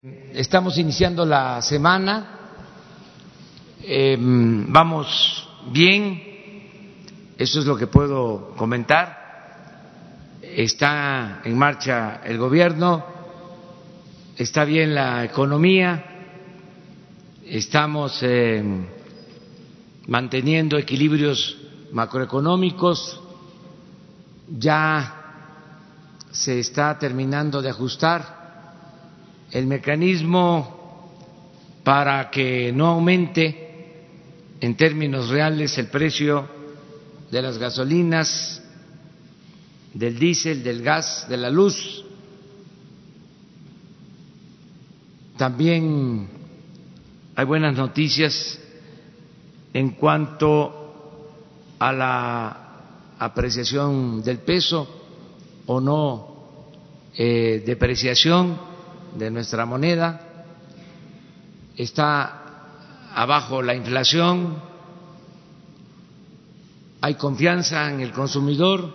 Estamos 0.00 0.78
iniciando 0.78 1.26
la 1.26 1.60
semana, 1.60 2.24
eh, 3.82 4.16
vamos 4.16 5.48
bien, 5.72 6.22
eso 7.36 7.58
es 7.58 7.66
lo 7.66 7.76
que 7.76 7.88
puedo 7.88 8.54
comentar. 8.56 10.38
Está 10.40 11.40
en 11.42 11.58
marcha 11.58 12.20
el 12.24 12.38
gobierno, 12.38 13.04
está 14.36 14.64
bien 14.64 14.94
la 14.94 15.24
economía, 15.24 16.04
estamos 17.44 18.20
eh, 18.22 18.62
manteniendo 20.06 20.78
equilibrios 20.78 21.58
macroeconómicos, 21.90 23.20
ya 24.46 25.14
se 26.30 26.60
está 26.60 26.96
terminando 27.00 27.60
de 27.60 27.70
ajustar 27.70 28.37
el 29.50 29.66
mecanismo 29.66 31.10
para 31.84 32.30
que 32.30 32.72
no 32.72 32.86
aumente 32.86 33.68
en 34.60 34.76
términos 34.76 35.28
reales 35.28 35.76
el 35.78 35.86
precio 35.86 36.48
de 37.30 37.42
las 37.42 37.58
gasolinas, 37.58 38.62
del 39.94 40.18
diésel, 40.18 40.62
del 40.62 40.82
gas, 40.82 41.26
de 41.28 41.36
la 41.36 41.50
luz. 41.50 42.04
También 45.36 46.28
hay 47.34 47.44
buenas 47.44 47.76
noticias 47.76 48.58
en 49.72 49.90
cuanto 49.90 51.74
a 51.78 51.92
la 51.92 52.68
apreciación 53.18 54.22
del 54.22 54.38
peso 54.38 54.88
o 55.66 55.80
no 55.80 56.36
eh, 57.16 57.62
depreciación 57.64 58.58
de 59.16 59.30
nuestra 59.30 59.66
moneda, 59.66 60.20
está 61.76 62.38
abajo 63.14 63.62
la 63.62 63.74
inflación, 63.74 64.56
hay 67.00 67.14
confianza 67.14 67.90
en 67.90 68.00
el 68.00 68.12
consumidor. 68.12 68.92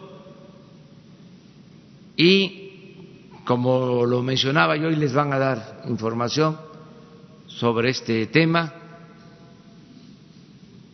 Y, 2.15 2.95
como 3.45 4.05
lo 4.05 4.21
mencionaba 4.21 4.77
yo, 4.77 4.87
hoy 4.87 4.95
les 4.95 5.13
van 5.13 5.33
a 5.33 5.39
dar 5.39 5.83
información 5.87 6.57
sobre 7.47 7.89
este 7.89 8.27
tema, 8.27 8.73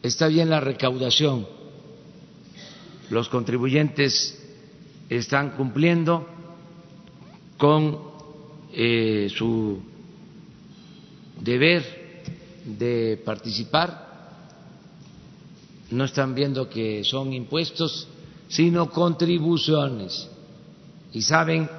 está 0.01 0.27
bien 0.27 0.49
la 0.49 0.59
recaudación, 0.59 1.45
los 3.09 3.29
contribuyentes 3.29 4.35
están 5.09 5.51
cumpliendo 5.51 6.27
con 7.57 8.08
eh, 8.71 9.29
su 9.35 9.81
deber 11.39 11.83
de 12.65 13.21
participar, 13.25 14.09
no 15.91 16.05
están 16.05 16.35
viendo 16.35 16.69
que 16.69 17.03
son 17.03 17.33
impuestos, 17.33 18.07
sino 18.47 18.89
contribuciones. 18.89 20.29
Y 21.13 21.21
saben 21.21 21.69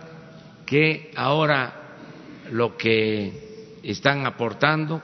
que 0.67 1.13
ahora 1.17 1.81
lo 2.51 2.77
que 2.77 3.79
están 3.83 4.27
aportando, 4.27 5.01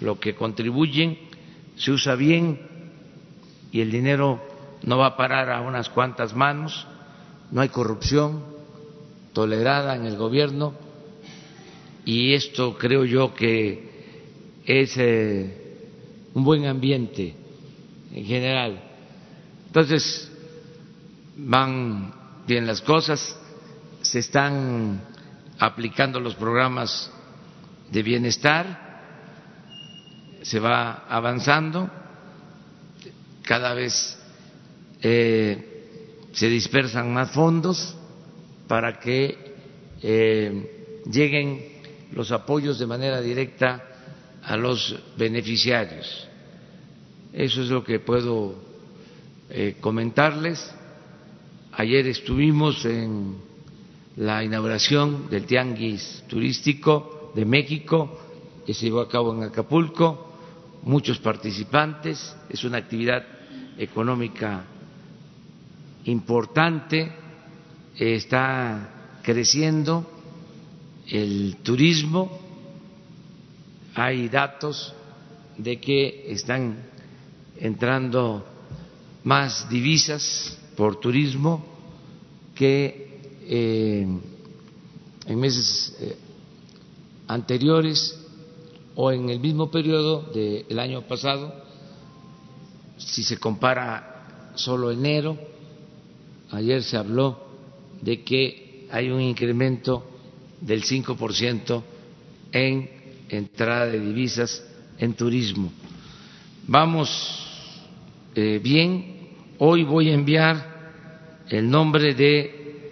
lo 0.00 0.18
que 0.18 0.34
contribuyen, 0.34 1.18
se 1.76 1.92
usa 1.92 2.14
bien 2.16 2.60
y 3.70 3.80
el 3.80 3.90
dinero 3.90 4.40
no 4.82 4.98
va 4.98 5.06
a 5.06 5.16
parar 5.16 5.50
a 5.50 5.60
unas 5.60 5.88
cuantas 5.88 6.34
manos, 6.34 6.86
no 7.50 7.60
hay 7.60 7.68
corrupción, 7.68 8.51
tolerada 9.32 9.96
en 9.96 10.06
el 10.06 10.16
gobierno 10.16 10.74
y 12.04 12.34
esto 12.34 12.76
creo 12.78 13.04
yo 13.04 13.34
que 13.34 13.90
es 14.64 14.96
eh, 14.96 15.78
un 16.34 16.44
buen 16.44 16.66
ambiente 16.66 17.34
en 18.12 18.24
general. 18.24 18.82
Entonces, 19.66 20.30
van 21.36 22.14
bien 22.46 22.66
las 22.66 22.80
cosas, 22.80 23.38
se 24.02 24.18
están 24.18 25.00
aplicando 25.58 26.20
los 26.20 26.34
programas 26.34 27.10
de 27.90 28.02
bienestar, 28.02 28.92
se 30.42 30.58
va 30.58 31.04
avanzando, 31.08 31.88
cada 33.42 33.74
vez 33.74 34.18
eh, 35.00 36.28
se 36.32 36.48
dispersan 36.48 37.12
más 37.12 37.30
fondos 37.30 37.96
para 38.72 38.98
que 38.98 39.36
eh, 40.02 41.02
lleguen 41.04 41.60
los 42.12 42.32
apoyos 42.32 42.78
de 42.78 42.86
manera 42.86 43.20
directa 43.20 43.84
a 44.42 44.56
los 44.56 44.98
beneficiarios. 45.18 46.26
Eso 47.34 47.60
es 47.60 47.68
lo 47.68 47.84
que 47.84 48.00
puedo 48.00 48.54
eh, 49.50 49.76
comentarles. 49.78 50.74
Ayer 51.72 52.06
estuvimos 52.06 52.82
en 52.86 53.36
la 54.16 54.42
inauguración 54.42 55.28
del 55.28 55.44
Tianguis 55.44 56.24
Turístico 56.26 57.30
de 57.34 57.44
México, 57.44 58.18
que 58.64 58.72
se 58.72 58.86
llevó 58.86 59.02
a 59.02 59.08
cabo 59.10 59.34
en 59.34 59.42
Acapulco, 59.42 60.32
muchos 60.84 61.18
participantes, 61.18 62.34
es 62.48 62.64
una 62.64 62.78
actividad 62.78 63.22
económica 63.76 64.64
importante 66.06 67.20
está 67.98 69.18
creciendo 69.22 70.06
el 71.08 71.56
turismo, 71.62 72.40
hay 73.94 74.28
datos 74.28 74.94
de 75.58 75.80
que 75.80 76.32
están 76.32 76.90
entrando 77.58 78.44
más 79.24 79.68
divisas 79.68 80.58
por 80.76 80.98
turismo 80.98 81.64
que 82.54 83.20
eh, 83.46 84.06
en 85.26 85.40
meses 85.40 85.96
eh, 86.00 86.16
anteriores 87.28 88.18
o 88.94 89.12
en 89.12 89.30
el 89.30 89.40
mismo 89.40 89.70
periodo 89.70 90.22
del 90.32 90.78
año 90.78 91.02
pasado, 91.02 91.54
si 92.98 93.22
se 93.22 93.38
compara 93.38 94.52
solo 94.54 94.90
enero, 94.90 95.38
ayer 96.50 96.82
se 96.82 96.96
habló 96.96 97.41
de 98.02 98.22
que 98.22 98.88
hay 98.90 99.10
un 99.10 99.20
incremento 99.20 100.04
del 100.60 100.82
5% 100.82 101.82
en 102.52 102.90
entrada 103.28 103.86
de 103.86 104.00
divisas 104.00 104.62
en 104.98 105.14
turismo. 105.14 105.72
Vamos 106.66 107.08
eh, 108.34 108.60
bien. 108.62 109.30
Hoy 109.58 109.84
voy 109.84 110.10
a 110.10 110.14
enviar 110.14 111.42
el 111.48 111.70
nombre 111.70 112.14
de 112.14 112.90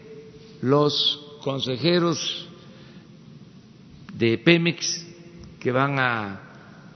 los 0.63 1.39
consejeros 1.43 2.49
de 4.15 4.39
Pemex 4.39 5.07
que 5.59 5.73
van 5.73 5.99
a 5.99 6.41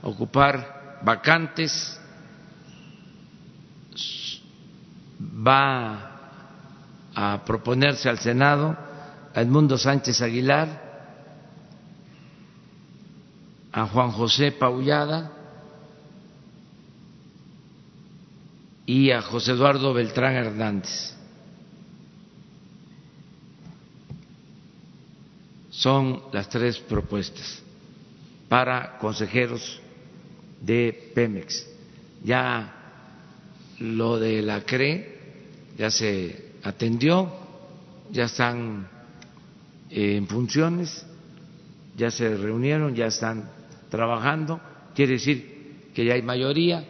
ocupar 0.03 0.99
vacantes. 1.03 1.99
Va 5.47 6.14
a 7.15 7.43
proponerse 7.45 8.09
al 8.09 8.19
Senado 8.19 8.77
a 9.33 9.41
Edmundo 9.41 9.77
Sánchez 9.77 10.21
Aguilar, 10.21 10.83
a 13.71 13.85
Juan 13.87 14.11
José 14.11 14.53
Paullada 14.53 15.31
y 18.85 19.11
a 19.11 19.21
José 19.21 19.51
Eduardo 19.51 19.93
Beltrán 19.93 20.35
Hernández. 20.35 21.13
Son 25.69 26.21
las 26.31 26.47
tres 26.47 26.79
propuestas 26.79 27.61
para 28.47 28.97
consejeros 28.97 29.81
de 30.61 31.11
Pemex. 31.13 31.67
Ya 32.23 32.73
lo 33.79 34.17
de 34.17 34.41
la 34.41 34.61
CRE 34.61 35.19
ya 35.77 35.91
se 35.91 36.54
atendió, 36.65 37.31
ya 38.11 38.25
están 38.25 38.87
eh, 39.89 40.17
en 40.17 40.27
funciones, 40.27 41.05
ya 41.95 42.09
se 42.09 42.35
reunieron, 42.35 42.95
ya 42.95 43.05
están 43.05 43.49
trabajando, 43.89 44.59
quiere 44.95 45.13
decir 45.13 45.91
que 45.93 46.03
ya 46.03 46.15
hay 46.15 46.23
mayoría 46.23 46.83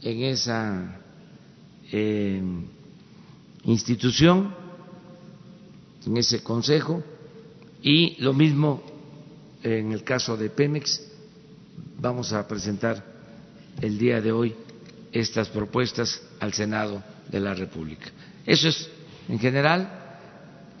en 0.00 0.22
esa 0.22 1.00
eh, 1.90 2.40
institución, 3.64 4.54
en 6.06 6.16
ese 6.16 6.42
consejo, 6.42 7.02
y 7.82 8.16
lo 8.22 8.32
mismo 8.32 8.82
en 9.62 9.90
el 9.90 10.04
caso 10.04 10.36
de 10.36 10.50
Pemex, 10.50 11.02
vamos 11.98 12.32
a 12.32 12.46
presentar 12.46 13.04
el 13.80 13.98
día 13.98 14.20
de 14.20 14.30
hoy 14.30 14.54
estas 15.10 15.48
propuestas 15.48 16.22
al 16.38 16.52
Senado 16.52 17.02
de 17.28 17.40
la 17.40 17.54
República. 17.54 18.06
Eso 18.46 18.68
es 18.68 18.88
en 19.28 19.38
general 19.38 19.88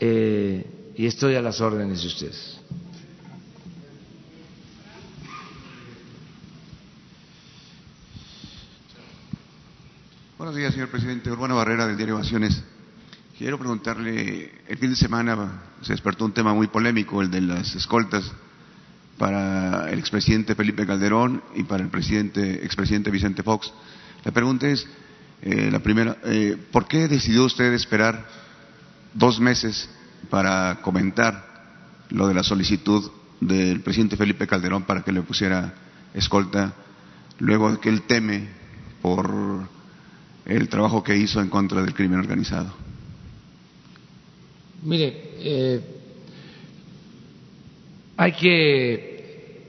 eh, 0.00 0.92
y 0.96 1.06
estoy 1.06 1.36
a 1.36 1.42
las 1.42 1.60
órdenes 1.60 2.02
de 2.02 2.06
ustedes. 2.08 2.58
Buenos 10.36 10.56
días, 10.56 10.72
señor 10.74 10.88
presidente. 10.88 11.30
Urbano 11.30 11.54
Barrera 11.54 11.86
del 11.86 11.96
diario 11.96 12.16
Vaciones. 12.16 12.64
Quiero 13.38 13.58
preguntarle, 13.58 14.50
el 14.66 14.76
fin 14.76 14.90
de 14.90 14.96
semana 14.96 15.62
se 15.82 15.92
despertó 15.92 16.24
un 16.24 16.32
tema 16.32 16.52
muy 16.52 16.66
polémico, 16.66 17.22
el 17.22 17.30
de 17.30 17.40
las 17.40 17.74
escoltas 17.76 18.30
para 19.18 19.88
el 19.90 20.00
expresidente 20.00 20.56
Felipe 20.56 20.84
Calderón 20.84 21.42
y 21.54 21.62
para 21.62 21.84
el 21.84 21.90
presidente, 21.90 22.64
expresidente 22.64 23.10
Vicente 23.10 23.44
Fox. 23.44 23.72
La 24.24 24.32
pregunta 24.32 24.66
es, 24.68 24.86
eh, 25.42 25.70
la 25.70 25.80
primera, 25.80 26.18
eh, 26.24 26.56
¿por 26.70 26.86
qué 26.86 27.08
decidió 27.08 27.44
usted 27.44 27.72
esperar 27.72 28.24
dos 29.12 29.40
meses 29.40 29.90
para 30.30 30.78
comentar 30.82 32.06
lo 32.10 32.28
de 32.28 32.34
la 32.34 32.44
solicitud 32.44 33.10
del 33.40 33.80
presidente 33.80 34.16
Felipe 34.16 34.46
Calderón 34.46 34.84
para 34.84 35.02
que 35.02 35.10
le 35.10 35.22
pusiera 35.22 35.74
escolta, 36.14 36.74
luego 37.40 37.72
de 37.72 37.78
que 37.78 37.88
él 37.88 38.02
teme 38.02 38.48
por 39.00 39.68
el 40.44 40.68
trabajo 40.68 41.02
que 41.02 41.16
hizo 41.16 41.40
en 41.40 41.48
contra 41.48 41.82
del 41.82 41.92
crimen 41.92 42.20
organizado? 42.20 42.72
Mire, 44.84 45.32
eh, 45.38 45.80
hay 48.16 48.32
que 48.32 49.62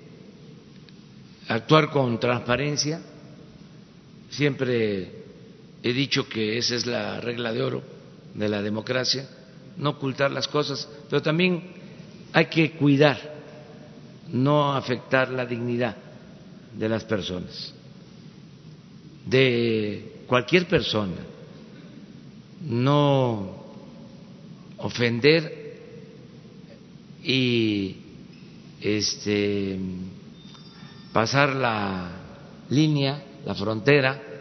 actuar 1.48 1.90
con 1.90 2.20
transparencia. 2.20 3.02
Siempre 4.30 5.23
he 5.84 5.92
dicho 5.92 6.28
que 6.30 6.58
esa 6.58 6.76
es 6.76 6.86
la 6.86 7.20
regla 7.20 7.52
de 7.52 7.62
oro 7.62 7.84
de 8.34 8.48
la 8.48 8.62
democracia, 8.62 9.28
no 9.78 9.92
ocultar 9.92 10.32
las 10.32 10.48
cosas, 10.48 10.88
pero 11.10 11.22
también 11.22 11.62
hay 12.32 12.46
que 12.46 12.72
cuidar, 12.72 13.20
no 14.30 14.74
afectar 14.74 15.30
la 15.30 15.46
dignidad 15.46 15.98
de 16.78 16.90
las 16.90 17.04
personas, 17.04 17.74
de 19.26 20.24
cualquier 20.26 20.68
persona, 20.68 21.18
no 22.62 23.62
ofender 24.78 25.64
y 27.24 27.98
este 28.82 29.78
pasar 31.12 31.56
la 31.56 32.10
línea, 32.70 33.24
la 33.46 33.54
frontera 33.54 34.33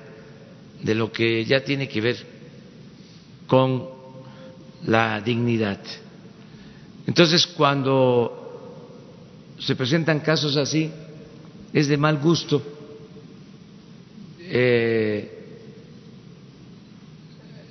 de 0.82 0.94
lo 0.94 1.12
que 1.12 1.44
ya 1.44 1.64
tiene 1.64 1.88
que 1.88 2.00
ver 2.00 2.16
con 3.46 3.88
la 4.86 5.20
dignidad. 5.20 5.80
Entonces, 7.06 7.46
cuando 7.46 8.38
se 9.58 9.76
presentan 9.76 10.20
casos 10.20 10.56
así, 10.56 10.90
es 11.72 11.88
de 11.88 11.96
mal 11.96 12.18
gusto 12.18 12.62
eh, 14.40 15.44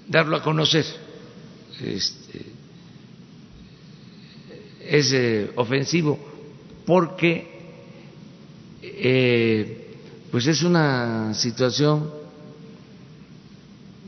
darlo 0.07 0.37
a 0.37 0.43
conocer. 0.43 0.85
Este, 1.83 2.45
es 4.87 5.13
eh, 5.13 5.51
ofensivo 5.55 6.19
porque 6.85 7.47
eh, 8.81 9.95
pues 10.31 10.47
es 10.47 10.63
una 10.63 11.33
situación 11.33 12.20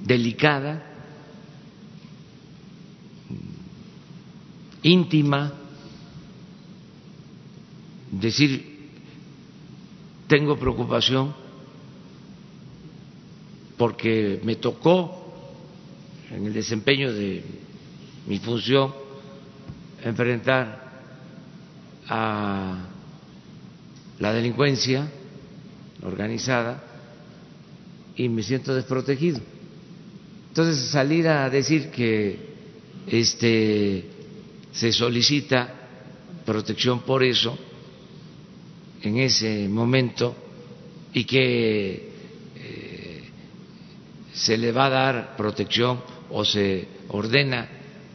delicada, 0.04 0.84
íntima, 4.84 5.54
decir, 8.12 8.92
tengo 10.28 10.58
preocupación 10.58 11.34
porque 13.78 14.40
me 14.44 14.56
tocó 14.58 15.24
en 16.32 16.46
el 16.48 16.54
desempeño 16.54 17.12
de 17.14 17.44
mi 18.28 18.40
función 18.40 18.94
enfrentar 20.04 20.84
a 22.08 22.88
la 24.20 24.34
delincuencia 24.34 25.10
organizada 26.04 26.84
y 28.16 28.28
me 28.30 28.44
siento 28.44 28.76
desprotegido. 28.76 29.40
Entonces 30.54 30.92
salir 30.92 31.28
a 31.28 31.50
decir 31.50 31.90
que 31.90 32.38
este 33.08 34.06
se 34.72 34.92
solicita 34.94 35.74
protección 36.46 37.00
por 37.00 37.24
eso 37.24 37.58
en 39.02 39.18
ese 39.18 39.68
momento 39.68 40.36
y 41.12 41.24
que 41.24 42.12
eh, 42.56 43.24
se 44.32 44.56
le 44.60 44.72
va 44.72 44.86
a 44.86 44.90
dar 44.90 45.36
protección 45.36 46.00
o 46.30 46.46
se 46.46 46.88
ordena 47.08 47.68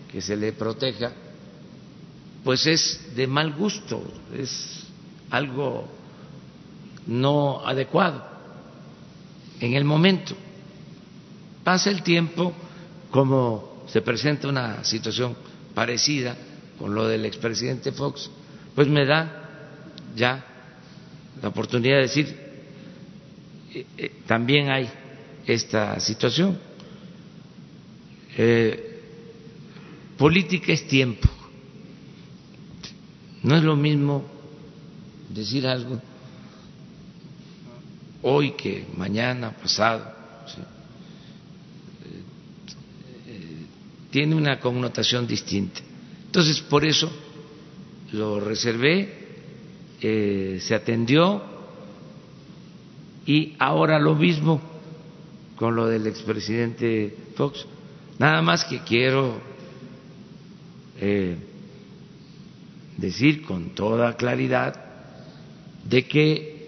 que 0.08 0.20
se 0.20 0.37
le 0.37 0.52
proteja, 0.52 1.11
pues 2.44 2.69
es 2.69 3.17
de 3.17 3.26
mal 3.26 3.52
gusto, 3.55 4.00
es 4.32 4.87
algo 5.31 5.88
no 7.08 7.67
adecuado 7.67 8.25
en 9.58 9.75
el 9.75 9.82
momento. 9.82 10.37
Pasa 11.69 11.91
el 11.91 12.03
tiempo, 12.03 12.55
como 13.11 13.85
se 13.88 14.00
presenta 14.00 14.49
una 14.49 14.82
situación 14.85 15.37
parecida 15.75 16.35
con 16.79 16.94
lo 16.94 17.06
del 17.06 17.26
expresidente 17.26 17.93
Fox, 17.93 18.31
pues 18.75 18.88
me 18.88 19.05
da 19.05 19.76
ya 20.17 20.47
la 21.43 21.49
oportunidad 21.49 21.97
de 21.97 22.00
decir, 22.00 22.37
eh, 23.75 23.85
eh, 23.99 24.12
también 24.26 24.70
hay 24.70 24.88
esta 25.47 26.00
situación. 26.00 26.59
Eh, 28.38 29.03
política 30.17 30.73
es 30.73 30.88
tiempo. 30.88 31.29
No 33.43 33.59
es 33.59 33.62
lo 33.62 33.76
mismo 33.76 34.25
decir 35.29 35.67
algo 35.67 36.00
hoy 38.23 38.53
que 38.53 38.87
mañana, 38.97 39.50
pasado. 39.50 40.17
Eh, 43.29 43.67
tiene 44.11 44.35
una 44.35 44.61
connotación 44.61 45.27
distinta. 45.27 45.81
Entonces, 46.27 46.61
por 46.61 46.85
eso 46.85 47.11
lo 48.13 48.41
reservé, 48.41 49.19
eh, 50.01 50.59
se 50.61 50.75
atendió 50.75 51.43
y 53.27 53.55
ahora 53.59 53.99
lo 53.99 54.15
mismo 54.15 54.61
con 55.57 55.75
lo 55.75 55.87
del 55.87 56.07
expresidente 56.07 57.15
Fox. 57.35 57.67
Nada 58.19 58.41
más 58.43 58.65
que 58.65 58.81
quiero 58.81 59.41
eh, 61.00 61.37
decir 62.97 63.43
con 63.43 63.71
toda 63.75 64.17
claridad 64.17 64.85
de 65.85 66.07
que 66.07 66.59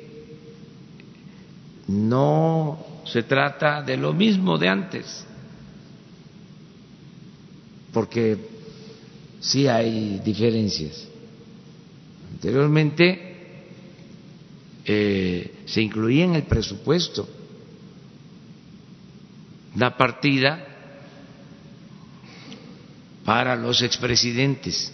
no 1.88 3.02
se 3.04 3.22
trata 3.22 3.82
de 3.82 3.96
lo 3.96 4.12
mismo 4.12 4.58
de 4.58 4.68
antes, 4.68 5.26
porque 7.92 8.36
sí 9.40 9.66
hay 9.66 10.20
diferencias. 10.24 11.06
Anteriormente 12.32 13.30
eh, 14.84 15.54
se 15.66 15.82
incluía 15.82 16.24
en 16.24 16.34
el 16.36 16.44
presupuesto 16.44 17.28
la 19.76 19.96
partida 19.96 20.66
para 23.24 23.54
los 23.56 23.82
expresidentes. 23.82 24.92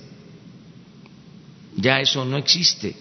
Ya 1.76 2.00
eso 2.00 2.24
no 2.24 2.36
existe. 2.36 2.94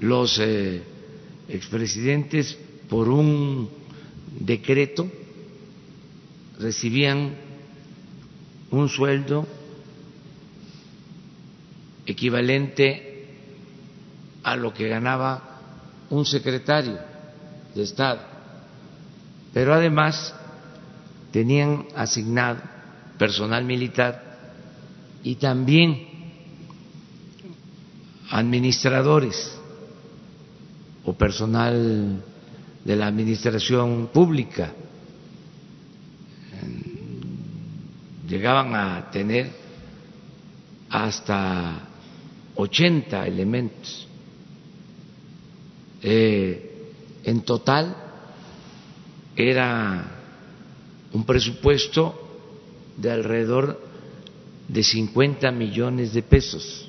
Los 0.00 0.38
eh, 0.38 0.82
expresidentes, 1.48 2.56
por 2.88 3.08
un 3.08 3.68
decreto, 4.38 5.10
recibían 6.60 7.34
un 8.70 8.88
sueldo 8.88 9.46
equivalente 12.06 13.26
a 14.42 14.56
lo 14.56 14.72
que 14.72 14.88
ganaba 14.88 15.60
un 16.10 16.24
secretario 16.24 16.98
de 17.74 17.82
Estado. 17.82 18.20
Pero 19.52 19.74
además 19.74 20.34
tenían 21.32 21.86
asignado 21.94 22.60
personal 23.18 23.64
militar 23.64 24.38
y 25.22 25.36
también 25.36 26.08
administradores 28.30 29.58
o 31.04 31.12
personal 31.14 32.22
de 32.84 32.96
la 32.96 33.06
administración 33.06 34.08
pública. 34.12 34.72
Llegaban 38.30 38.76
a 38.76 39.10
tener 39.10 39.50
hasta 40.88 41.80
80 42.54 43.26
elementos. 43.26 44.06
Eh, 46.00 46.92
en 47.24 47.40
total 47.42 47.96
era 49.34 50.12
un 51.12 51.26
presupuesto 51.26 52.38
de 52.96 53.10
alrededor 53.10 53.82
de 54.68 54.84
50 54.84 55.50
millones 55.50 56.12
de 56.12 56.22
pesos 56.22 56.88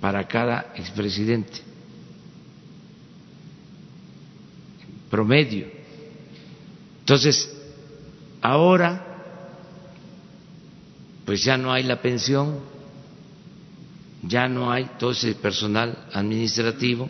para 0.00 0.28
cada 0.28 0.74
expresidente. 0.76 1.60
Promedio. 5.10 5.66
Entonces, 7.00 7.52
ahora, 8.40 9.13
pues 11.24 11.42
ya 11.42 11.56
no 11.56 11.72
hay 11.72 11.82
la 11.84 12.00
pensión, 12.00 12.58
ya 14.22 14.48
no 14.48 14.70
hay 14.70 14.90
todo 14.98 15.12
ese 15.12 15.34
personal 15.34 16.06
administrativo. 16.12 17.08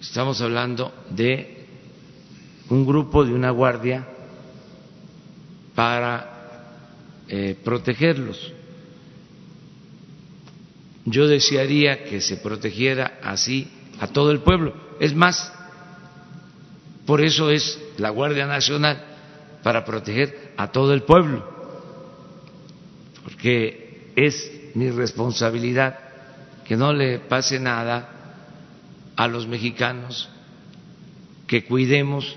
Estamos 0.00 0.40
hablando 0.40 0.92
de 1.10 1.66
un 2.68 2.86
grupo 2.86 3.24
de 3.24 3.32
una 3.32 3.50
guardia 3.50 4.06
para 5.74 6.36
eh, 7.28 7.56
protegerlos. 7.62 8.52
Yo 11.04 11.28
desearía 11.28 12.04
que 12.04 12.20
se 12.20 12.36
protegiera 12.38 13.18
así 13.22 13.68
a 14.00 14.08
todo 14.08 14.32
el 14.32 14.40
pueblo. 14.40 14.74
Es 14.98 15.14
más, 15.14 15.52
por 17.06 17.20
eso 17.20 17.50
es 17.50 17.78
la 17.98 18.10
Guardia 18.10 18.46
Nacional, 18.46 19.04
para 19.62 19.84
proteger 19.84 20.52
a 20.56 20.70
todo 20.72 20.92
el 20.92 21.02
pueblo, 21.02 21.55
porque 23.46 24.10
es 24.16 24.50
mi 24.74 24.90
responsabilidad 24.90 25.96
que 26.64 26.76
no 26.76 26.92
le 26.92 27.20
pase 27.20 27.60
nada 27.60 28.42
a 29.14 29.28
los 29.28 29.46
mexicanos, 29.46 30.28
que 31.46 31.64
cuidemos 31.64 32.36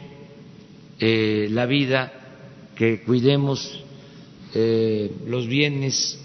eh, 1.00 1.48
la 1.50 1.66
vida, 1.66 2.14
que 2.76 3.02
cuidemos 3.02 3.84
eh, 4.54 5.12
los 5.26 5.48
bienes 5.48 6.20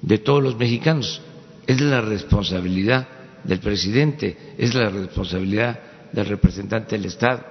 de 0.00 0.16
todos 0.16 0.42
los 0.42 0.56
mexicanos. 0.56 1.20
Es 1.66 1.82
la 1.82 2.00
responsabilidad 2.00 3.06
del 3.44 3.60
presidente, 3.60 4.54
es 4.56 4.74
la 4.74 4.88
responsabilidad 4.88 5.80
del 6.12 6.24
representante 6.24 6.96
del 6.96 7.04
Estado. 7.04 7.44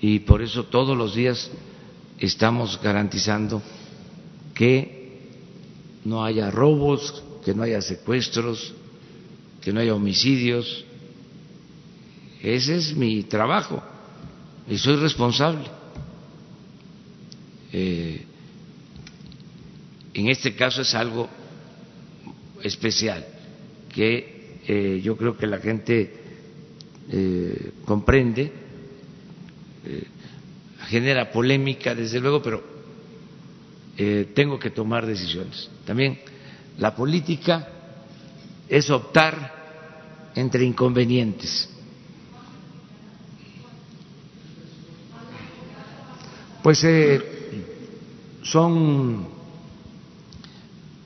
Y 0.00 0.20
por 0.20 0.40
eso 0.40 0.66
todos 0.66 0.96
los 0.96 1.16
días 1.16 1.50
estamos 2.20 2.80
garantizando 2.80 3.60
que 4.54 4.95
no 6.06 6.24
haya 6.24 6.50
robos, 6.50 7.22
que 7.44 7.52
no 7.52 7.64
haya 7.64 7.80
secuestros, 7.80 8.72
que 9.60 9.72
no 9.72 9.80
haya 9.80 9.94
homicidios. 9.94 10.84
Ese 12.40 12.76
es 12.76 12.96
mi 12.96 13.24
trabajo 13.24 13.82
y 14.68 14.78
soy 14.78 14.96
responsable. 14.96 15.64
Eh, 17.72 18.24
en 20.14 20.28
este 20.28 20.54
caso 20.54 20.82
es 20.82 20.94
algo 20.94 21.28
especial 22.62 23.26
que 23.92 24.60
eh, 24.66 25.00
yo 25.02 25.16
creo 25.16 25.36
que 25.36 25.46
la 25.46 25.58
gente 25.58 26.14
eh, 27.10 27.72
comprende, 27.84 28.52
genera 30.88 31.30
polémica 31.30 31.94
desde 31.94 32.18
luego, 32.20 32.42
pero 32.42 32.75
tengo 34.34 34.58
que 34.58 34.70
tomar 34.70 35.06
decisiones. 35.06 35.70
También 35.86 36.18
la 36.78 36.94
política 36.94 37.68
es 38.68 38.90
optar 38.90 39.54
entre 40.34 40.64
inconvenientes. 40.64 41.68
Pues 46.62 46.84
son 48.42 49.28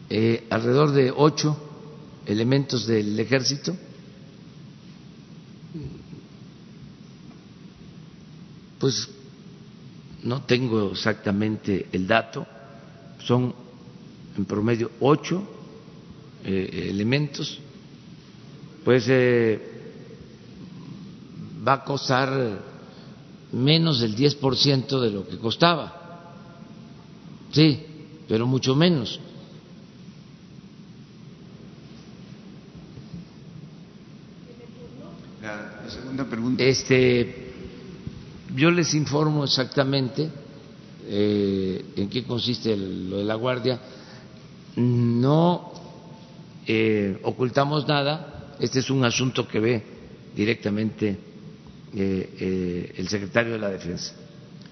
eh, 0.09 0.47
alrededor 0.51 0.93
de 0.93 1.13
ocho 1.15 1.57
elementos 2.27 2.87
del 2.87 3.19
ejército. 3.21 3.77
Pues 8.79 9.09
no 10.23 10.43
tengo 10.43 10.93
exactamente 10.93 11.87
el 11.93 12.07
dato, 12.07 12.47
son 13.25 13.55
en 14.37 14.45
promedio 14.45 14.91
ocho 15.01 15.43
eh, 16.45 16.89
elementos, 16.91 17.59
pues 18.85 19.05
eh, 19.09 19.61
va 21.67 21.75
a 21.75 21.85
costar 21.85 22.61
menos 23.53 24.01
del 24.01 24.17
10% 24.17 25.01
de 25.01 25.11
lo 25.11 25.27
que 25.27 25.39
costaba. 25.39 26.01
Sí, 27.53 27.85
pero 28.29 28.47
mucho 28.47 28.75
menos. 28.75 29.21
Este, 36.59 37.53
yo 38.55 38.71
les 38.71 38.95
informo 38.95 39.45
exactamente 39.45 40.31
eh, 41.13 41.87
en 41.97 42.09
qué 42.09 42.23
consiste 42.23 42.77
lo 42.77 43.19
de 43.19 43.25
la 43.25 43.35
guardia. 43.35 43.81
No 44.77 45.73
eh, 46.65 47.19
ocultamos 47.25 47.89
nada. 47.89 48.55
Este 48.61 48.79
es 48.79 48.91
un 48.91 49.05
asunto 49.05 49.49
que 49.49 49.59
ve 49.59 49.85
directamente 50.37 51.19
eh, 51.97 52.95
el 52.97 53.09
secretario 53.09 53.55
de 53.55 53.59
la 53.59 53.71
Defensa. 53.71 54.15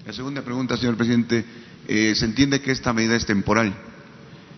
La 0.05 0.13
segunda 0.13 0.41
pregunta, 0.41 0.77
señor 0.77 0.95
presidente. 0.95 1.43
se 1.85 2.25
entiende 2.25 2.61
que 2.61 2.71
esta 2.71 2.93
medida 2.93 3.17
es 3.17 3.25
temporal. 3.25 3.73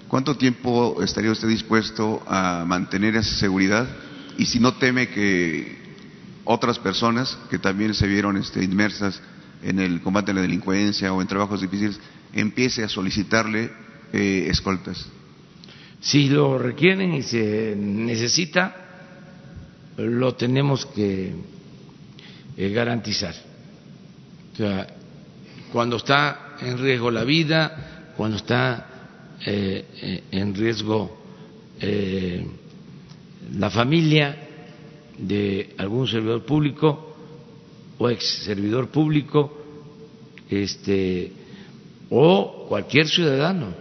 ¿Cuánto 0.08 0.38
tiempo 0.38 1.02
estaría 1.02 1.32
usted 1.32 1.48
dispuesto 1.48 2.22
a 2.28 2.64
mantener 2.68 3.16
esa 3.16 3.34
seguridad? 3.38 3.88
Y 4.38 4.46
si 4.46 4.60
no 4.60 4.76
teme 4.76 5.10
que 5.10 5.80
otras 6.44 6.78
personas 6.78 7.40
que 7.50 7.58
también 7.58 7.96
se 7.96 8.06
vieron 8.06 8.38
este, 8.38 8.64
inmersas 8.64 9.20
en 9.64 9.80
el 9.80 10.02
combate 10.02 10.32
a 10.32 10.34
la 10.34 10.42
delincuencia 10.42 11.14
o 11.14 11.22
en 11.22 11.28
trabajos 11.28 11.62
difíciles, 11.62 12.00
empiece 12.34 12.84
a 12.84 12.90
solicitarle 12.90 13.72
eh, 14.14 14.48
escoltas. 14.50 15.08
Si 16.00 16.30
lo 16.30 16.58
requieren 16.58 17.14
y 17.14 17.22
se 17.22 17.76
necesita, 17.78 18.76
lo 19.98 20.34
tenemos 20.36 20.86
que 20.86 21.34
eh, 22.58 22.70
garantizar. 22.70 23.36
O 24.54 24.58
sea, 24.58 24.88
cuando 25.72 25.98
está 25.98 26.58
en 26.62 26.78
riesgo 26.78 27.12
la 27.12 27.24
vida, 27.24 28.14
cuando 28.18 28.38
está 28.38 28.88
eh, 29.46 30.24
en 30.32 30.56
riesgo 30.56 31.20
la 33.54 33.72
familia, 33.72 34.38
de 35.22 35.76
algún 35.78 36.08
servidor 36.08 36.46
público 36.46 37.11
o 38.02 38.10
ex 38.10 38.42
servidor 38.42 38.90
público 38.90 39.54
este 40.50 41.32
o 42.10 42.66
cualquier 42.68 43.08
ciudadano. 43.08 43.74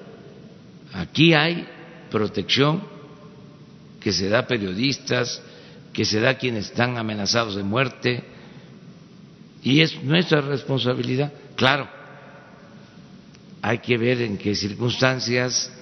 Aquí 0.93 1.33
hay 1.33 1.67
protección 2.11 2.83
que 3.99 4.12
se 4.12 4.29
da 4.29 4.41
a 4.41 4.47
periodistas, 4.47 5.43
que 5.93 6.05
se 6.05 6.21
da 6.21 6.31
a 6.31 6.39
quienes 6.39 6.67
están 6.67 6.99
amenazados 6.99 7.57
de 7.57 7.62
muerte 7.62 8.23
y 9.62 9.81
es 9.81 10.03
nuestra 10.05 10.43
responsabilidad. 10.43 11.33
Claro, 11.57 11.89
hay 13.62 13.79
que 13.79 13.97
ver 13.97 14.21
en 14.21 14.37
qué 14.37 14.55
circunstancias, 14.55 15.73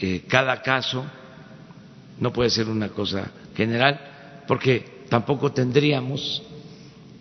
eh, 0.00 0.24
cada 0.26 0.62
caso, 0.62 1.04
no 2.18 2.32
puede 2.32 2.48
ser 2.48 2.68
una 2.68 2.88
cosa 2.88 3.30
general, 3.54 4.44
porque 4.48 5.04
tampoco 5.08 5.52
tendríamos 5.52 6.42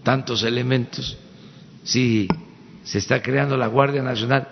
tantos 0.04 0.44
elementos 0.44 1.18
si 1.84 2.28
se 2.84 2.98
está 2.98 3.22
creando 3.22 3.58
la 3.58 3.68
Guardia 3.68 4.02
Nacional, 4.02 4.48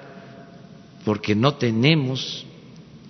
porque 1.06 1.36
no 1.36 1.56
tenemos 1.56 2.46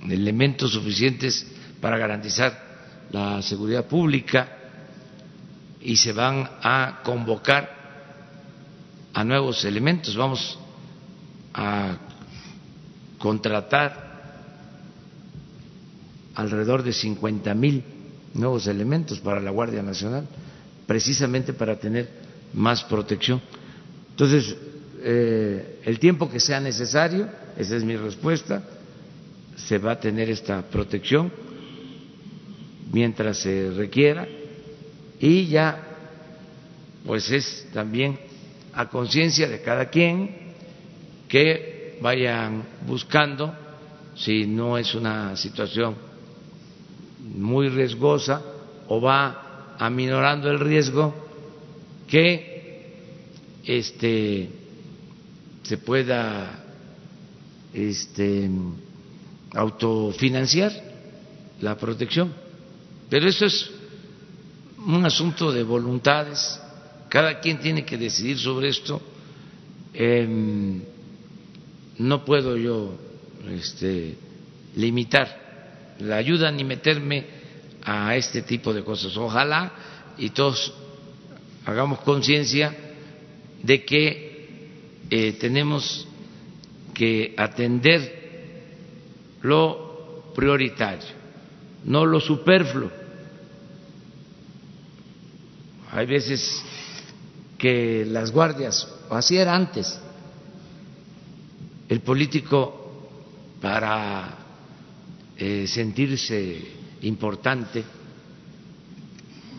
elementos 0.03 0.71
suficientes 0.71 1.47
para 1.81 1.97
garantizar 1.97 2.67
la 3.11 3.41
seguridad 3.41 3.85
pública 3.85 4.49
y 5.81 5.95
se 5.95 6.13
van 6.13 6.49
a 6.61 7.01
convocar 7.03 7.75
a 9.13 9.23
nuevos 9.23 9.65
elementos. 9.65 10.15
Vamos 10.15 10.59
a 11.53 11.97
contratar 13.17 14.07
alrededor 16.35 16.83
de 16.83 16.93
50 16.93 17.53
mil 17.55 17.83
nuevos 18.33 18.67
elementos 18.67 19.19
para 19.19 19.39
la 19.39 19.49
Guardia 19.49 19.81
Nacional, 19.81 20.27
precisamente 20.85 21.53
para 21.53 21.79
tener 21.79 22.26
más 22.57 22.83
protección. 22.83 23.39
Entonces, 24.09 24.55
eh, 25.01 25.79
el 25.85 25.99
tiempo 25.99 26.29
que 26.29 26.39
sea 26.39 26.59
necesario, 26.59 27.29
esa 27.55 27.75
es 27.75 27.83
mi 27.83 27.95
respuesta, 27.95 28.63
se 29.55 29.77
va 29.77 29.93
a 29.93 29.99
tener 29.99 30.29
esta 30.29 30.61
protección 30.63 31.31
mientras 32.91 33.37
se 33.37 33.71
requiera 33.71 34.27
y 35.19 35.47
ya 35.47 35.83
pues 37.05 37.31
es 37.31 37.67
también 37.73 38.19
a 38.73 38.89
conciencia 38.89 39.47
de 39.47 39.61
cada 39.61 39.89
quien 39.89 40.53
que 41.27 41.97
vayan 42.01 42.63
buscando, 42.85 43.53
si 44.15 44.45
no 44.45 44.77
es 44.77 44.93
una 44.93 45.35
situación 45.35 45.95
muy 47.35 47.69
riesgosa 47.69 48.41
o 48.87 49.01
va 49.01 49.75
aminorando 49.79 50.49
el 50.49 50.59
riesgo, 50.59 51.26
que 52.07 52.57
este, 53.65 54.49
se 55.63 55.77
pueda 55.77 56.63
este, 57.73 58.49
autofinanciar 59.53 60.71
la 61.61 61.77
protección. 61.77 62.33
Pero 63.09 63.27
eso 63.27 63.45
es 63.45 63.69
un 64.85 65.05
asunto 65.05 65.51
de 65.51 65.63
voluntades, 65.63 66.59
cada 67.09 67.39
quien 67.39 67.59
tiene 67.59 67.85
que 67.85 67.97
decidir 67.97 68.37
sobre 68.37 68.69
esto. 68.69 69.01
Em, 69.93 70.81
no 71.97 72.23
puedo 72.23 72.55
yo 72.57 72.95
este, 73.49 74.15
limitar 74.75 75.95
la 75.99 76.17
ayuda 76.17 76.51
ni 76.51 76.63
meterme 76.63 77.25
a 77.83 78.15
este 78.15 78.43
tipo 78.43 78.73
de 78.73 78.83
cosas. 78.83 79.15
Ojalá 79.17 79.71
y 80.17 80.29
todos 80.29 80.73
hagamos 81.67 81.99
conciencia 81.99 82.73
de 83.61 83.83
que 83.83 84.47
eh, 85.09 85.33
tenemos 85.33 86.07
que 86.93 87.35
atender 87.37 89.35
lo 89.41 90.23
prioritario, 90.33 91.09
no 91.83 92.05
lo 92.05 92.21
superfluo. 92.21 92.89
Hay 95.91 96.05
veces 96.05 96.63
que 97.57 98.05
las 98.05 98.31
guardias, 98.31 98.87
o 99.09 99.15
así 99.15 99.37
era 99.37 99.53
antes, 99.53 99.99
el 101.89 101.99
político 101.99 103.09
para 103.59 104.37
eh, 105.37 105.67
sentirse 105.67 106.61
importante 107.01 107.83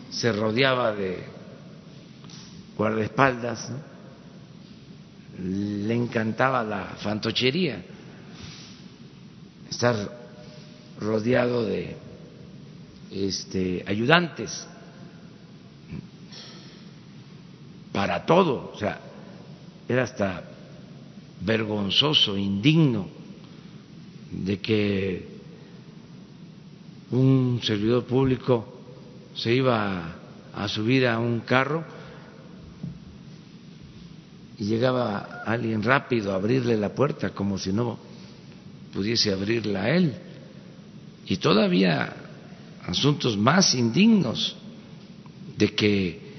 se 0.09 0.31
rodeaba 0.31 0.91
de 0.93 1.38
guardaespaldas, 2.79 3.69
le 5.37 5.93
encantaba 5.93 6.63
la 6.63 6.95
fantochería, 7.03 7.83
estar 9.69 9.95
rodeado 10.97 11.65
de 11.65 11.97
este, 13.11 13.83
ayudantes 13.85 14.65
para 17.91 18.25
todo, 18.25 18.71
o 18.73 18.77
sea, 18.79 18.97
era 19.89 20.03
hasta 20.03 20.45
vergonzoso, 21.41 22.37
indigno 22.37 23.09
de 24.31 24.57
que 24.61 25.27
un 27.11 27.59
servidor 27.61 28.05
público 28.05 28.65
se 29.35 29.53
iba 29.53 30.15
a 30.53 30.67
subir 30.69 31.07
a 31.07 31.19
un 31.19 31.41
carro 31.41 31.98
y 34.59 34.65
llegaba 34.65 35.43
alguien 35.45 35.81
rápido 35.81 36.33
a 36.33 36.35
abrirle 36.35 36.75
la 36.75 36.93
puerta 36.93 37.29
como 37.29 37.57
si 37.57 37.71
no 37.71 37.97
pudiese 38.93 39.31
abrirla 39.31 39.83
a 39.83 39.89
él. 39.95 40.13
Y 41.25 41.37
todavía 41.37 42.13
asuntos 42.85 43.37
más 43.37 43.73
indignos 43.73 44.57
de 45.57 45.73
que 45.75 46.29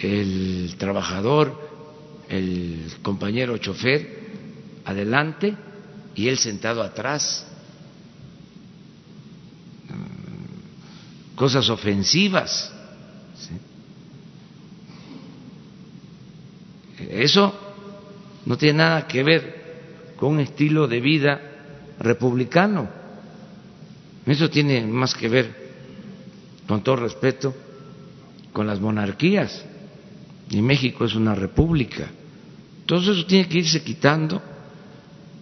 el 0.00 0.74
trabajador, 0.78 1.60
el 2.28 2.90
compañero 3.02 3.58
chofer, 3.58 4.22
adelante 4.86 5.54
y 6.14 6.28
él 6.28 6.38
sentado 6.38 6.82
atrás. 6.82 7.46
Cosas 11.34 11.68
ofensivas. 11.68 12.72
Eso 17.12 17.52
no 18.46 18.56
tiene 18.56 18.78
nada 18.78 19.06
que 19.06 19.22
ver 19.22 19.62
con 20.16 20.32
un 20.32 20.40
estilo 20.40 20.88
de 20.88 21.00
vida 21.00 21.40
republicano. 21.98 22.88
Eso 24.24 24.48
tiene 24.48 24.86
más 24.86 25.14
que 25.14 25.28
ver, 25.28 25.54
con 26.66 26.82
todo 26.82 26.96
respeto, 26.96 27.54
con 28.52 28.66
las 28.66 28.80
monarquías. 28.80 29.64
Y 30.50 30.62
México 30.62 31.04
es 31.04 31.14
una 31.14 31.34
república. 31.34 32.08
Todo 32.86 33.12
eso 33.12 33.26
tiene 33.26 33.48
que 33.48 33.58
irse 33.58 33.82
quitando. 33.82 34.40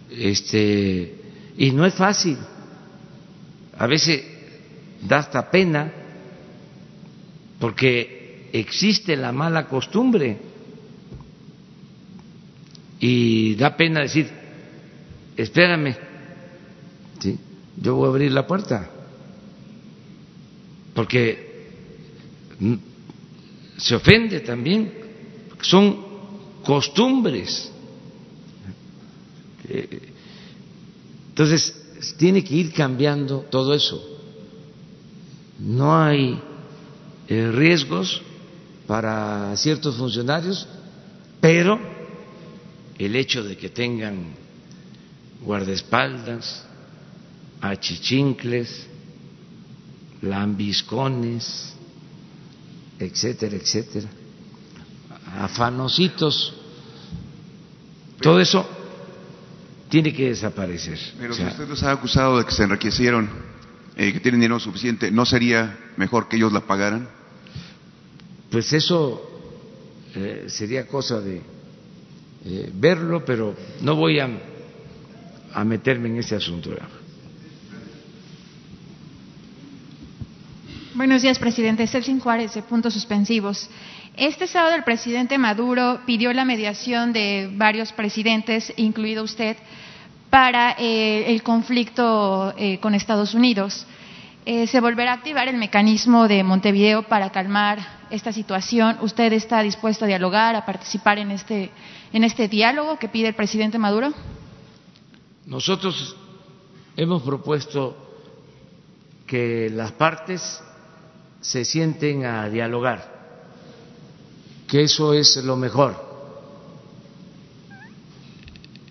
Este, 0.09 1.15
y 1.57 1.71
no 1.71 1.85
es 1.85 1.93
fácil. 1.93 2.37
A 3.77 3.87
veces 3.87 4.23
da 5.07 5.19
hasta 5.19 5.49
pena 5.49 5.91
porque 7.59 8.49
existe 8.51 9.15
la 9.15 9.31
mala 9.31 9.67
costumbre 9.67 10.50
y 13.01 13.55
da 13.55 13.75
pena 13.75 14.01
decir, 14.01 14.29
espérame, 15.35 15.95
¿sí? 17.19 17.37
yo 17.77 17.95
voy 17.95 18.05
a 18.05 18.09
abrir 18.09 18.31
la 18.31 18.45
puerta, 18.45 18.89
porque 20.93 21.67
se 23.77 23.95
ofende 23.95 24.41
también, 24.41 24.93
son 25.61 25.97
costumbres. 26.63 27.71
Entonces, 31.29 32.13
tiene 32.17 32.43
que 32.43 32.53
ir 32.53 32.71
cambiando 32.71 33.39
todo 33.49 33.73
eso. 33.73 33.99
No 35.57 35.97
hay 35.97 36.39
eh, 37.27 37.51
riesgos 37.51 38.21
para 38.85 39.55
ciertos 39.57 39.95
funcionarios, 39.95 40.67
pero 41.39 41.90
el 43.05 43.15
hecho 43.15 43.43
de 43.43 43.57
que 43.57 43.69
tengan 43.69 44.33
guardaespaldas, 45.41 46.65
achichincles, 47.61 48.87
lambiscones, 50.21 51.73
etcétera, 52.99 53.55
etcétera, 53.55 54.07
afanositos, 55.39 56.53
todo 58.19 58.39
eso 58.39 58.67
tiene 59.89 60.13
que 60.13 60.29
desaparecer. 60.29 60.99
Pero 61.19 61.33
si 61.33 61.43
usted 61.43 61.67
los 61.67 61.81
ha 61.83 61.91
acusado 61.91 62.37
de 62.37 62.45
que 62.45 62.51
se 62.51 62.63
enriquecieron, 62.63 63.29
eh, 63.95 64.13
que 64.13 64.19
tienen 64.19 64.41
dinero 64.41 64.59
suficiente, 64.59 65.11
¿no 65.11 65.25
sería 65.25 65.77
mejor 65.97 66.27
que 66.27 66.37
ellos 66.37 66.53
la 66.53 66.61
pagaran? 66.61 67.09
Pues 68.51 68.71
eso 68.73 69.29
eh, 70.15 70.45
sería 70.47 70.87
cosa 70.87 71.19
de 71.19 71.41
eh, 72.45 72.69
verlo, 72.73 73.23
pero 73.25 73.55
no 73.81 73.95
voy 73.95 74.19
a, 74.19 74.29
a 75.53 75.63
meterme 75.63 76.09
en 76.09 76.17
ese 76.17 76.35
asunto. 76.35 76.71
Buenos 80.93 81.21
días, 81.21 81.39
presidente. 81.39 81.87
Celsin 81.87 82.19
Juárez, 82.19 82.53
de 82.53 82.61
Puntos 82.61 82.93
Suspensivos. 82.93 83.69
Este 84.17 84.45
sábado 84.45 84.75
el 84.75 84.83
presidente 84.83 85.37
Maduro 85.37 86.01
pidió 86.05 86.33
la 86.33 86.43
mediación 86.43 87.13
de 87.13 87.49
varios 87.53 87.93
presidentes, 87.93 88.73
incluido 88.75 89.23
usted, 89.23 89.55
para 90.29 90.75
eh, 90.77 91.31
el 91.31 91.43
conflicto 91.43 92.53
eh, 92.57 92.77
con 92.79 92.93
Estados 92.93 93.33
Unidos. 93.33 93.85
Eh, 94.53 94.67
¿Se 94.67 94.81
volverá 94.81 95.11
a 95.11 95.15
activar 95.15 95.47
el 95.47 95.55
mecanismo 95.55 96.27
de 96.27 96.43
Montevideo 96.43 97.03
para 97.03 97.29
calmar 97.29 97.79
esta 98.09 98.33
situación? 98.33 98.97
¿Usted 98.99 99.31
está 99.31 99.61
dispuesto 99.61 100.03
a 100.03 100.09
dialogar, 100.09 100.57
a 100.57 100.65
participar 100.65 101.19
en 101.19 101.31
este, 101.31 101.71
en 102.11 102.25
este 102.25 102.49
diálogo 102.49 102.99
que 102.99 103.07
pide 103.07 103.29
el 103.29 103.33
presidente 103.33 103.77
Maduro? 103.77 104.11
Nosotros 105.45 106.17
hemos 106.97 107.23
propuesto 107.23 107.95
que 109.25 109.69
las 109.69 109.93
partes 109.93 110.61
se 111.39 111.63
sienten 111.63 112.25
a 112.25 112.49
dialogar, 112.49 113.09
que 114.67 114.83
eso 114.83 115.13
es 115.13 115.37
lo 115.37 115.55
mejor, 115.55 115.95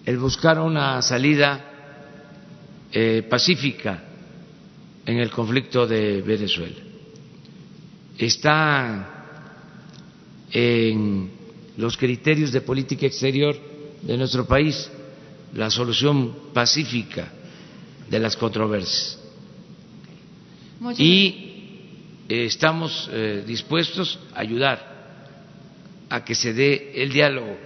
el 0.06 0.16
buscar 0.16 0.58
una 0.58 1.02
salida 1.02 1.66
eh, 2.92 3.26
pacífica 3.28 4.04
en 5.10 5.18
el 5.18 5.30
conflicto 5.30 5.86
de 5.88 6.22
Venezuela. 6.22 6.76
Está 8.16 9.24
en 10.52 11.30
los 11.76 11.96
criterios 11.96 12.52
de 12.52 12.60
política 12.60 13.06
exterior 13.06 13.56
de 14.02 14.16
nuestro 14.16 14.46
país 14.46 14.88
la 15.54 15.68
solución 15.68 16.52
pacífica 16.54 17.32
de 18.08 18.20
las 18.20 18.36
controversias. 18.36 19.18
y 20.96 21.46
estamos 22.28 23.10
eh, 23.12 23.42
dispuestos 23.44 24.18
a 24.32 24.40
ayudar 24.40 24.78
a 26.08 26.24
que 26.24 26.36
se 26.36 26.54
dé 26.54 26.92
el 27.02 27.12
diálogo. 27.12 27.56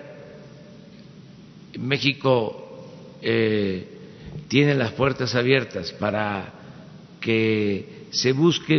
México 1.79 2.89
eh, 3.21 3.87
tiene 4.49 4.75
las 4.75 4.93
puertas 4.93 5.35
abiertas 5.35 5.93
para 5.93 6.64
que 7.25 8.09
se 8.11 8.33
busque 8.33 8.79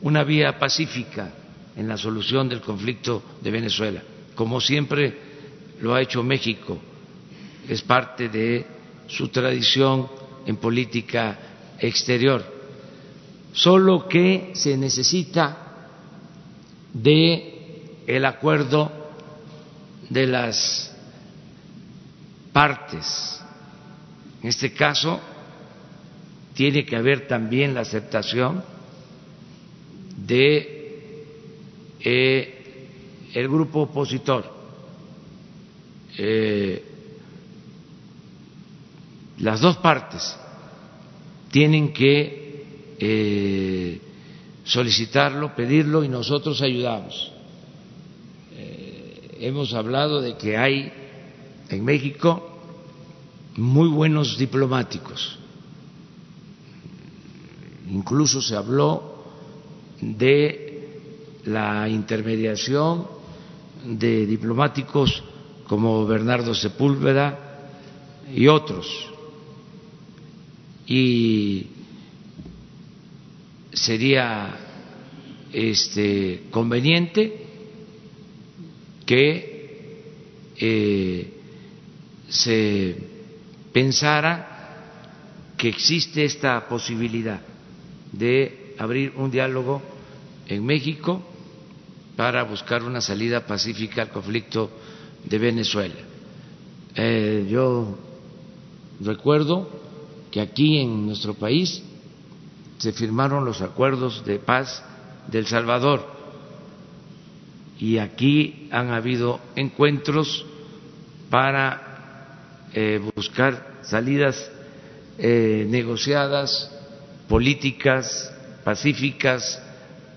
una 0.00 0.24
vía 0.24 0.58
pacífica 0.58 1.34
en 1.76 1.86
la 1.86 1.98
solución 1.98 2.48
del 2.48 2.62
conflicto 2.62 3.22
de 3.42 3.50
Venezuela, 3.50 4.02
como 4.34 4.58
siempre 4.58 5.14
lo 5.82 5.94
ha 5.94 6.00
hecho 6.00 6.22
México. 6.22 6.78
Es 7.68 7.82
parte 7.82 8.30
de 8.30 8.64
su 9.06 9.28
tradición 9.28 10.08
en 10.46 10.56
política 10.56 11.38
exterior. 11.78 12.42
Solo 13.52 14.08
que 14.08 14.52
se 14.54 14.74
necesita 14.78 15.58
de 16.94 17.92
el 18.06 18.24
acuerdo 18.24 18.90
de 20.08 20.26
las 20.26 20.96
partes. 22.54 23.42
En 24.42 24.48
este 24.48 24.72
caso, 24.72 25.20
tiene 26.56 26.86
que 26.86 26.96
haber 26.96 27.28
también 27.28 27.74
la 27.74 27.82
aceptación 27.82 28.64
de 30.16 31.02
eh, 32.00 32.88
el 33.34 33.46
grupo 33.46 33.82
opositor. 33.82 34.50
Eh, 36.16 36.82
las 39.38 39.60
dos 39.60 39.76
partes 39.76 40.34
tienen 41.50 41.92
que 41.92 42.64
eh, 42.98 44.00
solicitarlo, 44.64 45.54
pedirlo 45.54 46.02
y 46.02 46.08
nosotros 46.08 46.62
ayudamos. 46.62 47.32
hemos 49.38 49.74
hablado 49.74 50.22
de 50.22 50.34
que 50.38 50.56
hay 50.56 50.90
en 51.68 51.84
México 51.84 52.58
muy 53.56 53.88
buenos 53.90 54.38
diplomáticos. 54.38 55.38
Incluso 57.90 58.42
se 58.42 58.56
habló 58.56 59.24
de 60.00 60.66
la 61.44 61.88
intermediación 61.88 63.06
de 63.84 64.26
diplomáticos 64.26 65.22
como 65.68 66.04
Bernardo 66.06 66.54
Sepúlveda 66.54 67.38
y 68.34 68.48
otros. 68.48 69.10
Y 70.86 71.66
sería 73.72 74.56
este 75.52 76.44
conveniente 76.50 77.46
que 79.04 80.02
eh, 80.58 81.32
se 82.28 82.96
pensara 83.72 84.54
que 85.56 85.68
existe 85.68 86.24
esta 86.24 86.68
posibilidad 86.68 87.40
de 88.18 88.74
abrir 88.78 89.12
un 89.16 89.30
diálogo 89.30 89.82
en 90.48 90.64
México 90.64 91.22
para 92.16 92.44
buscar 92.44 92.82
una 92.82 93.00
salida 93.00 93.46
pacífica 93.46 94.02
al 94.02 94.10
conflicto 94.10 94.70
de 95.24 95.38
Venezuela. 95.38 95.94
Eh, 96.94 97.46
yo 97.48 97.98
recuerdo 99.00 99.68
que 100.30 100.40
aquí 100.40 100.78
en 100.78 101.06
nuestro 101.06 101.34
país 101.34 101.82
se 102.78 102.92
firmaron 102.92 103.44
los 103.44 103.60
acuerdos 103.60 104.24
de 104.24 104.38
paz 104.38 104.82
del 105.28 105.46
Salvador 105.46 106.06
y 107.78 107.98
aquí 107.98 108.68
han 108.70 108.90
habido 108.90 109.40
encuentros 109.54 110.46
para 111.30 112.66
eh, 112.72 113.00
buscar 113.14 113.80
salidas 113.82 114.50
eh, 115.18 115.66
negociadas, 115.68 116.70
políticas, 117.28 118.32
pacíficas, 118.64 119.60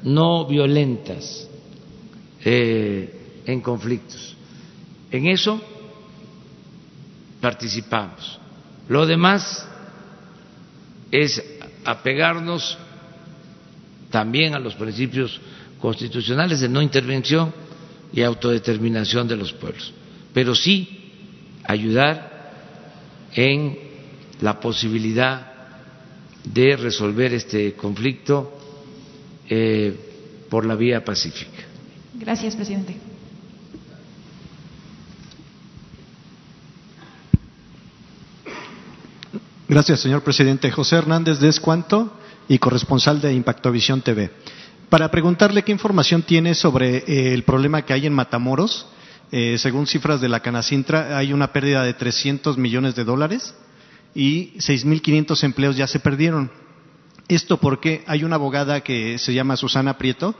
no 0.04 0.45
violentas 0.45 1.48
eh, 2.43 3.41
en 3.45 3.62
conflictos. 3.62 4.36
En 5.12 5.28
eso 5.28 5.62
participamos. 7.41 8.39
Lo 8.88 9.06
demás 9.06 9.67
es 11.12 11.43
apegarnos 11.86 12.78
también 14.10 14.54
a 14.54 14.60
los 14.60 14.76
principios 14.76 15.39
constitucionales 15.80 16.60
de 16.60 16.69
no 16.69 16.82
intervención 16.82 17.54
y 18.12 18.22
autodeterminación 18.22 19.28
de 19.28 19.38
los 19.38 19.54
pueblos, 19.54 19.93
pero 20.34 20.56
sí 20.56 21.12
ayudar 21.63 22.52
en 23.34 23.78
la 24.41 24.60
posibilidad 24.60 25.59
de 26.53 26.75
resolver 26.75 27.33
este 27.33 27.73
conflicto 27.73 28.51
eh, 29.47 30.45
por 30.49 30.65
la 30.65 30.75
vía 30.75 31.03
pacífica. 31.03 31.63
Gracias, 32.15 32.55
presidente. 32.55 32.97
Gracias, 39.67 39.99
señor 39.99 40.23
presidente. 40.23 40.71
José 40.71 40.95
Hernández 40.95 41.39
de 41.39 41.49
Escuanto 41.49 42.12
y 42.47 42.57
corresponsal 42.57 43.21
de 43.21 43.33
Impacto 43.33 43.71
Visión 43.71 44.01
TV. 44.01 44.31
Para 44.89 45.12
preguntarle 45.12 45.63
qué 45.63 45.71
información 45.71 46.23
tiene 46.23 46.55
sobre 46.55 46.97
eh, 46.97 47.33
el 47.33 47.43
problema 47.43 47.83
que 47.83 47.93
hay 47.93 48.07
en 48.07 48.13
Matamoros 48.13 48.88
eh, 49.31 49.57
según 49.59 49.85
cifras 49.85 50.21
de 50.21 50.29
la 50.29 50.39
Canacintra, 50.39 51.15
hay 51.15 51.33
una 51.33 51.53
pérdida 51.53 51.83
de 51.83 51.93
300 51.93 52.57
millones 52.57 52.95
de 52.95 53.03
dólares 53.03 53.53
y 54.13 54.54
6.500 54.58 55.43
empleos 55.43 55.78
ya 55.78 55.88
se 55.88 56.00
perdieron. 56.00 56.52
Esto 57.28 57.58
porque 57.58 58.04
hay 58.08 58.24
una 58.24 58.36
abogada 58.36 58.82
que 58.82 59.17
se 59.19 59.34
llama 59.34 59.56
Susana 59.56 59.98
Prieto, 59.98 60.36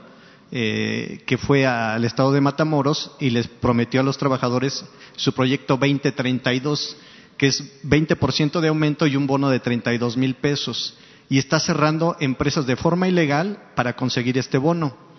eh, 0.52 1.22
que 1.26 1.38
fue 1.38 1.66
al 1.66 2.04
estado 2.04 2.32
de 2.32 2.40
Matamoros 2.40 3.12
y 3.20 3.30
les 3.30 3.46
prometió 3.46 4.00
a 4.00 4.04
los 4.04 4.18
trabajadores 4.18 4.84
su 5.14 5.32
proyecto 5.32 5.76
2032, 5.76 6.96
que 7.36 7.46
es 7.46 7.82
20% 7.84 8.60
de 8.60 8.68
aumento 8.68 9.06
y 9.06 9.16
un 9.16 9.26
bono 9.26 9.50
de 9.50 9.60
32 9.60 10.16
mil 10.16 10.34
pesos. 10.34 10.96
Y 11.28 11.38
está 11.38 11.60
cerrando 11.60 12.16
empresas 12.18 12.66
de 12.66 12.74
forma 12.74 13.06
ilegal 13.06 13.70
para 13.76 13.94
conseguir 13.94 14.36
este 14.36 14.58
bono 14.58 15.09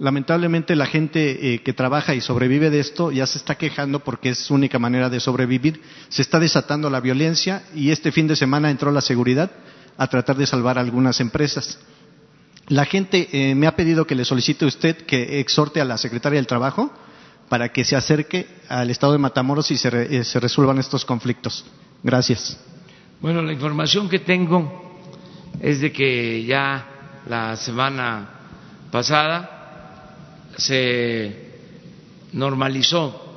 lamentablemente 0.00 0.74
la 0.74 0.86
gente 0.86 1.54
eh, 1.54 1.58
que 1.62 1.74
trabaja 1.74 2.14
y 2.14 2.22
sobrevive 2.22 2.70
de 2.70 2.80
esto 2.80 3.12
ya 3.12 3.26
se 3.26 3.36
está 3.36 3.56
quejando 3.56 4.00
porque 4.00 4.30
es 4.30 4.38
su 4.38 4.54
única 4.54 4.78
manera 4.78 5.10
de 5.10 5.20
sobrevivir. 5.20 5.82
Se 6.08 6.22
está 6.22 6.40
desatando 6.40 6.88
la 6.88 7.00
violencia 7.00 7.64
y 7.74 7.90
este 7.90 8.10
fin 8.10 8.26
de 8.26 8.34
semana 8.34 8.70
entró 8.70 8.90
la 8.90 9.02
seguridad 9.02 9.50
a 9.98 10.06
tratar 10.06 10.36
de 10.36 10.46
salvar 10.46 10.78
algunas 10.78 11.20
empresas. 11.20 11.78
La 12.68 12.86
gente 12.86 13.28
eh, 13.32 13.54
me 13.54 13.66
ha 13.66 13.76
pedido 13.76 14.06
que 14.06 14.14
le 14.14 14.24
solicite 14.24 14.64
a 14.64 14.68
usted 14.68 14.96
que 14.96 15.38
exhorte 15.38 15.82
a 15.82 15.84
la 15.84 15.98
secretaria 15.98 16.38
del 16.38 16.46
Trabajo 16.46 16.90
para 17.50 17.68
que 17.68 17.84
se 17.84 17.94
acerque 17.94 18.46
al 18.68 18.88
estado 18.88 19.12
de 19.12 19.18
Matamoros 19.18 19.70
y 19.70 19.76
se, 19.76 19.88
eh, 19.88 20.24
se 20.24 20.40
resuelvan 20.40 20.78
estos 20.78 21.04
conflictos. 21.04 21.66
Gracias. 22.02 22.58
Bueno, 23.20 23.42
la 23.42 23.52
información 23.52 24.08
que 24.08 24.20
tengo 24.20 24.98
es 25.60 25.82
de 25.82 25.92
que 25.92 26.42
ya 26.44 26.86
la 27.28 27.54
semana 27.56 28.30
pasada 28.90 29.59
se 30.60 31.34
normalizó 32.32 33.28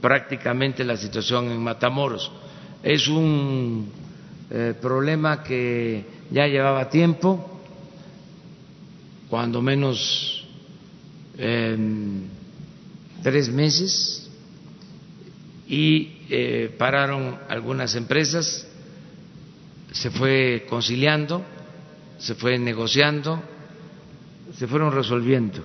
prácticamente 0.00 0.84
la 0.84 0.96
situación 0.96 1.50
en 1.50 1.62
Matamoros. 1.62 2.30
Es 2.82 3.08
un 3.08 3.90
eh, 4.50 4.74
problema 4.80 5.42
que 5.42 6.04
ya 6.30 6.46
llevaba 6.46 6.88
tiempo, 6.88 7.60
cuando 9.28 9.62
menos 9.62 10.46
em, 11.38 12.22
tres 13.22 13.50
meses, 13.50 14.30
y 15.68 16.24
eh, 16.28 16.74
pararon 16.76 17.38
algunas 17.48 17.94
empresas, 17.94 18.66
se 19.92 20.10
fue 20.10 20.66
conciliando, 20.68 21.42
se 22.18 22.34
fue 22.34 22.58
negociando, 22.58 23.40
se 24.56 24.66
fueron 24.66 24.92
resolviendo 24.92 25.64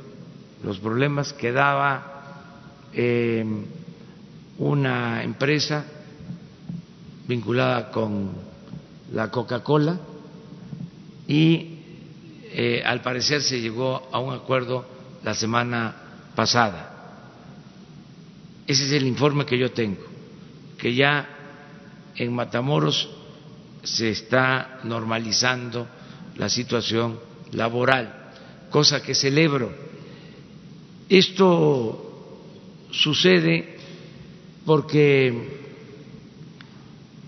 los 0.65 0.79
problemas 0.79 1.31
que 1.31 1.51
daba 1.51 2.41
eh, 2.91 3.45
una 4.57 5.23
empresa 5.23 5.85
vinculada 7.27 7.91
con 7.91 8.31
la 9.13 9.29
Coca-Cola 9.29 9.99
y 11.27 11.77
eh, 12.51 12.81
al 12.83 13.01
parecer 13.01 13.43
se 13.43 13.61
llegó 13.61 14.09
a 14.11 14.17
un 14.17 14.33
acuerdo 14.33 14.87
la 15.23 15.35
semana 15.35 15.95
pasada. 16.33 16.93
Ese 18.65 18.85
es 18.85 18.91
el 18.93 19.05
informe 19.05 19.45
que 19.45 19.59
yo 19.59 19.71
tengo, 19.71 20.01
que 20.79 20.95
ya 20.95 21.29
en 22.15 22.33
Matamoros 22.33 23.07
se 23.83 24.09
está 24.09 24.79
normalizando 24.83 25.85
la 26.37 26.49
situación 26.49 27.19
laboral, 27.51 28.31
cosa 28.71 29.03
que 29.03 29.13
celebro 29.13 29.84
esto 31.09 32.01
sucede 32.91 33.77
porque 34.65 35.63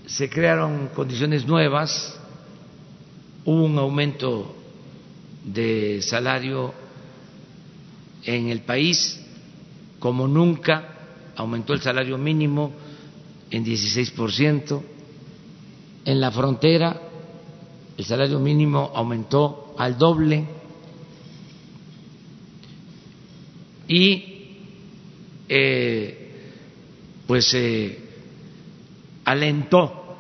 se 0.05 0.29
crearon 0.29 0.89
condiciones 0.95 1.45
nuevas, 1.45 2.19
hubo 3.45 3.63
un 3.63 3.77
aumento 3.77 4.55
de 5.43 6.01
salario 6.01 6.73
en 8.23 8.49
el 8.49 8.61
país 8.61 9.21
como 9.99 10.27
nunca, 10.27 10.95
aumentó 11.35 11.73
el 11.73 11.81
salario 11.81 12.17
mínimo 12.17 12.71
en 13.49 13.65
16%, 13.65 14.81
en 16.05 16.21
la 16.21 16.31
frontera 16.31 17.01
el 17.97 18.05
salario 18.05 18.39
mínimo 18.39 18.91
aumentó 18.93 19.73
al 19.77 19.97
doble 19.97 20.45
y 23.87 24.57
eh, 25.49 26.31
pues 27.25 27.53
eh, 27.53 27.99
alentó 29.25 30.17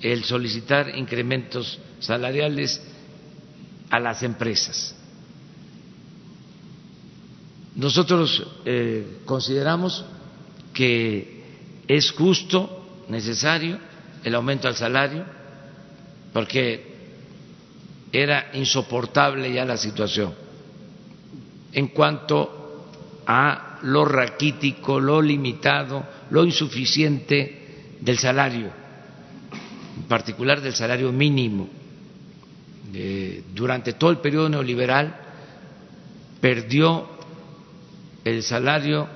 el 0.00 0.24
solicitar 0.24 0.96
incrementos 0.96 1.78
salariales 2.00 2.82
a 3.90 4.00
las 4.00 4.22
empresas. 4.22 4.96
Nosotros 7.74 8.46
eh, 8.64 9.18
consideramos 9.24 10.04
que 10.74 11.42
es 11.88 12.10
justo, 12.10 13.04
necesario 13.08 13.78
el 14.24 14.34
aumento 14.34 14.68
al 14.68 14.76
salario, 14.76 15.24
porque 16.32 16.92
era 18.12 18.50
insoportable 18.54 19.52
ya 19.52 19.64
la 19.64 19.76
situación 19.76 20.41
en 21.72 21.88
cuanto 21.88 22.86
a 23.26 23.78
lo 23.82 24.04
raquítico, 24.04 25.00
lo 25.00 25.20
limitado, 25.22 26.04
lo 26.30 26.44
insuficiente 26.44 27.96
del 28.00 28.18
salario, 28.18 28.70
en 29.96 30.02
particular 30.08 30.60
del 30.60 30.74
salario 30.74 31.12
mínimo. 31.12 31.68
Durante 33.54 33.94
todo 33.94 34.10
el 34.10 34.18
periodo 34.18 34.48
neoliberal 34.48 35.16
perdió 36.40 37.08
el 38.24 38.42
salario 38.42 39.08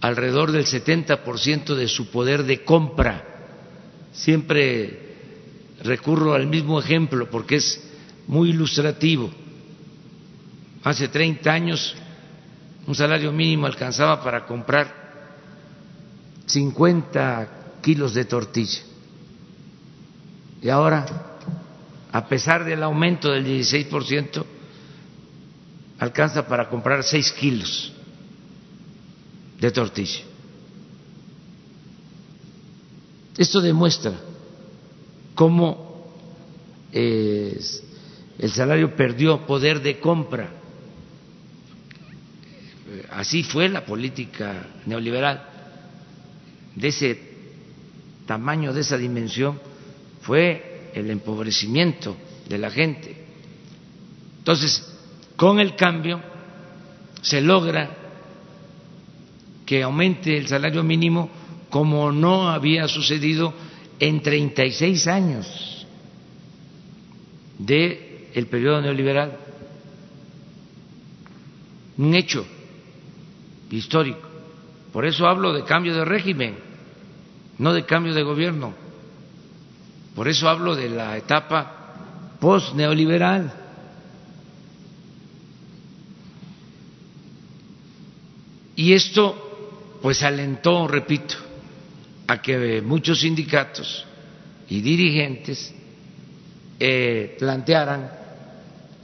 alrededor 0.00 0.52
del 0.52 0.64
70% 0.64 1.74
de 1.74 1.88
su 1.88 2.10
poder 2.10 2.44
de 2.44 2.62
compra. 2.64 3.24
Siempre 4.12 5.10
recurro 5.82 6.34
al 6.34 6.46
mismo 6.46 6.78
ejemplo 6.78 7.28
porque 7.30 7.56
es 7.56 7.82
muy 8.26 8.50
ilustrativo. 8.50 9.30
Hace 10.82 11.08
30 11.08 11.50
años 11.50 11.94
un 12.86 12.94
salario 12.94 13.32
mínimo 13.32 13.66
alcanzaba 13.66 14.22
para 14.22 14.46
comprar 14.46 15.00
50 16.46 17.78
kilos 17.82 18.14
de 18.14 18.24
tortilla. 18.24 18.80
Y 20.62 20.68
ahora, 20.68 21.06
a 22.12 22.26
pesar 22.26 22.64
del 22.64 22.82
aumento 22.82 23.30
del 23.30 23.46
16%, 23.46 24.44
alcanza 25.98 26.46
para 26.46 26.68
comprar 26.68 27.04
6 27.04 27.32
kilos 27.32 27.92
de 29.60 29.70
tortilla. 29.70 30.20
Esto 33.36 33.60
demuestra 33.60 34.12
cómo 35.34 36.12
eh, 36.92 37.58
el 38.38 38.50
salario 38.50 38.94
perdió 38.96 39.46
poder 39.46 39.80
de 39.80 40.00
compra. 40.00 40.59
Así 43.10 43.42
fue 43.42 43.68
la 43.68 43.84
política 43.84 44.66
neoliberal. 44.86 45.42
De 46.74 46.88
ese 46.88 47.20
tamaño, 48.26 48.72
de 48.72 48.80
esa 48.80 48.96
dimensión, 48.96 49.60
fue 50.22 50.90
el 50.94 51.10
empobrecimiento 51.10 52.16
de 52.48 52.58
la 52.58 52.70
gente. 52.70 53.16
Entonces, 54.38 54.92
con 55.36 55.60
el 55.60 55.76
cambio 55.76 56.20
se 57.22 57.40
logra 57.40 57.96
que 59.66 59.82
aumente 59.82 60.36
el 60.36 60.48
salario 60.48 60.82
mínimo 60.82 61.30
como 61.68 62.10
no 62.10 62.50
había 62.50 62.88
sucedido 62.88 63.54
en 64.00 64.20
36 64.20 65.06
años 65.06 65.86
del 67.58 68.28
el 68.34 68.46
periodo 68.46 68.80
neoliberal. 68.80 69.36
Un 71.98 72.14
hecho 72.14 72.46
histórico. 73.70 74.28
Por 74.92 75.06
eso 75.06 75.26
hablo 75.26 75.52
de 75.52 75.64
cambio 75.64 75.94
de 75.94 76.04
régimen, 76.04 76.56
no 77.58 77.72
de 77.72 77.84
cambio 77.84 78.12
de 78.14 78.22
gobierno. 78.22 78.74
Por 80.14 80.28
eso 80.28 80.48
hablo 80.48 80.74
de 80.74 80.88
la 80.88 81.16
etapa 81.16 82.36
post-neoliberal. 82.40 83.52
Y 88.76 88.92
esto 88.94 89.98
pues 90.02 90.22
alentó, 90.22 90.88
repito, 90.88 91.36
a 92.26 92.40
que 92.40 92.80
muchos 92.80 93.20
sindicatos 93.20 94.06
y 94.68 94.80
dirigentes 94.80 95.74
eh, 96.78 97.36
plantearan 97.38 98.10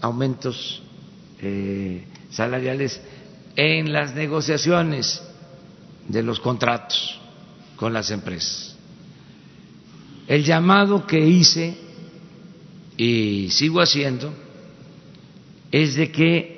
aumentos 0.00 0.82
eh, 1.40 2.04
salariales 2.30 3.00
en 3.56 3.92
las 3.92 4.14
negociaciones 4.14 5.22
de 6.06 6.22
los 6.22 6.38
contratos 6.40 7.18
con 7.76 7.92
las 7.92 8.10
empresas. 8.10 8.76
El 10.28 10.44
llamado 10.44 11.06
que 11.06 11.20
hice 11.20 11.76
y 12.96 13.48
sigo 13.50 13.80
haciendo 13.80 14.32
es 15.70 15.94
de 15.94 16.10
que 16.10 16.56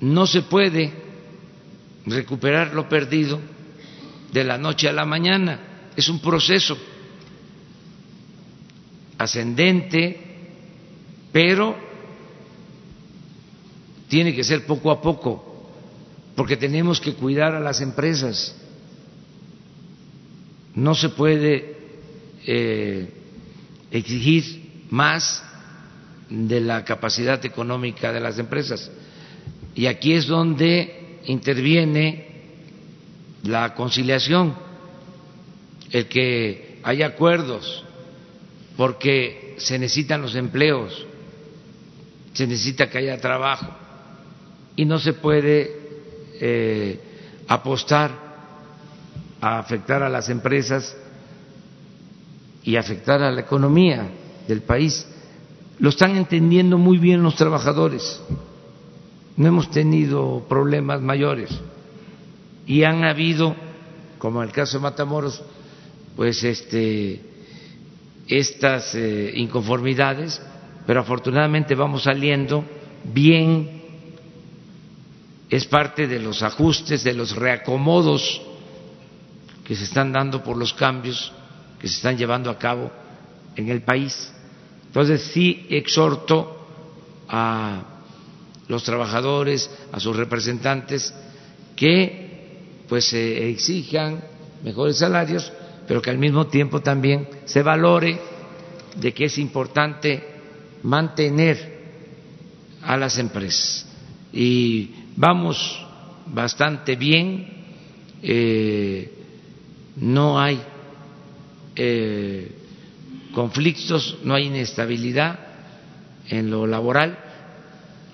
no 0.00 0.26
se 0.26 0.42
puede 0.42 0.92
recuperar 2.06 2.74
lo 2.74 2.88
perdido 2.88 3.40
de 4.32 4.44
la 4.44 4.58
noche 4.58 4.88
a 4.88 4.92
la 4.92 5.04
mañana. 5.04 5.60
Es 5.96 6.08
un 6.08 6.20
proceso 6.20 6.76
ascendente, 9.16 10.20
pero 11.32 11.76
tiene 14.08 14.34
que 14.34 14.44
ser 14.44 14.66
poco 14.66 14.90
a 14.90 15.00
poco, 15.00 15.53
porque 16.36 16.56
tenemos 16.56 17.00
que 17.00 17.14
cuidar 17.14 17.54
a 17.54 17.60
las 17.60 17.80
empresas. 17.80 18.54
No 20.74 20.94
se 20.94 21.10
puede 21.10 21.76
eh, 22.46 23.08
exigir 23.90 24.84
más 24.90 25.42
de 26.28 26.60
la 26.60 26.84
capacidad 26.84 27.44
económica 27.44 28.12
de 28.12 28.20
las 28.20 28.38
empresas. 28.38 28.90
Y 29.74 29.86
aquí 29.86 30.14
es 30.14 30.26
donde 30.26 31.20
interviene 31.26 32.26
la 33.44 33.74
conciliación, 33.74 34.54
el 35.90 36.06
que 36.06 36.80
haya 36.82 37.06
acuerdos, 37.06 37.84
porque 38.76 39.54
se 39.58 39.78
necesitan 39.78 40.22
los 40.22 40.34
empleos, 40.34 41.06
se 42.32 42.46
necesita 42.46 42.90
que 42.90 42.98
haya 42.98 43.20
trabajo 43.20 43.68
y 44.76 44.84
no 44.84 44.98
se 44.98 45.12
puede 45.12 45.83
eh, 46.40 47.00
apostar 47.48 48.10
a 49.40 49.58
afectar 49.58 50.02
a 50.02 50.08
las 50.08 50.28
empresas 50.28 50.96
y 52.62 52.76
afectar 52.76 53.22
a 53.22 53.30
la 53.30 53.42
economía 53.42 54.08
del 54.48 54.62
país. 54.62 55.06
Lo 55.78 55.90
están 55.90 56.16
entendiendo 56.16 56.78
muy 56.78 56.98
bien 56.98 57.22
los 57.22 57.36
trabajadores 57.36 58.22
no 59.36 59.48
hemos 59.48 59.70
tenido 59.70 60.44
problemas 60.48 61.00
mayores 61.00 61.50
y 62.66 62.84
han 62.84 63.04
habido, 63.04 63.54
como 64.18 64.42
en 64.42 64.48
el 64.48 64.54
caso 64.54 64.78
de 64.78 64.82
Matamoros, 64.82 65.42
pues 66.16 66.42
este 66.44 67.20
estas 68.26 68.94
eh, 68.94 69.32
inconformidades, 69.34 70.40
pero 70.86 71.00
afortunadamente 71.00 71.74
vamos 71.74 72.04
saliendo 72.04 72.64
bien, 73.12 73.82
es 75.56 75.66
parte 75.66 76.08
de 76.08 76.18
los 76.18 76.42
ajustes, 76.42 77.04
de 77.04 77.14
los 77.14 77.36
reacomodos 77.36 78.42
que 79.62 79.76
se 79.76 79.84
están 79.84 80.12
dando 80.12 80.42
por 80.42 80.56
los 80.56 80.74
cambios 80.74 81.32
que 81.78 81.86
se 81.86 81.94
están 81.94 82.18
llevando 82.18 82.50
a 82.50 82.58
cabo 82.58 82.90
en 83.54 83.68
el 83.68 83.82
país. 83.82 84.32
Entonces 84.86 85.22
sí 85.32 85.64
exhorto 85.70 86.66
a 87.28 87.84
los 88.66 88.82
trabajadores, 88.82 89.70
a 89.92 90.00
sus 90.00 90.16
representantes, 90.16 91.14
que 91.76 92.82
pues 92.88 93.04
se 93.04 93.48
exijan 93.48 94.24
mejores 94.64 94.98
salarios, 94.98 95.52
pero 95.86 96.02
que 96.02 96.10
al 96.10 96.18
mismo 96.18 96.48
tiempo 96.48 96.80
también 96.80 97.28
se 97.44 97.62
valore 97.62 98.18
de 98.96 99.14
que 99.14 99.26
es 99.26 99.38
importante 99.38 100.20
mantener 100.82 101.80
a 102.82 102.96
las 102.96 103.18
empresas. 103.18 103.86
Y 104.32 105.03
vamos 105.16 105.84
bastante 106.26 106.96
bien, 106.96 107.46
eh, 108.22 109.12
no 109.96 110.40
hay 110.40 110.60
eh, 111.76 112.52
conflictos, 113.32 114.18
no 114.24 114.34
hay 114.34 114.46
inestabilidad 114.46 115.38
en 116.28 116.50
lo 116.50 116.66
laboral, 116.66 117.18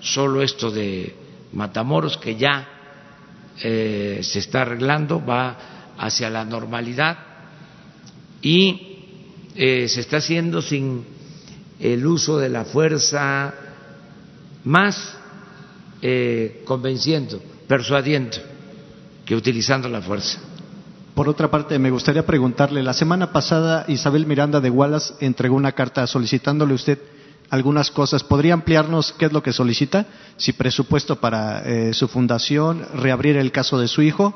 solo 0.01 0.41
esto 0.41 0.71
de 0.71 1.15
Matamoros 1.53 2.17
que 2.17 2.35
ya 2.35 2.67
eh, 3.61 4.19
se 4.23 4.39
está 4.39 4.61
arreglando, 4.61 5.23
va 5.23 5.93
hacia 5.97 6.29
la 6.29 6.45
normalidad 6.45 7.17
y 8.41 8.87
se 9.53 9.99
está 9.99 10.17
haciendo 10.17 10.61
sin 10.61 11.05
el 11.79 12.05
uso 12.07 12.39
de 12.39 12.47
la 12.47 12.63
fuerza, 12.63 13.53
más 14.63 15.20
convenciendo, 16.65 17.41
persuadiendo 17.67 18.37
que 19.25 19.35
utilizando 19.35 19.87
la 19.87 20.01
fuerza. 20.01 20.39
Por 21.13 21.27
otra 21.27 21.51
parte, 21.51 21.77
me 21.77 21.91
gustaría 21.91 22.25
preguntarle, 22.25 22.81
la 22.81 22.93
semana 22.93 23.31
pasada 23.31 23.85
Isabel 23.87 24.25
Miranda 24.25 24.59
de 24.61 24.69
Wallace 24.69 25.13
entregó 25.19 25.55
una 25.55 25.73
carta 25.73 26.07
solicitándole 26.07 26.71
a 26.71 26.75
usted 26.75 26.99
algunas 27.49 27.91
cosas. 27.91 28.23
¿Podría 28.23 28.53
ampliarnos 28.53 29.11
qué 29.11 29.25
es 29.25 29.33
lo 29.33 29.43
que 29.43 29.51
solicita? 29.51 30.05
Si 30.37 30.53
presupuesto 30.53 31.17
para 31.17 31.59
eh, 31.59 31.93
su 31.93 32.07
fundación, 32.07 32.87
reabrir 32.95 33.35
el 33.37 33.51
caso 33.51 33.77
de 33.77 33.89
su 33.89 34.01
hijo 34.01 34.33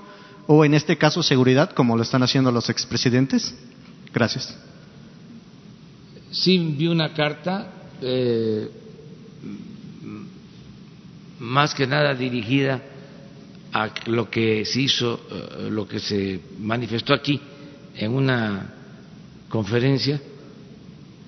o 0.47 0.65
en 0.65 0.73
este 0.73 0.97
caso 0.97 1.23
seguridad, 1.23 1.71
como 1.71 1.95
lo 1.95 2.03
están 2.03 2.23
haciendo 2.23 2.51
los 2.51 2.69
expresidentes. 2.69 3.55
Gracias. 4.13 4.55
Sí, 6.29 6.57
vi 6.77 6.87
una 6.87 7.13
carta 7.13 7.71
eh, 8.01 8.69
más 11.39 11.73
que 11.73 11.87
nada 11.87 12.13
dirigida 12.13 12.81
a 13.73 13.89
lo 14.05 14.29
que 14.29 14.63
se 14.65 14.81
hizo, 14.81 15.19
eh, 15.29 15.69
lo 15.69 15.87
que 15.87 15.99
se 15.99 16.39
manifestó 16.59 17.13
aquí 17.13 17.39
en 17.95 18.13
una 18.13 18.73
conferencia 19.49 20.21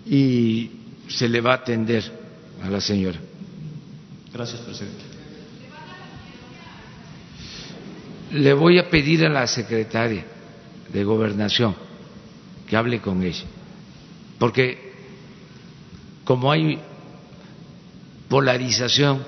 y 0.05 0.71
se 1.09 1.27
le 1.27 1.41
va 1.41 1.51
a 1.51 1.55
atender 1.55 2.03
a 2.63 2.69
la 2.69 2.79
señora. 2.79 3.19
Gracias, 4.33 4.61
presidente. 4.61 5.03
Le 8.31 8.53
voy 8.53 8.79
a 8.79 8.89
pedir 8.89 9.25
a 9.25 9.29
la 9.29 9.47
secretaria 9.47 10.25
de 10.91 11.03
gobernación 11.03 11.75
que 12.67 12.75
hable 12.75 12.99
con 12.99 13.23
ella, 13.23 13.45
porque 14.37 14.93
como 16.23 16.51
hay 16.51 16.79
polarización, 18.27 19.23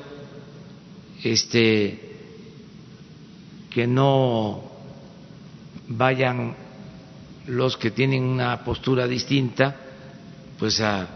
este 1.23 1.99
que 3.69 3.87
no 3.87 4.63
vayan 5.87 6.55
los 7.47 7.77
que 7.77 7.91
tienen 7.91 8.23
una 8.23 8.63
postura 8.63 9.07
distinta, 9.07 9.75
pues 10.57 10.81
a 10.81 11.07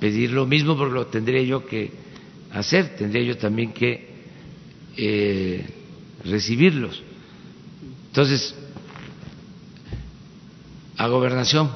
pedir 0.00 0.30
lo 0.30 0.46
mismo, 0.46 0.76
porque 0.76 0.94
lo 0.94 1.06
tendría 1.06 1.42
yo 1.42 1.66
que 1.66 1.90
hacer, 2.52 2.96
tendría 2.96 3.22
yo 3.22 3.36
también 3.36 3.72
que 3.72 4.14
eh, 4.96 5.66
recibirlos. 6.24 7.02
Entonces, 8.08 8.54
a 10.96 11.06
gobernación, 11.08 11.70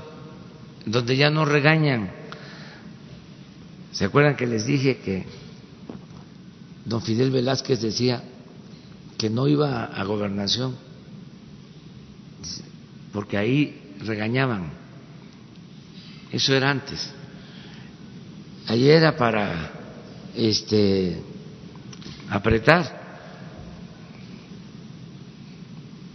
donde 0.87 1.17
ya 1.17 1.31
no 1.31 1.45
regañan. 1.45 2.11
¿Se 3.93 4.05
acuerdan 4.05 4.37
que 4.37 4.47
les 4.47 4.64
dije 4.64 4.99
que 4.99 5.27
don 6.88 7.03
Fidel 7.03 7.31
Velázquez 7.31 7.83
decía, 7.83 8.22
que 9.18 9.29
no 9.29 9.46
iba 9.46 9.85
a 9.85 10.05
gobernación, 10.05 10.77
porque 13.12 13.37
ahí 13.37 13.96
regañaban. 14.01 14.70
Eso 16.33 16.55
era 16.55 16.70
antes. 16.70 17.11
Ahí 18.66 18.88
era 18.88 19.16
para 19.16 19.72
este 20.35 21.20
apretar. 22.31 22.96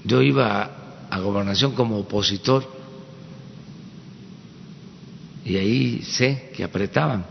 Yo 0.05 0.21
iba 0.21 1.07
a 1.09 1.19
gobernación 1.19 1.73
como 1.73 1.97
opositor 1.97 2.67
y 5.45 5.57
ahí 5.57 6.01
sé 6.03 6.51
que 6.55 6.63
apretaban. 6.63 7.25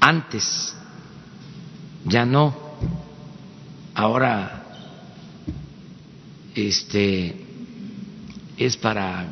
Antes 0.00 0.74
ya 2.04 2.24
no 2.24 2.54
ahora 3.94 4.64
este 6.54 7.34
es 8.56 8.76
para 8.76 9.26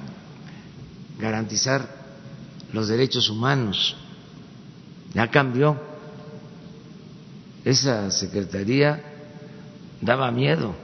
garantizar 1.18 1.88
los 2.72 2.88
derechos 2.88 3.28
humanos. 3.28 3.96
Ya 5.14 5.30
cambió. 5.30 5.76
Esa 7.64 8.10
secretaría 8.12 9.02
daba 10.00 10.30
miedo. 10.30 10.74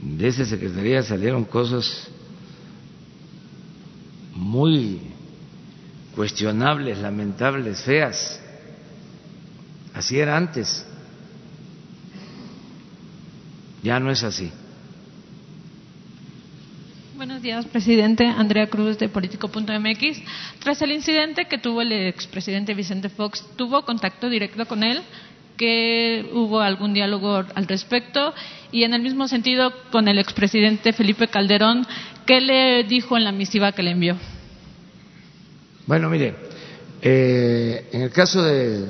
De 0.00 0.28
esa 0.28 0.44
secretaría 0.44 1.02
salieron 1.02 1.44
cosas 1.44 2.08
muy 4.32 5.00
cuestionables, 6.16 6.98
lamentables, 6.98 7.82
feas. 7.82 8.40
Así 9.92 10.18
era 10.18 10.36
antes. 10.36 10.86
Ya 13.82 14.00
no 14.00 14.10
es 14.10 14.24
así. 14.24 14.50
Buenos 17.16 17.42
días, 17.42 17.66
presidente. 17.66 18.26
Andrea 18.26 18.66
Cruz 18.66 18.98
de 18.98 19.08
Político.mx. 19.08 20.22
Tras 20.58 20.82
el 20.82 20.92
incidente 20.92 21.44
que 21.44 21.58
tuvo 21.58 21.82
el 21.82 21.92
expresidente 21.92 22.74
Vicente 22.74 23.08
Fox, 23.10 23.44
¿tuvo 23.56 23.84
contacto 23.84 24.28
directo 24.28 24.66
con 24.66 24.82
él? 24.82 25.02
¿Que 25.56 26.28
hubo 26.32 26.60
algún 26.60 26.94
diálogo 26.94 27.44
al 27.54 27.66
respecto? 27.66 28.34
Y 28.72 28.84
en 28.84 28.94
el 28.94 29.02
mismo 29.02 29.28
sentido, 29.28 29.72
con 29.90 30.08
el 30.08 30.18
expresidente 30.18 30.92
Felipe 30.92 31.28
Calderón, 31.28 31.86
¿qué 32.26 32.40
le 32.40 32.84
dijo 32.84 33.16
en 33.16 33.24
la 33.24 33.32
misiva 33.32 33.72
que 33.72 33.82
le 33.82 33.92
envió? 33.92 34.16
Bueno, 35.86 36.10
mire, 36.10 36.34
eh, 37.00 37.88
en 37.92 38.02
el 38.02 38.10
caso 38.10 38.42
de 38.42 38.86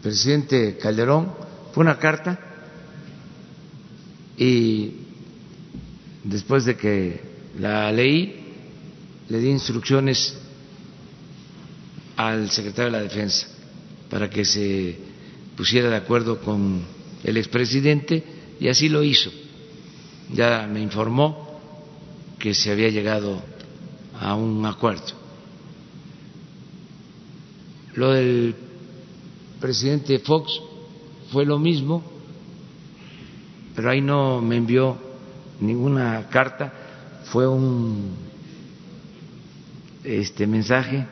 presidente 0.00 0.76
Calderón 0.76 1.32
fue 1.72 1.82
una 1.82 1.98
carta 1.98 2.38
y 4.36 4.92
después 6.22 6.64
de 6.66 6.76
que 6.76 7.20
la 7.58 7.90
leí 7.90 8.44
le 9.28 9.38
di 9.40 9.48
instrucciones 9.48 10.38
al 12.16 12.48
secretario 12.50 12.92
de 12.92 12.98
la 12.98 13.02
Defensa 13.02 13.48
para 14.08 14.30
que 14.30 14.44
se 14.44 14.96
pusiera 15.56 15.90
de 15.90 15.96
acuerdo 15.96 16.40
con 16.40 16.80
el 17.24 17.36
expresidente 17.36 18.22
y 18.60 18.68
así 18.68 18.88
lo 18.88 19.02
hizo. 19.02 19.32
Ya 20.32 20.68
me 20.72 20.80
informó 20.80 21.60
que 22.38 22.54
se 22.54 22.70
había 22.70 22.88
llegado 22.90 23.42
a 24.20 24.34
un 24.34 24.64
acuerdo. 24.64 25.14
Lo 27.94 28.12
del 28.12 28.54
presidente 29.60 30.18
Fox 30.20 30.60
fue 31.32 31.44
lo 31.44 31.58
mismo, 31.58 32.02
pero 33.74 33.90
ahí 33.90 34.00
no 34.00 34.40
me 34.40 34.56
envió 34.56 34.96
ninguna 35.60 36.28
carta, 36.28 36.72
fue 37.24 37.46
un 37.46 38.16
este 40.04 40.46
mensaje 40.46 41.06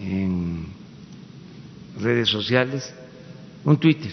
en 0.00 0.66
redes 2.00 2.28
sociales, 2.28 2.92
un 3.64 3.78
Twitter. 3.78 4.12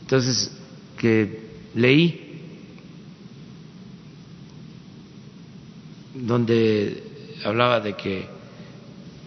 Entonces, 0.00 0.50
que 0.98 1.50
leí 1.74 2.23
donde 6.14 7.02
hablaba 7.44 7.80
de 7.80 7.94
que 7.94 8.26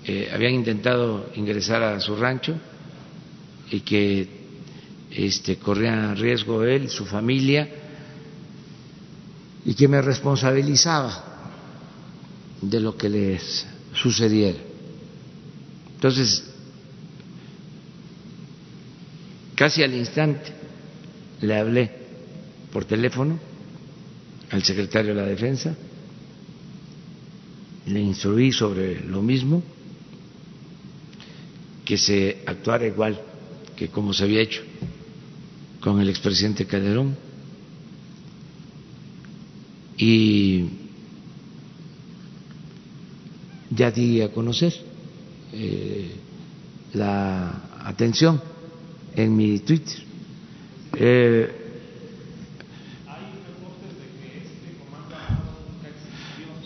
eh, 0.05 0.31
habían 0.33 0.53
intentado 0.53 1.29
ingresar 1.35 1.83
a 1.83 1.99
su 1.99 2.15
rancho 2.15 2.55
y 3.69 3.81
que 3.81 4.27
este, 5.11 5.57
corría 5.57 6.13
riesgo 6.15 6.63
él 6.63 6.89
su 6.89 7.05
familia 7.05 7.69
y 9.65 9.73
que 9.73 9.87
me 9.87 10.01
responsabilizaba 10.01 11.23
de 12.61 12.79
lo 12.79 12.95
que 12.95 13.09
les 13.09 13.67
sucediera. 13.93 14.59
Entonces, 15.95 16.45
casi 19.55 19.83
al 19.83 19.93
instante 19.93 20.53
le 21.41 21.57
hablé 21.57 21.91
por 22.71 22.85
teléfono 22.85 23.37
al 24.51 24.63
secretario 24.63 25.13
de 25.13 25.21
la 25.21 25.27
Defensa, 25.27 25.75
le 27.87 28.01
instruí 28.01 28.51
sobre 28.51 29.01
lo 29.01 29.21
mismo 29.21 29.63
que 31.85 31.97
se 31.97 32.43
actuara 32.45 32.85
igual 32.85 33.19
que 33.75 33.87
como 33.87 34.13
se 34.13 34.23
había 34.23 34.41
hecho 34.41 34.61
con 35.79 36.01
el 36.01 36.09
expresidente 36.09 36.65
Calderón. 36.65 37.15
Y 39.97 40.65
ya 43.69 43.89
di 43.91 44.21
a 44.21 44.31
conocer 44.31 44.73
eh, 45.53 46.11
la 46.93 47.79
atención 47.85 48.41
en 49.15 49.35
mi 49.35 49.59
Twitter. 49.59 50.03
Eh, 50.93 51.51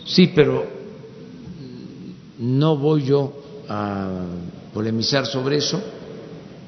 sí, 0.04 0.32
pero 0.34 0.81
no 2.42 2.76
voy 2.76 3.04
yo 3.04 3.32
a 3.68 4.10
polemizar 4.74 5.26
sobre 5.26 5.58
eso. 5.58 5.80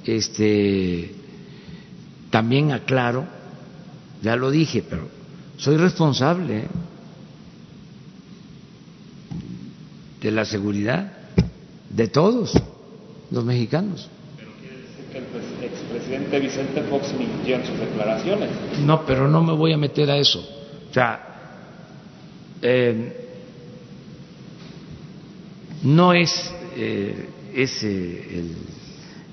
Este 0.04 1.12
también 2.30 2.72
aclaro, 2.72 3.26
ya 4.22 4.36
lo 4.36 4.50
dije, 4.50 4.84
pero 4.88 5.08
soy 5.56 5.76
responsable 5.76 6.58
¿eh? 6.58 6.68
de 10.20 10.30
la 10.30 10.44
seguridad 10.44 11.12
de 11.90 12.08
todos 12.08 12.52
los 13.30 13.44
mexicanos. 13.44 14.08
Pero 14.36 14.50
quiere 14.60 14.76
decir 14.78 15.04
que 15.12 15.18
el 15.18 15.72
expresidente 15.72 16.40
Vicente 16.40 16.82
Fox 16.82 17.14
mintió 17.18 17.56
en 17.56 17.66
sus 17.66 17.78
declaraciones. 17.78 18.50
No, 18.84 19.04
pero 19.06 19.28
no 19.28 19.42
me 19.42 19.52
voy 19.52 19.72
a 19.72 19.78
meter 19.78 20.10
a 20.10 20.16
eso. 20.16 20.40
O 20.90 20.94
sea, 20.94 21.20
eh, 22.62 23.23
no 25.84 26.12
es 26.12 26.50
eh, 26.76 27.28
ese 27.54 28.42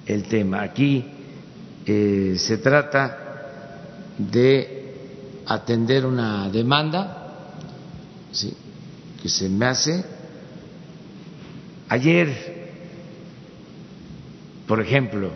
el, 0.06 0.24
tema. 0.24 0.62
Aquí 0.62 1.04
eh, 1.86 2.36
se 2.38 2.58
trata 2.58 3.18
de 4.18 4.94
atender 5.48 6.06
una 6.06 6.50
demanda 6.50 7.58
¿sí? 8.32 8.54
que 9.22 9.30
se 9.30 9.50
me 9.50 9.66
hace. 9.66 10.04
Ayer, 11.88 12.72
por 14.68 14.82
ejemplo, 14.82 15.32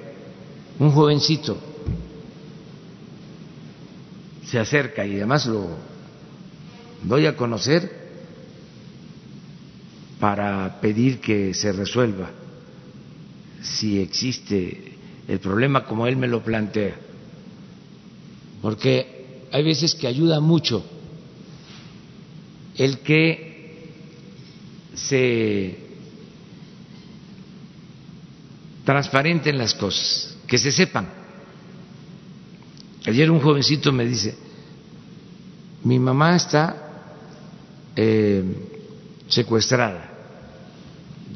un 0.79 0.91
jovencito 0.91 1.57
se 4.45 4.59
acerca 4.59 5.05
y 5.05 5.15
además 5.15 5.45
lo 5.47 5.69
doy 7.03 7.25
a 7.25 7.35
conocer 7.35 8.04
para 10.25 10.81
pedir 10.81 11.19
que 11.19 11.53
se 11.53 11.71
resuelva 11.71 12.31
si 13.61 13.99
existe 13.99 14.97
el 15.27 15.37
problema 15.37 15.85
como 15.85 16.07
él 16.07 16.17
me 16.17 16.27
lo 16.27 16.43
plantea. 16.43 16.95
Porque 18.59 19.45
hay 19.51 19.63
veces 19.63 19.93
que 19.93 20.07
ayuda 20.07 20.39
mucho 20.39 20.83
el 22.75 23.01
que 23.01 23.91
se 24.95 25.77
transparenten 28.83 29.59
las 29.59 29.75
cosas, 29.75 30.35
que 30.47 30.57
se 30.57 30.71
sepan. 30.71 31.07
Ayer 33.05 33.29
un 33.29 33.41
jovencito 33.41 33.91
me 33.91 34.07
dice, 34.07 34.35
mi 35.83 35.99
mamá 35.99 36.35
está 36.35 37.11
eh, 37.95 38.43
secuestrada 39.27 40.14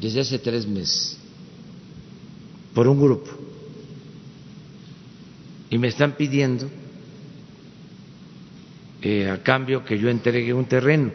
desde 0.00 0.20
hace 0.20 0.38
tres 0.38 0.66
meses 0.66 1.18
por 2.74 2.88
un 2.88 3.00
grupo 3.00 3.30
y 5.70 5.78
me 5.78 5.88
están 5.88 6.16
pidiendo 6.16 6.68
eh, 9.02 9.30
a 9.30 9.42
cambio 9.42 9.84
que 9.84 9.98
yo 9.98 10.08
entregue 10.08 10.52
un 10.52 10.66
terreno 10.66 11.12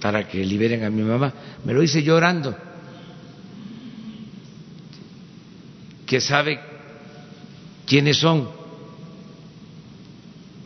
para 0.00 0.26
que 0.26 0.44
liberen 0.44 0.84
a 0.84 0.90
mi 0.90 1.02
mamá. 1.02 1.32
Me 1.64 1.74
lo 1.74 1.82
hice 1.82 2.02
llorando, 2.02 2.56
que 6.06 6.20
sabe 6.20 6.58
quiénes 7.86 8.16
son 8.16 8.48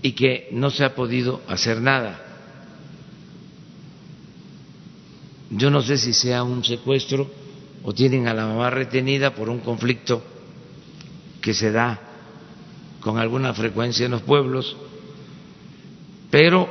y 0.03 0.13
que 0.13 0.49
no 0.53 0.71
se 0.71 0.85
ha 0.85 0.95
podido 0.95 1.43
hacer 1.49 1.81
nada. 1.81 2.24
Yo 5.57 5.71
no 5.71 5.83
sé 5.83 5.99
si 5.99 6.13
sea 6.13 6.43
un 6.43 6.65
secuestro 6.65 7.31
o 7.85 7.93
tienen 7.93 8.27
a 8.27 8.35
la 8.35 8.47
mamá 8.47 8.71
retenida 8.71 9.35
por 9.35 9.49
un 9.49 9.61
conflicto 9.61 10.23
que 11.41 11.55
se 11.55 11.71
da 11.71 12.01
con 13.01 13.19
alguna 13.19 13.55
frecuencia 13.55 14.07
en 14.07 14.13
los 14.13 14.23
pueblos, 14.23 14.77
pero 16.31 16.67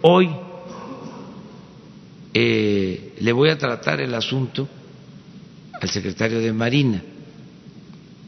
hoy 0.00 0.30
eh, 2.32 3.14
le 3.20 3.32
voy 3.32 3.50
a 3.50 3.58
tratar 3.58 4.00
el 4.00 4.14
asunto 4.14 4.66
al 5.78 5.90
secretario 5.90 6.38
de 6.38 6.52
Marina, 6.52 7.02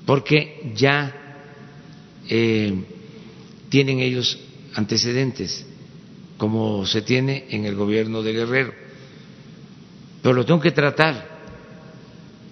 porque 0.04 0.70
ya 0.74 1.14
eh, 2.28 2.74
tienen 3.70 4.00
ellos 4.00 4.38
antecedentes, 4.74 5.64
como 6.36 6.84
se 6.84 7.00
tiene 7.00 7.46
en 7.50 7.64
el 7.64 7.74
gobierno 7.74 8.22
de 8.22 8.32
Guerrero, 8.32 8.87
pero 10.28 10.40
lo 10.40 10.44
tengo 10.44 10.60
que 10.60 10.72
tratar. 10.72 11.26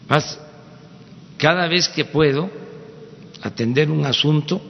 Más, 0.09 0.41
cada 1.37 1.69
vez 1.69 1.91
que 1.91 2.07
puedo, 2.07 2.51
atender 3.43 3.91
un 3.91 4.07
asunto 4.07 4.63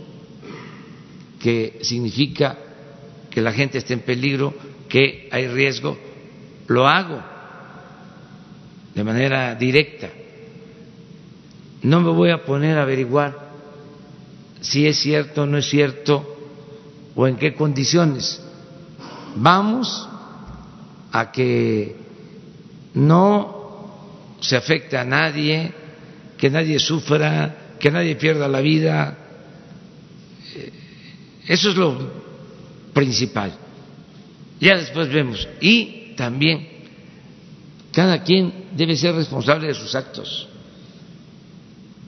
que 1.38 1.78
significa 1.82 2.58
que 3.30 3.40
la 3.40 3.52
gente 3.52 3.78
esté 3.78 3.94
en 3.94 4.00
peligro, 4.00 4.52
que 4.88 5.28
hay 5.30 5.46
riesgo, 5.46 5.96
lo 6.66 6.88
hago 6.88 7.22
de 8.92 9.04
manera 9.04 9.54
directa. 9.54 10.08
No 11.82 12.00
me 12.00 12.10
voy 12.10 12.30
a 12.30 12.44
poner 12.44 12.76
a 12.76 12.82
averiguar 12.82 13.50
si 14.60 14.84
es 14.84 14.98
cierto 14.98 15.44
o 15.44 15.46
no 15.46 15.58
es 15.58 15.70
cierto 15.70 16.26
o 17.14 17.28
en 17.28 17.36
qué 17.36 17.54
condiciones. 17.54 18.42
Vamos 19.36 20.08
a 21.12 21.30
que 21.30 22.04
no 22.96 24.36
se 24.40 24.56
afecte 24.56 24.96
a 24.96 25.04
nadie, 25.04 25.72
que 26.36 26.50
nadie 26.50 26.78
sufra, 26.78 27.76
que 27.78 27.90
nadie 27.90 28.16
pierda 28.16 28.48
la 28.48 28.60
vida. 28.60 29.18
Eso 31.46 31.70
es 31.70 31.76
lo 31.76 32.10
principal. 32.92 33.52
Ya 34.60 34.76
después 34.76 35.08
vemos. 35.12 35.46
Y 35.60 36.14
también, 36.16 36.66
cada 37.92 38.22
quien 38.22 38.66
debe 38.72 38.96
ser 38.96 39.14
responsable 39.14 39.68
de 39.68 39.74
sus 39.74 39.94
actos. 39.94 40.48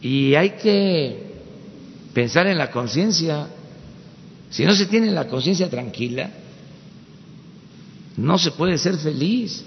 Y 0.00 0.34
hay 0.34 0.50
que 0.50 1.34
pensar 2.14 2.46
en 2.46 2.56
la 2.56 2.70
conciencia. 2.70 3.46
Si 4.48 4.64
no 4.64 4.74
se 4.74 4.86
tiene 4.86 5.10
la 5.10 5.28
conciencia 5.28 5.68
tranquila, 5.68 6.30
no 8.16 8.38
se 8.38 8.52
puede 8.52 8.78
ser 8.78 8.96
feliz. 8.96 9.64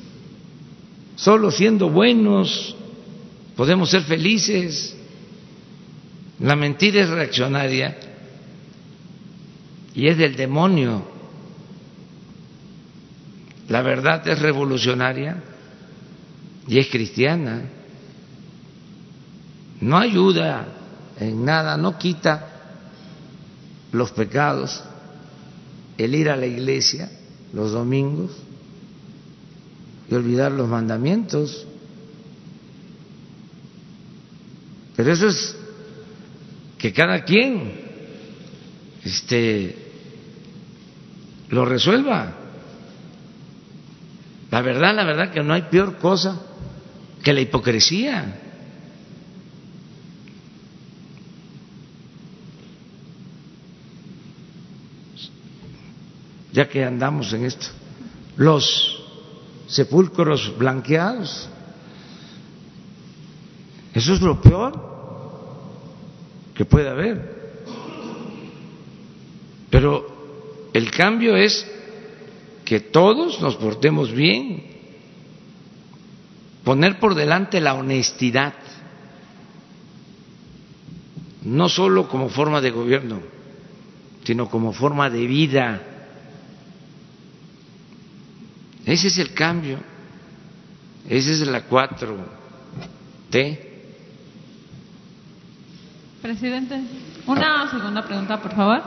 Solo 1.21 1.51
siendo 1.51 1.87
buenos 1.91 2.75
podemos 3.55 3.91
ser 3.91 4.01
felices. 4.01 4.95
La 6.39 6.55
mentira 6.55 7.03
es 7.03 7.09
reaccionaria 7.09 7.95
y 9.93 10.07
es 10.07 10.17
del 10.17 10.35
demonio. 10.35 11.05
La 13.69 13.83
verdad 13.83 14.27
es 14.27 14.39
revolucionaria 14.39 15.43
y 16.67 16.79
es 16.79 16.87
cristiana. 16.87 17.69
No 19.79 19.99
ayuda 19.99 20.69
en 21.19 21.45
nada, 21.45 21.77
no 21.77 21.99
quita 21.99 22.47
los 23.91 24.09
pecados, 24.11 24.83
el 25.99 26.15
ir 26.15 26.31
a 26.31 26.35
la 26.35 26.47
iglesia 26.47 27.11
los 27.53 27.73
domingos 27.73 28.31
y 30.11 30.15
olvidar 30.15 30.51
los 30.51 30.67
mandamientos. 30.67 31.65
Pero 34.97 35.13
eso 35.13 35.29
es 35.29 35.55
que 36.77 36.91
cada 36.91 37.23
quien 37.23 37.71
este, 39.05 39.75
lo 41.49 41.63
resuelva. 41.63 42.35
La 44.51 44.61
verdad, 44.61 44.93
la 44.93 45.05
verdad 45.05 45.31
que 45.31 45.41
no 45.41 45.53
hay 45.53 45.61
peor 45.63 45.97
cosa 45.97 46.41
que 47.23 47.31
la 47.31 47.39
hipocresía. 47.39 48.37
Ya 56.51 56.67
que 56.67 56.83
andamos 56.83 57.31
en 57.31 57.45
esto, 57.45 57.67
los 58.35 59.00
sepulcros 59.71 60.57
blanqueados, 60.57 61.49
Eso 63.93 64.13
es 64.13 64.21
lo 64.21 64.41
peor 64.41 64.71
que 66.55 66.63
puede 66.63 66.89
haber. 66.89 67.41
Pero 69.69 70.69
el 70.73 70.91
cambio 70.91 71.35
es 71.35 71.69
que 72.63 72.79
todos 72.79 73.41
nos 73.41 73.57
portemos 73.57 74.13
bien, 74.13 74.63
poner 76.63 76.99
por 76.99 77.15
delante 77.15 77.59
la 77.59 77.73
honestidad, 77.73 78.53
no 81.43 81.67
solo 81.67 82.07
como 82.07 82.29
forma 82.29 82.61
de 82.61 82.71
gobierno, 82.71 83.19
sino 84.23 84.49
como 84.49 84.71
forma 84.71 85.09
de 85.09 85.27
vida. 85.27 85.90
Ese 88.91 89.07
es 89.07 89.17
el 89.19 89.33
cambio, 89.33 89.79
esa 91.07 91.31
es 91.31 91.39
la 91.47 91.65
4T. 91.65 93.59
Presidente, 96.21 96.81
una 97.25 97.71
segunda 97.71 98.05
pregunta, 98.05 98.41
por 98.41 98.53
favor. 98.53 98.83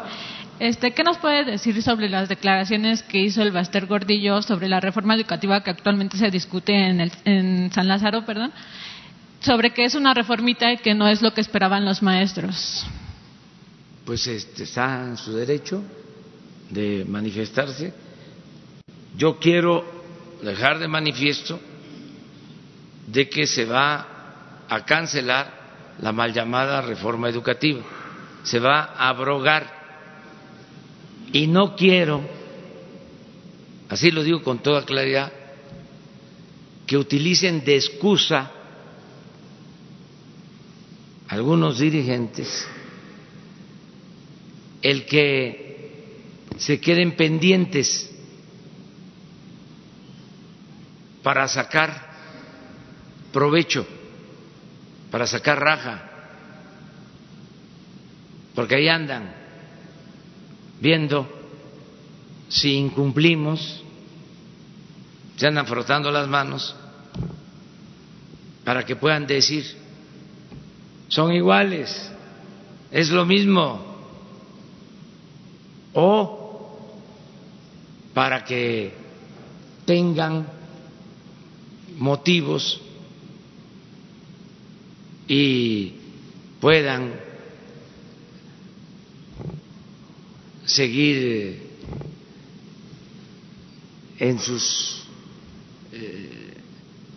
Este, 0.59 0.92
¿Qué 0.92 1.02
nos 1.02 1.16
puede 1.16 1.46
decir 1.46 1.82
sobre 1.82 2.11
las 2.11 2.28
declaraciones 2.28 3.02
que 3.02 3.18
hizo 3.18 3.40
el 3.40 3.50
Baster 3.50 3.86
Gordillo 3.86 4.42
sobre 4.42 4.68
la 4.68 4.78
reforma 4.78 5.14
educativa 5.14 5.62
que 5.62 5.70
actualmente 5.70 6.18
se 6.18 6.30
discute 6.30 6.74
en, 6.74 7.00
el, 7.00 7.12
en 7.24 7.72
San 7.72 7.88
Lázaro, 7.88 8.26
perdón, 8.26 8.52
sobre 9.40 9.72
que 9.72 9.86
es 9.86 9.94
una 9.94 10.12
reformita 10.12 10.70
y 10.70 10.76
que 10.76 10.94
no 10.94 11.09
es 11.09 11.22
lo 11.22 11.32
que 11.32 11.40
esperaban 11.40 11.86
los 11.86 12.02
maestros? 12.02 12.84
Pues 14.05 14.26
este, 14.26 14.64
está 14.64 15.02
en 15.02 15.16
su 15.16 15.32
derecho 15.32 15.82
de 16.68 17.07
manifestarse. 17.09 17.94
Yo 19.16 19.38
quiero 19.38 19.93
dejar 20.45 20.78
de 20.78 20.88
manifiesto 20.88 21.61
de 23.07 23.28
que 23.28 23.47
se 23.47 23.64
va 23.64 24.64
a 24.68 24.84
cancelar 24.84 25.64
la 26.01 26.12
mal 26.12 26.32
llamada 26.32 26.80
reforma 26.80 27.28
educativa. 27.28 27.82
Se 28.42 28.59
va 28.59 28.95
a 28.97 29.09
abrogar. 29.09 29.84
Y 31.32 31.47
no 31.47 31.74
quiero, 31.74 32.22
así 33.88 34.11
lo 34.11 34.22
digo 34.22 34.42
con 34.42 34.62
toda 34.62 34.84
claridad, 34.84 35.32
que 36.86 36.97
utilicen 36.97 37.64
de 37.64 37.76
excusa 37.76 38.51
algunos 41.28 41.78
dirigentes 41.78 42.68
el 44.82 45.07
que 45.07 45.64
se 46.59 46.78
queden 46.78 47.16
pendientes 47.16 48.14
para 51.25 51.49
sacar 51.49 52.12
provecho 53.33 53.85
para 55.14 55.29
sacar 55.29 55.61
raja, 55.61 56.11
porque 58.53 58.75
ahí 58.75 58.89
andan 58.89 59.33
viendo 60.81 61.29
si 62.49 62.75
incumplimos, 62.75 63.85
se 65.37 65.47
andan 65.47 65.68
frotando 65.68 66.11
las 66.11 66.27
manos 66.27 66.75
para 68.64 68.85
que 68.85 68.97
puedan 68.97 69.29
decir, 69.29 69.64
son 71.07 71.33
iguales, 71.33 72.11
es 72.91 73.11
lo 73.11 73.25
mismo, 73.25 73.81
o 75.93 76.77
para 78.14 78.45
que 78.45 78.93
tengan 79.87 80.45
motivos 81.99 82.80
y 85.28 85.92
puedan 86.61 87.14
seguir 90.66 91.62
en 94.18 94.38
sus 94.38 95.05
eh, 95.92 96.55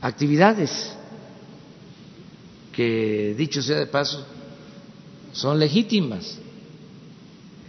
actividades, 0.02 0.94
que 2.72 3.34
dicho 3.38 3.62
sea 3.62 3.80
de 3.80 3.88
paso, 3.88 4.26
son 5.32 5.60
legítimas. 5.60 6.40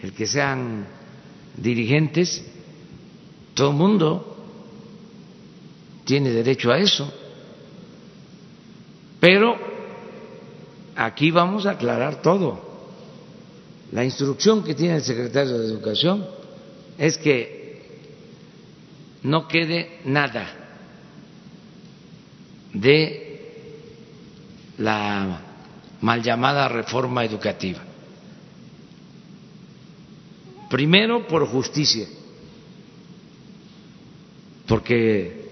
El 0.03 0.13
que 0.13 0.27
sean 0.27 0.87
dirigentes, 1.57 2.45
todo 3.55 3.71
el 3.71 3.77
mundo 3.77 4.38
tiene 6.09 6.31
derecho 6.31 6.73
a 6.73 6.79
eso. 6.79 7.13
Pero 9.21 9.69
Aquí 10.99 11.31
vamos 11.31 11.65
a 11.65 11.71
aclarar 11.71 12.23
todo. 12.23 12.61
La 13.93 14.05
instrucción 14.05 14.65
que 14.65 14.75
tiene 14.75 14.97
el 14.97 15.05
secretario 15.05 15.57
de 15.57 15.67
Educación 15.67 16.27
es 16.99 17.17
que 17.19 18.03
no 19.23 19.47
quede 19.47 20.01
nada 20.05 20.49
de 22.73 23.53
la 24.79 25.41
mal 26.01 26.21
llamada 26.21 26.67
reforma 26.67 27.25
educativa. 27.25 27.79
Primero 30.69 31.29
por 31.29 31.47
justicia, 31.47 32.09
porque 34.67 35.48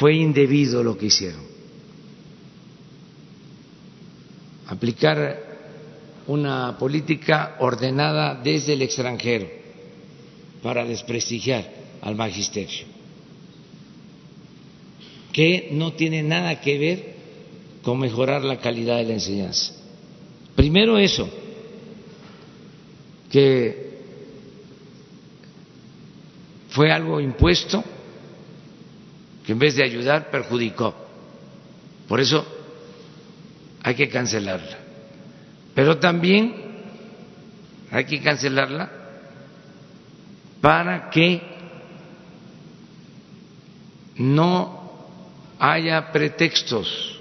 fue 0.00 0.14
indebido 0.14 0.82
lo 0.82 0.96
que 0.96 1.06
hicieron. 1.06 1.50
aplicar 4.66 5.58
una 6.28 6.78
política 6.78 7.56
ordenada 7.58 8.40
desde 8.40 8.74
el 8.74 8.82
extranjero 8.82 9.48
para 10.62 10.84
desprestigiar 10.84 11.68
al 12.00 12.14
magisterio, 12.14 12.86
que 15.32 15.70
no 15.72 15.92
tiene 15.94 16.22
nada 16.22 16.60
que 16.60 16.78
ver 16.78 17.14
con 17.82 17.98
mejorar 17.98 18.44
la 18.44 18.60
calidad 18.60 18.98
de 18.98 19.04
la 19.06 19.14
enseñanza. 19.14 19.74
Primero 20.54 20.98
eso, 20.98 21.28
que 23.28 23.90
fue 26.68 26.92
algo 26.92 27.20
impuesto 27.20 27.82
que 29.44 29.52
en 29.52 29.58
vez 29.58 29.76
de 29.76 29.84
ayudar 29.84 30.30
perjudicó. 30.30 30.94
Por 32.08 32.20
eso 32.20 32.44
hay 33.82 33.94
que 33.94 34.08
cancelarla. 34.08 34.78
Pero 35.74 35.98
también 35.98 36.54
hay 37.90 38.04
que 38.04 38.20
cancelarla 38.20 38.90
para 40.60 41.10
que 41.10 41.40
no 44.16 44.80
haya 45.58 46.12
pretextos, 46.12 47.18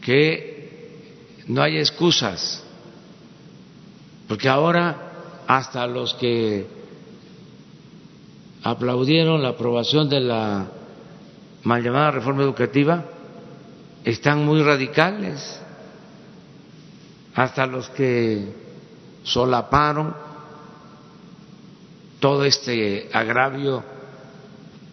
que 0.00 0.56
no 1.46 1.62
haya 1.62 1.80
excusas, 1.80 2.64
porque 4.28 4.48
ahora 4.48 5.44
hasta 5.46 5.86
los 5.86 6.14
que 6.14 6.75
aplaudieron 8.70 9.42
la 9.42 9.50
aprobación 9.50 10.08
de 10.08 10.20
la 10.20 10.66
mal 11.62 11.82
llamada 11.82 12.10
reforma 12.10 12.42
educativa 12.42 13.04
están 14.04 14.44
muy 14.44 14.60
radicales, 14.62 15.60
hasta 17.34 17.66
los 17.66 17.88
que 17.90 18.44
solaparon 19.22 20.14
todo 22.18 22.44
este 22.44 23.08
agravio 23.12 23.84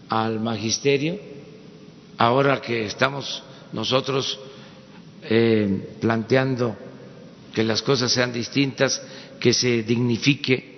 al 0.09 0.39
magisterio, 0.39 1.17
ahora 2.17 2.61
que 2.61 2.85
estamos 2.85 3.41
nosotros 3.71 4.39
eh, 5.23 5.97
planteando 5.99 6.75
que 7.53 7.63
las 7.63 7.81
cosas 7.81 8.11
sean 8.11 8.33
distintas, 8.33 9.01
que 9.39 9.53
se 9.53 9.81
dignifique 9.81 10.72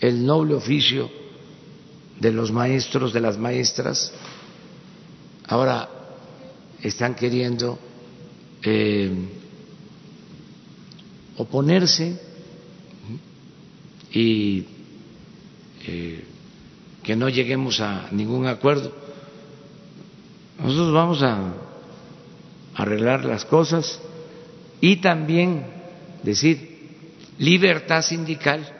el 0.00 0.24
noble 0.24 0.54
oficio 0.54 1.10
de 2.18 2.32
los 2.32 2.50
maestros, 2.50 3.12
de 3.12 3.20
las 3.20 3.38
maestras. 3.38 4.12
Ahora 5.46 5.88
están 6.82 7.14
queriendo 7.14 7.78
eh, 8.62 9.12
oponerse 11.36 12.18
y 14.12 14.64
eh, 15.86 16.24
que 17.02 17.16
no 17.16 17.28
lleguemos 17.28 17.80
a 17.80 18.08
ningún 18.12 18.46
acuerdo. 18.46 18.92
Nosotros 20.58 20.92
vamos 20.92 21.22
a 21.22 21.54
arreglar 22.74 23.24
las 23.24 23.44
cosas 23.44 24.00
y 24.80 24.96
también 24.96 25.64
decir 26.22 26.70
libertad 27.38 28.02
sindical 28.02 28.79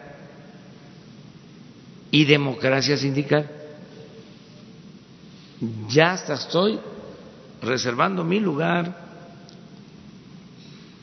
y 2.11 2.25
democracia 2.25 2.97
sindical. 2.97 3.49
ya 5.89 6.13
hasta 6.13 6.35
estoy 6.35 6.79
reservando 7.63 8.25
mi 8.25 8.41
lugar 8.41 8.97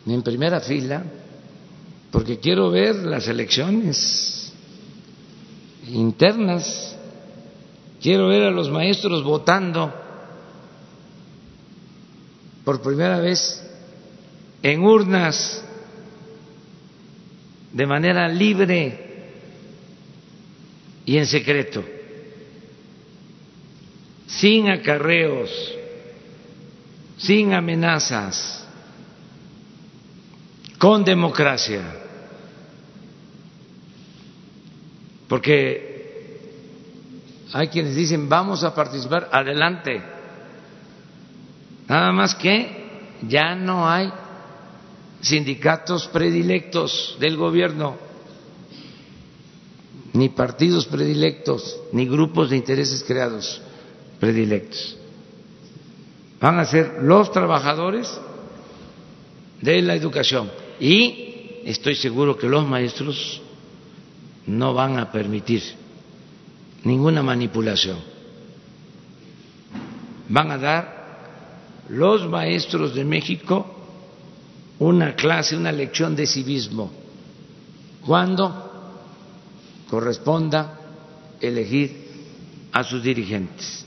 en 0.06 0.24
primera 0.24 0.60
fila 0.60 1.04
porque 2.12 2.40
quiero 2.40 2.72
ver 2.72 2.96
las 2.96 3.28
elecciones 3.28 4.54
internas, 5.90 6.98
quiero 8.02 8.28
ver 8.28 8.44
a 8.44 8.52
los 8.52 8.70
maestros 8.70 9.24
votando 9.24 9.94
por 12.64 12.82
primera 12.82 13.20
vez 13.20 13.64
en 14.64 14.84
urnas 14.84 15.64
de 17.72 17.86
manera 17.86 18.28
libre 18.28 19.07
y 21.08 21.18
en 21.18 21.26
secreto, 21.26 21.86
sin 24.28 24.70
acarreos, 24.70 25.50
sin 27.18 27.54
amenazas, 27.54 28.68
con 30.78 31.06
democracia. 31.06 31.82
Porque 35.30 36.42
hay 37.54 37.70
quienes 37.70 37.96
dicen, 37.96 38.28
vamos 38.28 38.66
a 38.66 38.76
participar, 38.76 39.30
adelante. 39.32 40.02
Nada 41.88 42.12
más 42.12 42.36
que 42.36 43.16
ya 43.30 43.56
no 43.56 43.90
hay 43.90 44.12
sindicatos 45.22 46.08
predilectos 46.10 47.16
del 47.18 47.38
gobierno, 47.38 48.07
ni 50.18 50.30
partidos 50.30 50.88
predilectos, 50.88 51.80
ni 51.92 52.08
grupos 52.08 52.50
de 52.50 52.58
intereses 52.58 53.04
creados 53.04 53.62
predilectos. 54.20 54.98
Van 56.42 56.60
a 56.60 56.66
ser 56.66 57.04
los 57.04 57.32
trabajadores 57.32 58.10
de 59.62 59.82
la 59.84 59.96
educación 59.96 60.50
y 60.80 61.62
estoy 61.66 61.96
seguro 61.96 62.36
que 62.36 62.48
los 62.48 62.68
maestros 62.68 63.42
no 64.48 64.74
van 64.74 64.98
a 64.98 65.12
permitir 65.12 65.62
ninguna 66.84 67.22
manipulación. 67.22 68.00
Van 70.30 70.50
a 70.52 70.58
dar 70.58 70.98
los 71.90 72.28
maestros 72.28 72.96
de 72.96 73.06
México 73.06 73.74
una 74.80 75.16
clase, 75.16 75.56
una 75.56 75.72
lección 75.72 76.16
de 76.16 76.26
civismo, 76.26 76.92
cuando 78.06 78.67
corresponda 79.90 80.80
elegir 81.42 82.08
a 82.72 82.84
sus 82.84 83.04
dirigentes. 83.04 83.86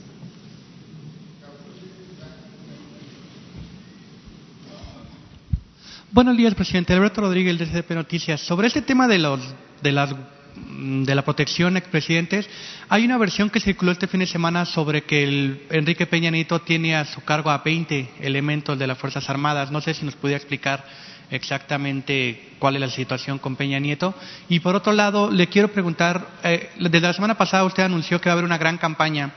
Buenos 6.13 6.35
días, 6.35 6.53
presidente. 6.55 6.91
Alberto 6.91 7.21
Rodríguez, 7.21 7.57
de 7.57 7.67
CDP 7.67 7.91
Noticias. 7.91 8.41
Sobre 8.41 8.67
este 8.67 8.81
tema 8.81 9.07
de, 9.07 9.17
los, 9.17 9.39
de, 9.81 9.93
las, 9.93 10.13
de 10.55 11.15
la 11.15 11.21
protección 11.23 11.77
expresidentes, 11.77 12.49
hay 12.89 13.05
una 13.05 13.17
versión 13.17 13.49
que 13.49 13.61
circuló 13.61 13.93
este 13.93 14.07
fin 14.07 14.19
de 14.19 14.25
semana 14.25 14.65
sobre 14.65 15.03
que 15.03 15.23
el 15.23 15.61
Enrique 15.69 16.05
Peña 16.07 16.29
Nieto 16.29 16.59
tiene 16.59 16.97
a 16.97 17.05
su 17.05 17.23
cargo 17.23 17.49
a 17.49 17.59
20 17.59 18.15
elementos 18.19 18.77
de 18.77 18.87
las 18.87 18.97
Fuerzas 18.97 19.29
Armadas. 19.29 19.71
No 19.71 19.79
sé 19.79 19.93
si 19.93 20.03
nos 20.03 20.17
pudiera 20.17 20.37
explicar 20.37 20.83
exactamente 21.31 22.51
cuál 22.59 22.75
es 22.75 22.81
la 22.81 22.89
situación 22.89 23.39
con 23.39 23.55
Peña 23.55 23.79
Nieto. 23.79 24.13
Y 24.49 24.59
por 24.59 24.75
otro 24.75 24.93
lado, 24.93 25.31
le 25.31 25.47
quiero 25.47 25.69
preguntar, 25.69 26.27
eh, 26.43 26.69
desde 26.77 27.01
la 27.01 27.13
semana 27.13 27.37
pasada 27.37 27.63
usted 27.63 27.83
anunció 27.83 28.21
que 28.21 28.29
va 28.29 28.33
a 28.33 28.33
haber 28.33 28.45
una 28.45 28.57
gran 28.57 28.77
campaña 28.77 29.31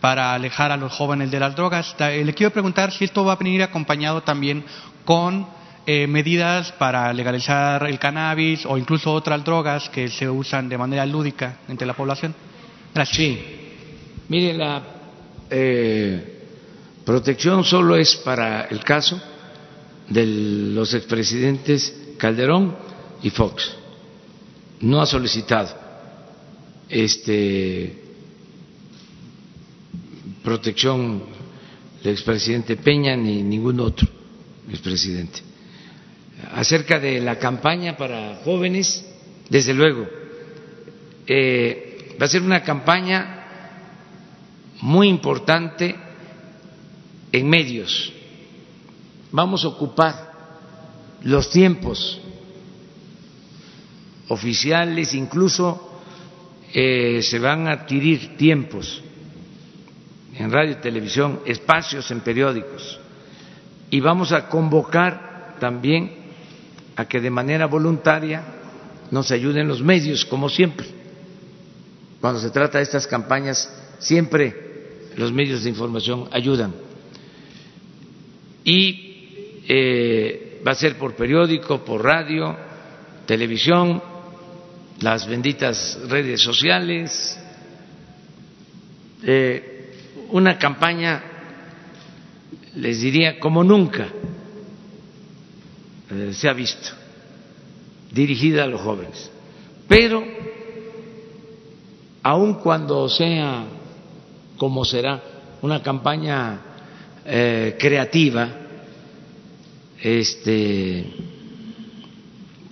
para 0.00 0.34
alejar 0.34 0.72
a 0.72 0.76
los 0.76 0.92
jóvenes 0.92 1.30
de 1.30 1.40
las 1.40 1.54
drogas. 1.54 1.94
Eh, 1.98 2.24
le 2.24 2.34
quiero 2.34 2.52
preguntar 2.52 2.92
si 2.92 3.04
esto 3.04 3.24
va 3.24 3.34
a 3.34 3.36
venir 3.36 3.62
acompañado 3.62 4.22
también 4.22 4.64
con 5.04 5.46
eh, 5.86 6.06
medidas 6.06 6.72
para 6.72 7.12
legalizar 7.12 7.86
el 7.86 7.98
cannabis 7.98 8.64
o 8.66 8.78
incluso 8.78 9.12
otras 9.12 9.44
drogas 9.44 9.88
que 9.90 10.08
se 10.08 10.28
usan 10.28 10.68
de 10.68 10.78
manera 10.78 11.04
lúdica 11.06 11.58
entre 11.68 11.86
la 11.86 11.94
población. 11.94 12.34
Gracias. 12.94 13.16
Sí. 13.16 13.38
Mire, 14.28 14.54
la 14.54 14.82
eh, 15.50 16.42
protección 17.04 17.64
solo 17.64 17.96
es 17.96 18.16
para 18.16 18.62
el 18.62 18.82
caso 18.82 19.20
de 20.08 20.26
los 20.26 20.94
expresidentes 20.94 21.94
Calderón 22.18 22.76
y 23.22 23.30
Fox. 23.30 23.74
No 24.80 25.00
ha 25.00 25.06
solicitado 25.06 25.74
este 26.88 28.02
protección 30.42 31.22
del 32.02 32.12
expresidente 32.12 32.76
Peña 32.76 33.16
ni 33.16 33.42
ningún 33.42 33.80
otro 33.80 34.06
expresidente 34.70 35.40
acerca 36.52 36.98
de 37.00 37.20
la 37.20 37.38
campaña 37.38 37.96
para 37.96 38.36
jóvenes, 38.44 39.04
desde 39.48 39.74
luego, 39.74 40.06
eh, 41.26 42.16
va 42.20 42.26
a 42.26 42.28
ser 42.28 42.42
una 42.42 42.62
campaña 42.62 43.44
muy 44.80 45.08
importante 45.08 45.94
en 47.32 47.48
medios. 47.48 48.12
Vamos 49.34 49.64
a 49.64 49.68
ocupar 49.68 50.14
los 51.24 51.50
tiempos 51.50 52.20
oficiales, 54.28 55.12
incluso 55.12 56.00
eh, 56.72 57.20
se 57.20 57.40
van 57.40 57.66
a 57.66 57.72
adquirir 57.72 58.36
tiempos 58.36 59.02
en 60.36 60.52
radio 60.52 60.74
y 60.74 60.76
televisión, 60.76 61.40
espacios 61.46 62.08
en 62.12 62.20
periódicos, 62.20 63.00
y 63.90 63.98
vamos 63.98 64.30
a 64.30 64.48
convocar 64.48 65.56
también 65.58 66.12
a 66.94 67.04
que 67.06 67.20
de 67.20 67.30
manera 67.30 67.66
voluntaria 67.66 68.40
nos 69.10 69.32
ayuden 69.32 69.66
los 69.66 69.82
medios, 69.82 70.24
como 70.24 70.48
siempre. 70.48 70.86
Cuando 72.20 72.38
se 72.38 72.50
trata 72.50 72.78
de 72.78 72.84
estas 72.84 73.08
campañas, 73.08 73.68
siempre 73.98 75.10
los 75.16 75.32
medios 75.32 75.64
de 75.64 75.70
información 75.70 76.28
ayudan. 76.30 76.72
Y 78.62 79.13
eh, 79.66 80.60
va 80.66 80.72
a 80.72 80.74
ser 80.74 80.96
por 80.98 81.14
periódico, 81.14 81.84
por 81.84 82.02
radio, 82.02 82.56
televisión, 83.26 84.02
las 85.00 85.26
benditas 85.26 85.98
redes 86.08 86.42
sociales, 86.42 87.38
eh, 89.22 89.92
una 90.30 90.58
campaña, 90.58 91.22
les 92.76 93.00
diría, 93.00 93.38
como 93.40 93.64
nunca 93.64 94.08
eh, 96.10 96.32
se 96.34 96.48
ha 96.48 96.52
visto, 96.52 96.90
dirigida 98.10 98.64
a 98.64 98.66
los 98.66 98.80
jóvenes. 98.80 99.30
Pero, 99.88 100.24
aun 102.22 102.54
cuando 102.54 103.08
sea 103.08 103.64
como 104.58 104.84
será 104.84 105.22
una 105.62 105.82
campaña 105.82 106.60
creativa, 107.78 108.63
este, 110.04 111.02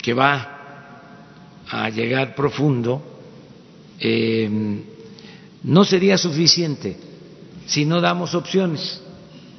que 0.03 0.12
va 0.12 1.62
a 1.66 1.89
llegar 1.89 2.35
profundo, 2.35 3.03
em, 3.99 4.83
no 5.62 5.83
sería 5.85 6.18
suficiente 6.18 6.99
si 7.66 7.87
no 7.87 8.03
damos 8.03 8.35
opciones 8.35 9.01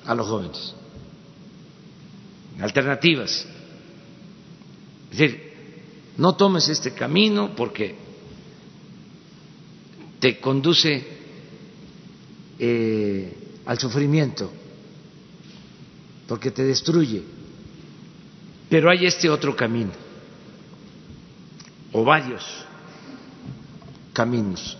a 0.05 0.13
los 0.13 0.27
jóvenes, 0.27 0.75
alternativas. 2.59 3.47
Es 5.11 5.17
decir, 5.17 5.53
no 6.17 6.35
tomes 6.35 6.69
este 6.69 6.93
camino 6.93 7.55
porque 7.55 7.95
te 10.19 10.39
conduce 10.39 11.03
eh, 12.59 13.33
al 13.65 13.79
sufrimiento, 13.79 14.51
porque 16.27 16.51
te 16.51 16.63
destruye. 16.63 17.41
Pero 18.73 18.89
hay 18.89 19.05
este 19.05 19.29
otro 19.29 19.55
camino, 19.55 19.91
o 21.91 22.03
varios 22.03 22.43
caminos. 24.11 24.75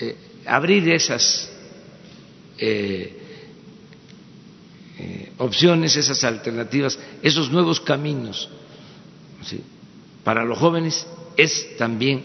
Eh, 0.00 0.16
abrir 0.46 0.88
esas 0.88 1.52
eh, 2.56 3.14
eh, 5.00 5.32
opciones, 5.36 5.94
esas 5.94 6.24
alternativas, 6.24 6.98
esos 7.22 7.50
nuevos 7.50 7.78
caminos 7.78 8.48
para 10.24 10.46
los 10.46 10.56
jóvenes 10.56 11.06
es 11.36 11.76
también 11.76 12.24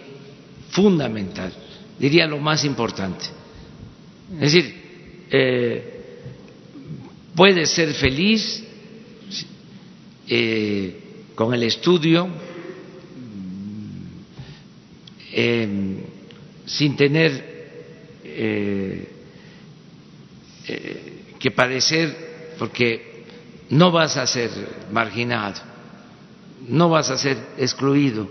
fundamental, 0.70 1.51
diría 1.99 2.26
lo 2.26 2.38
más 2.38 2.63
importante. 2.63 3.26
Es 4.32 4.53
decir, 4.53 5.28
eh, 5.30 6.22
puede 7.36 7.65
ser 7.65 7.93
feliz 7.93 8.63
eh, 10.28 10.99
con 11.36 11.53
el 11.53 11.63
estudio, 11.63 12.28
sin 16.65 16.95
tener 16.95 17.57
eh, 18.23 19.07
que 21.39 21.51
padecer 21.51 22.55
porque 22.59 23.23
no 23.69 23.91
vas 23.91 24.17
a 24.17 24.28
ser 24.28 24.49
marginado, 24.91 25.61
no 26.67 26.89
vas 26.89 27.09
a 27.09 27.17
ser 27.17 27.38
excluido, 27.57 28.28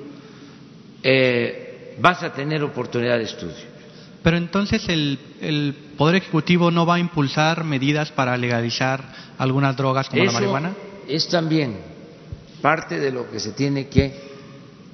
eh, 1.02 1.96
vas 1.98 2.22
a 2.22 2.32
tener 2.32 2.62
oportunidad 2.62 3.18
de 3.18 3.24
estudio. 3.24 3.76
Pero 4.22 4.36
entonces 4.36 4.88
el, 4.88 5.18
el, 5.40 5.74
Poder 5.96 6.16
Ejecutivo 6.16 6.70
no 6.70 6.84
va 6.84 6.96
a 6.96 6.98
impulsar 6.98 7.64
medidas 7.64 8.10
para 8.10 8.36
legalizar 8.36 9.02
algunas 9.38 9.76
drogas 9.76 10.08
como 10.08 10.22
Eso 10.22 10.32
la 10.32 10.40
marihuana. 10.40 10.72
Es 11.08 11.28
también 11.28 11.76
parte 12.60 12.98
de 12.98 13.10
lo 13.10 13.30
que 13.30 13.40
se 13.40 13.52
tiene 13.52 13.88
que 13.88 14.12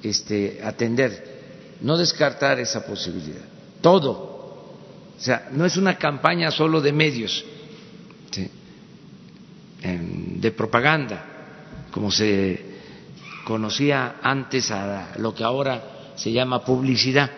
este, 0.01 0.59
atender, 0.63 1.77
no 1.81 1.97
descartar 1.97 2.59
esa 2.59 2.85
posibilidad. 2.85 3.45
Todo. 3.81 4.11
O 5.17 5.19
sea, 5.19 5.49
no 5.51 5.65
es 5.65 5.77
una 5.77 5.97
campaña 5.97 6.51
solo 6.51 6.81
de 6.81 6.91
medios, 6.93 7.45
de 9.81 10.51
propaganda, 10.51 11.25
como 11.91 12.11
se 12.11 12.73
conocía 13.45 14.15
antes 14.21 14.71
a 14.71 15.13
lo 15.17 15.33
que 15.33 15.43
ahora 15.43 16.13
se 16.15 16.31
llama 16.31 16.63
publicidad 16.63 17.29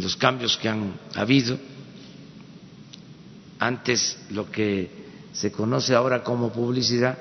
los 0.00 0.16
cambios 0.16 0.56
que 0.56 0.68
han 0.68 0.94
habido. 1.14 1.58
Antes 3.58 4.18
lo 4.30 4.50
que 4.50 5.01
se 5.32 5.50
conoce 5.50 5.94
ahora 5.94 6.22
como 6.22 6.52
publicidad 6.52 7.18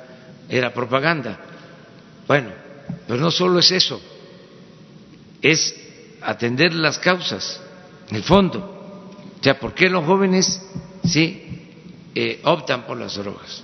era 0.49 0.74
propaganda. 0.74 1.39
Bueno, 2.28 2.49
pero 3.07 3.20
no 3.20 3.32
solo 3.32 3.59
es 3.59 3.72
eso, 3.72 4.01
es 5.41 5.76
atender 6.22 6.74
las 6.74 6.99
causas, 6.99 7.59
el 8.09 8.24
fondo. 8.24 8.59
O 9.39 9.43
sea, 9.43 9.59
¿por 9.59 9.74
qué 9.74 9.89
los 9.89 10.05
jóvenes 10.05 10.62
sí 11.03 11.70
eh, 12.14 12.41
optan 12.43 12.86
por 12.86 12.97
las 12.97 13.16
drogas? 13.16 13.64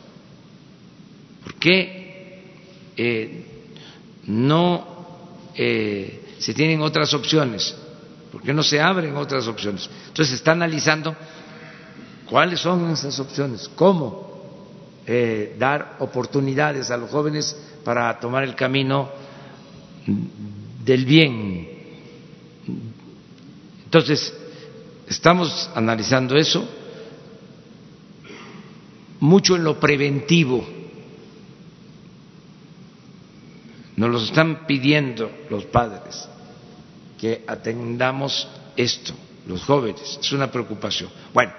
¿Por 1.44 1.56
qué 1.56 2.42
eh, 2.96 3.46
no 4.26 5.08
eh, 5.56 6.36
se 6.40 6.54
tienen 6.54 6.82
otras 6.82 7.14
opciones? 7.14 7.76
¿Por 8.32 8.42
qué 8.42 8.54
no 8.54 8.64
se 8.64 8.82
abren 8.82 9.16
otras 9.16 9.48
opciones? 9.48 9.90
Entonces 10.08 10.30
se 10.30 10.36
está 10.36 10.54
analizando 10.54 11.16
cuáles 12.30 12.60
son 12.60 12.90
esas 12.92 13.20
opciones, 13.20 13.70
cómo 13.76 14.27
eh, 15.10 15.56
dar 15.58 15.96
oportunidades 16.00 16.92
a 16.92 16.98
los 16.98 17.10
jóvenes 17.10 17.56
para 17.86 18.20
tomar 18.20 18.44
el 18.44 18.56
camino 18.56 19.10
del 20.84 21.06
bien. 21.06 21.70
Entonces, 23.86 24.34
estamos 25.08 25.70
analizando 25.74 26.36
eso 26.36 26.68
mucho 29.22 29.56
en 29.56 29.64
lo 29.64 29.80
preventivo. 29.80 30.68
Nos 33.96 34.10
lo 34.10 34.22
están 34.22 34.68
pidiendo 34.68 35.32
los 35.50 35.66
padres 35.66 36.28
que 37.18 37.46
atendamos 37.48 38.48
esto, 38.76 39.14
los 39.48 39.64
jóvenes, 39.64 40.20
es 40.22 40.32
una 40.34 40.52
preocupación. 40.52 41.10
Bueno, 41.34 41.52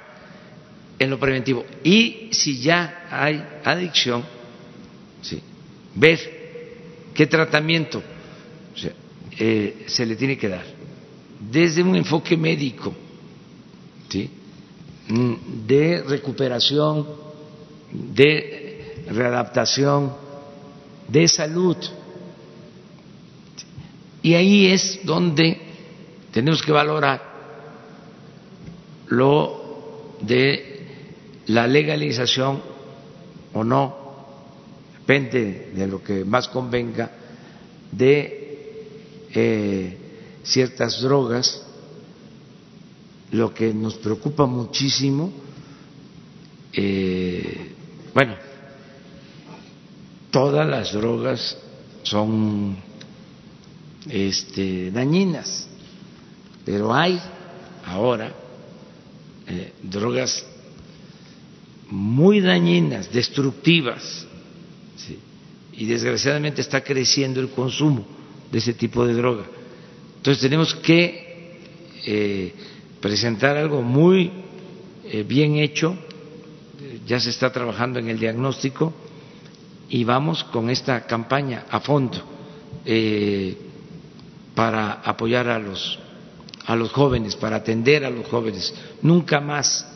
en 0.99 1.11
lo 1.11 1.19
preventivo. 1.19 1.65
Y 1.85 2.29
si 2.33 2.59
ya 2.61 3.07
hay 3.11 3.43
adicción, 3.65 4.25
¿sí? 5.23 5.41
ver 5.95 6.19
qué 7.15 7.27
tratamiento 7.27 8.03
eh, 9.41 9.85
se 9.87 10.05
le 10.05 10.17
tiene 10.17 10.37
que 10.37 10.49
dar, 10.49 10.65
desde 11.51 11.83
un 11.83 11.95
enfoque 11.95 12.37
médico, 12.37 12.93
¿sí? 14.09 14.29
Mm, 15.09 15.67
de 15.67 16.03
recuperación, 16.03 17.07
de 17.93 19.05
readaptación, 19.09 20.13
de 21.07 21.29
salud. 21.29 21.77
Y 24.23 24.35
ahí 24.35 24.67
es 24.67 25.01
donde 25.05 25.59
tenemos 26.33 26.61
que 26.63 26.73
valorar 26.73 27.23
lo 29.09 30.17
de 30.21 30.68
la 31.49 31.67
legalización 31.67 32.61
o 33.55 33.65
no, 33.65 33.97
depende 34.99 35.73
de 35.75 35.87
lo 35.87 36.03
que 36.03 36.25
más 36.25 36.49
convenga, 36.49 37.11
de 37.91 38.77
eh, 39.35 39.97
ciertas 40.43 41.01
drogas. 41.01 41.65
Lo 43.31 43.53
que 43.53 43.75
nos 43.75 43.95
preocupa 43.97 44.47
muchísimo, 44.47 45.31
eh, 46.73 47.73
bueno, 48.15 48.37
todas 50.31 50.67
las 50.67 50.93
drogas 50.93 51.57
son 52.03 52.77
este, 54.09 54.91
dañinas, 54.91 55.67
pero 56.65 56.95
hay 56.95 57.21
ahora 57.85 58.33
eh, 59.47 59.73
drogas 59.83 60.45
muy 61.91 62.41
dañinas, 62.41 63.13
destructivas, 63.13 64.27
y 65.73 65.87
desgraciadamente 65.87 66.61
está 66.61 66.83
creciendo 66.83 67.41
el 67.41 67.51
consumo 67.51 68.05
de 68.51 68.59
ese 68.59 68.75
tipo 68.75 69.07
de 69.07 69.15
droga. 69.15 69.45
Entonces 70.17 70.43
tenemos 70.43 70.75
que 70.75 71.57
eh, 72.05 72.53
presentar 73.01 73.57
algo 73.57 73.83
muy 73.83 74.33
eh, 75.05 75.23
bien 75.23 75.57
hecho, 75.57 75.97
ya 77.07 77.21
se 77.21 77.31
está 77.31 77.53
trabajando 77.53 77.99
en 78.01 78.09
el 78.09 78.19
diagnóstico 78.19 78.93
y 79.89 80.03
vamos 80.05 80.43
con 80.45 80.69
esta 80.69 81.07
campaña 81.07 81.67
a 81.71 81.81
fondo. 81.81 82.23
Eh, 82.85 83.57
para 84.59 84.95
apoyar 85.05 85.49
a 85.49 85.59
los, 85.61 86.01
a 86.67 86.75
los 86.75 86.91
jóvenes, 86.91 87.37
para 87.37 87.59
atender 87.59 88.05
a 88.05 88.11
los 88.11 88.27
jóvenes, 88.27 88.75
nunca 89.03 89.41
más 89.41 89.87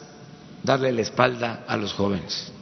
darle 0.62 0.92
la 0.92 1.02
espalda 1.02 1.64
a 1.66 1.76
los 1.76 1.92
jóvenes. 1.92 2.52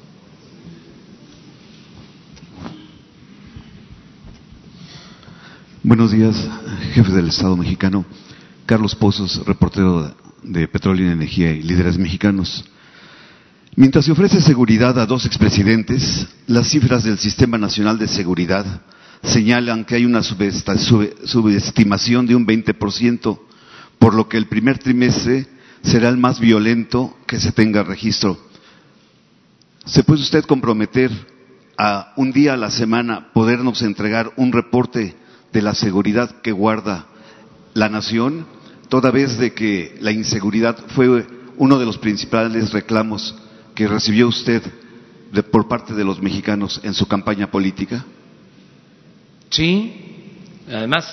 Buenos 5.82 6.12
días, 6.12 6.36
jefe 6.92 7.12
del 7.12 7.28
Estado 7.28 7.56
mexicano. 7.56 8.04
Carlos 8.66 8.94
Pozos, 8.94 9.44
reportero 9.46 10.14
de 10.42 10.68
Petróleo 10.68 11.08
y 11.08 11.12
Energía 11.12 11.52
y 11.52 11.62
Líderes 11.62 11.98
Mexicanos. 11.98 12.64
Mientras 13.76 14.04
se 14.04 14.12
ofrece 14.12 14.40
seguridad 14.40 14.98
a 14.98 15.06
dos 15.06 15.26
expresidentes, 15.26 16.26
las 16.46 16.68
cifras 16.68 17.04
del 17.04 17.18
Sistema 17.18 17.56
Nacional 17.56 17.98
de 17.98 18.08
Seguridad 18.08 18.82
señalan 19.22 19.84
que 19.84 19.96
hay 19.96 20.04
una 20.04 20.22
subestimación 20.22 22.26
de 22.26 22.34
un 22.34 22.46
20%, 22.46 23.40
por 23.98 24.14
lo 24.14 24.28
que 24.28 24.36
el 24.36 24.46
primer 24.46 24.78
trimestre 24.78 25.46
será 25.82 26.08
el 26.08 26.16
más 26.16 26.40
violento 26.40 27.16
que 27.26 27.40
se 27.40 27.52
tenga 27.52 27.82
registro. 27.82 28.38
¿Se 29.84 30.04
puede 30.04 30.22
usted 30.22 30.44
comprometer 30.44 31.10
a 31.78 32.12
un 32.16 32.32
día 32.32 32.54
a 32.54 32.58
la 32.58 32.70
semana 32.70 33.32
podernos 33.32 33.82
entregar 33.82 34.32
un 34.36 34.52
reporte 34.52 35.16
de 35.52 35.62
la 35.62 35.74
seguridad 35.74 36.42
que 36.42 36.52
guarda 36.52 37.06
la 37.74 37.88
nación, 37.88 38.46
toda 38.88 39.10
vez 39.10 39.38
de 39.38 39.54
que 39.54 39.96
la 40.00 40.12
inseguridad 40.12 40.76
fue 40.88 41.26
uno 41.56 41.78
de 41.78 41.86
los 41.86 41.98
principales 41.98 42.72
reclamos 42.72 43.34
que 43.74 43.88
recibió 43.88 44.28
usted 44.28 44.62
por 45.50 45.68
parte 45.68 45.94
de 45.94 46.04
los 46.04 46.20
mexicanos 46.20 46.80
en 46.82 46.92
su 46.92 47.06
campaña 47.06 47.50
política? 47.50 48.04
Sí, 49.48 50.28
además 50.68 51.06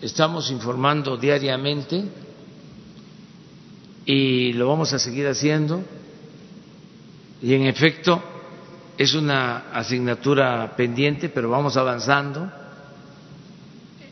estamos 0.00 0.50
informando 0.50 1.16
diariamente 1.16 2.04
y 4.04 4.52
lo 4.54 4.68
vamos 4.68 4.92
a 4.92 4.98
seguir 4.98 5.26
haciendo. 5.26 5.82
Y 7.40 7.54
en 7.54 7.62
efecto 7.66 8.22
es 8.98 9.14
una 9.14 9.70
asignatura 9.72 10.74
pendiente, 10.76 11.28
pero 11.28 11.50
vamos 11.50 11.76
avanzando 11.76 12.50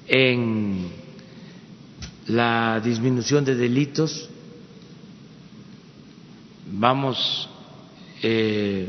en 0.07 0.89
la 2.27 2.81
disminución 2.81 3.45
de 3.45 3.55
delitos, 3.55 4.29
vamos 6.67 7.49
eh, 8.23 8.89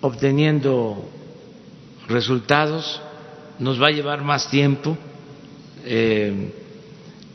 obteniendo 0.00 1.08
resultados, 2.08 3.00
nos 3.58 3.80
va 3.80 3.88
a 3.88 3.92
llevar 3.92 4.22
más 4.22 4.50
tiempo 4.50 4.96
eh, 5.84 6.65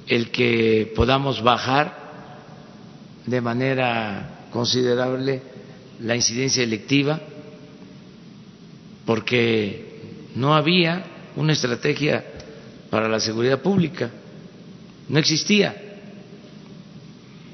el 0.07 0.31
que 0.31 0.91
podamos 0.95 1.41
bajar 1.41 2.01
de 3.25 3.41
manera 3.41 4.47
considerable 4.51 5.41
la 6.01 6.15
incidencia 6.15 6.63
electiva, 6.63 7.19
porque 9.05 10.25
no 10.35 10.55
había 10.55 11.03
una 11.35 11.53
estrategia 11.53 12.23
para 12.89 13.07
la 13.07 13.19
seguridad 13.19 13.61
pública, 13.61 14.09
no 15.09 15.19
existía. 15.19 15.75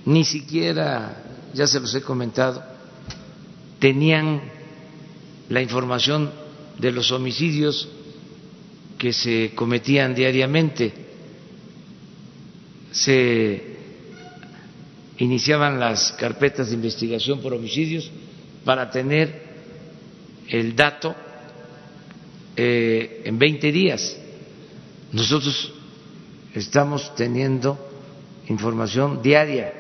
ni 0.06 0.24
siquiera, 0.24 1.22
ya 1.54 1.68
se 1.68 1.82
los 1.82 1.94
he 1.94 2.02
comentado, 2.02 2.64
tenían 3.78 4.42
la 5.50 5.62
información 5.62 6.32
de 6.80 6.92
los 6.92 7.12
homicidios 7.12 7.90
que 8.98 9.12
se 9.12 9.52
cometían 9.54 10.16
diariamente. 10.16 11.07
Se 12.92 13.78
iniciaban 15.18 15.80
las 15.80 16.14
carpetas 16.14 16.70
de 16.70 16.76
investigación 16.76 17.42
por 17.42 17.54
homicidios 17.54 18.10
para 18.64 18.90
tener 18.90 19.48
el 20.50 20.76
dato 20.76 21.16
eh, 22.56 23.22
en 23.26 23.38
20 23.38 23.72
días. 23.72 24.18
Nosotros 25.12 25.74
estamos 26.54 27.16
teniendo 27.16 27.78
información 28.48 29.22
diaria, 29.22 29.74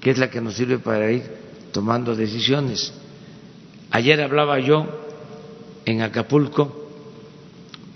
que 0.00 0.10
es 0.10 0.18
la 0.18 0.30
que 0.30 0.40
nos 0.40 0.54
sirve 0.54 0.78
para 0.78 1.10
ir 1.10 1.22
tomando 1.72 2.14
decisiones. 2.14 2.92
Ayer 3.90 4.20
hablaba 4.20 4.58
yo 4.60 4.86
en 5.84 6.02
Acapulco 6.02 6.88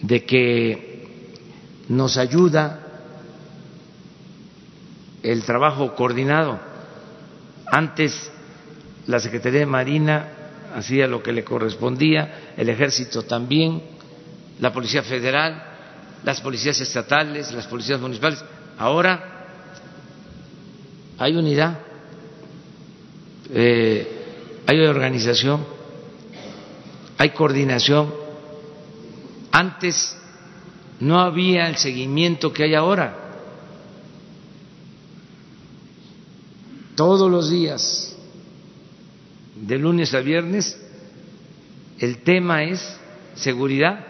de 0.02 0.24
que 0.24 1.06
nos 1.88 2.16
ayuda 2.16 2.83
el 5.24 5.42
trabajo 5.42 5.94
coordinado. 5.94 6.60
Antes 7.66 8.30
la 9.06 9.18
Secretaría 9.18 9.60
de 9.60 9.66
Marina 9.66 10.28
hacía 10.74 11.06
lo 11.08 11.22
que 11.22 11.32
le 11.32 11.44
correspondía, 11.44 12.52
el 12.56 12.68
Ejército 12.68 13.22
también, 13.22 13.82
la 14.60 14.72
Policía 14.72 15.02
Federal, 15.02 15.62
las 16.24 16.40
policías 16.40 16.78
estatales, 16.80 17.52
las 17.52 17.66
policías 17.66 18.00
municipales. 18.00 18.44
Ahora 18.78 19.46
hay 21.18 21.36
unidad, 21.36 21.78
eh, 23.50 24.62
hay 24.66 24.80
organización, 24.80 25.64
hay 27.16 27.30
coordinación. 27.30 28.12
Antes 29.52 30.18
no 31.00 31.20
había 31.20 31.68
el 31.68 31.76
seguimiento 31.76 32.52
que 32.52 32.64
hay 32.64 32.74
ahora. 32.74 33.23
Todos 36.94 37.28
los 37.28 37.50
días, 37.50 38.14
de 39.56 39.78
lunes 39.78 40.14
a 40.14 40.20
viernes, 40.20 40.80
el 41.98 42.18
tema 42.18 42.62
es 42.62 42.80
seguridad 43.34 44.06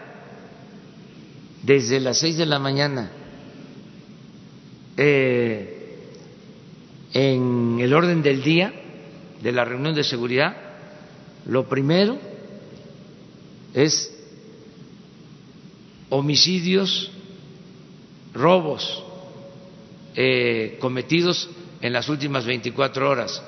desde 1.63 1.99
las 1.99 2.19
seis 2.19 2.37
de 2.37 2.45
la 2.45 2.59
mañana. 2.59 3.11
Eh, 4.97 5.71
en 7.13 7.79
el 7.79 7.91
orden 7.93 8.21
del 8.21 8.43
día 8.43 8.71
de 9.41 9.51
la 9.51 9.65
reunión 9.65 9.95
de 9.95 10.03
seguridad, 10.03 10.55
lo 11.47 11.67
primero 11.67 12.19
es 13.73 14.15
homicidios, 16.09 17.09
robos 18.33 19.03
eh, 20.15 20.77
cometidos 20.79 21.49
en 21.81 21.93
las 21.93 22.09
últimas 22.09 22.45
24 22.45 23.09
horas, 23.09 23.41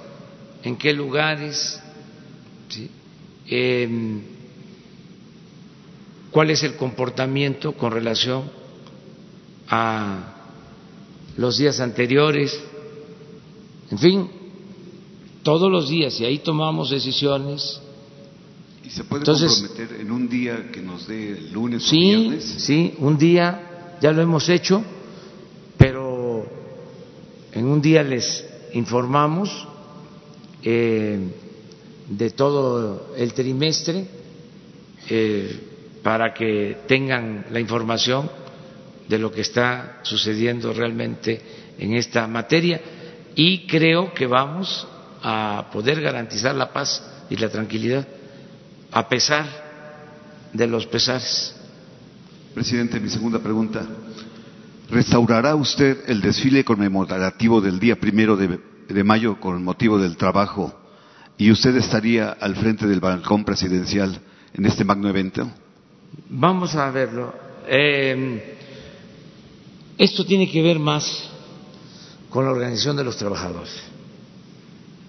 en 0.64 0.76
qué 0.78 0.94
lugares, 0.94 1.80
em, 3.48 4.22
cuál 6.32 6.52
es 6.52 6.64
el 6.64 6.76
comportamiento 6.76 7.74
con 7.74 7.92
relación 7.92 8.50
a 9.70 10.34
los 11.38 11.58
días 11.58 11.80
anteriores, 11.80 12.60
en 13.90 13.98
fin, 13.98 14.30
todos 15.44 15.72
los 15.72 15.88
días, 15.88 16.20
y 16.20 16.26
ahí 16.26 16.40
tomamos 16.40 16.90
decisiones. 16.90 17.80
¿Y 18.84 18.90
se 18.90 19.04
puede 19.04 19.26
comprometer 19.26 19.98
en 20.00 20.12
un 20.12 20.28
día 20.28 20.70
que 20.72 20.82
nos 20.82 21.08
dé 21.08 21.38
el 21.38 21.52
lunes 21.52 21.84
sí, 21.84 22.16
o 22.16 22.20
viernes? 22.20 22.44
Sí, 22.58 22.94
un 23.00 23.18
día 23.18 23.98
ya 24.02 24.12
lo 24.12 24.22
hemos 24.22 24.50
hecho, 24.50 24.84
en 27.58 27.66
un 27.66 27.82
día 27.82 28.04
les 28.04 28.46
informamos 28.74 29.68
eh, 30.64 31.18
de 32.08 32.30
todo 32.30 33.16
el 33.18 33.34
trimestre 33.34 34.06
eh, 35.10 35.60
para 36.04 36.34
que 36.36 36.78
tengan 36.88 37.48
la 37.50 37.60
información 37.60 38.30
de 39.10 39.18
lo 39.18 39.32
que 39.32 39.42
está 39.42 40.00
sucediendo 40.04 40.72
realmente 40.72 41.42
en 41.80 41.94
esta 41.94 42.28
materia 42.28 42.80
y 43.34 43.66
creo 43.66 44.14
que 44.14 44.28
vamos 44.28 44.88
a 45.24 45.70
poder 45.74 46.00
garantizar 46.02 46.54
la 46.54 46.72
paz 46.72 47.02
y 47.30 47.38
la 47.38 47.50
tranquilidad 47.50 48.08
a 48.92 49.10
pesar 49.10 49.46
de 50.54 50.68
los 50.68 50.86
pesares. 50.86 51.56
Presidente, 52.54 53.00
mi 53.00 53.10
segunda 53.10 53.40
pregunta. 53.40 53.86
¿Restaurará 54.90 55.56
usted 55.56 56.10
el 56.10 56.22
desfile 56.22 56.64
conmemorativo 56.64 57.60
del 57.60 57.80
día 57.80 57.98
primero 57.98 58.38
de, 58.38 59.04
mayo 59.04 59.40
con 59.40 59.62
motivo 59.64 60.00
del 60.00 60.16
trabajo 60.16 60.74
y 61.38 61.52
usted 61.52 61.76
estaría 61.76 62.32
al 62.32 62.56
frente 62.56 62.88
del 62.88 63.02
balcón 63.02 63.44
presidencial 63.44 64.18
en 64.54 64.66
este 64.66 64.86
magno 64.86 65.10
evento? 65.10 65.50
Vamos 66.30 66.74
a 66.76 66.90
verlo. 66.90 67.34
Eh, 67.68 68.58
esto 69.98 70.26
tiene 70.26 70.50
que 70.50 70.62
ver 70.62 70.80
más 70.80 71.30
con 72.30 72.46
la 72.46 72.52
organización 72.52 72.96
de 72.96 73.04
los 73.04 73.18
trabajadores. 73.18 73.84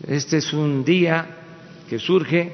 Este 0.09 0.39
es 0.39 0.53
un 0.53 0.85
día 0.85 1.37
que 1.89 2.01
surge 2.01 2.53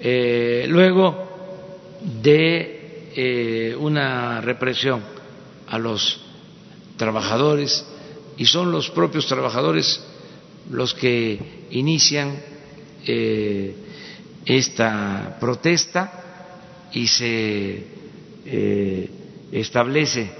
eh, 0.00 0.66
luego 0.68 2.00
de 2.20 3.10
eh, 3.14 3.76
una 3.78 4.40
represión 4.40 5.02
a 5.68 5.78
los 5.78 6.21
trabajadores 6.96 7.84
y 8.36 8.46
son 8.46 8.72
los 8.72 8.90
propios 8.90 9.26
trabajadores 9.26 10.00
los 10.70 10.94
que 10.94 11.66
inician 11.70 12.36
eh, 13.06 13.74
esta 14.44 15.36
protesta 15.40 16.88
y 16.92 17.06
se 17.06 17.86
eh, 18.44 19.10
establece 19.52 20.30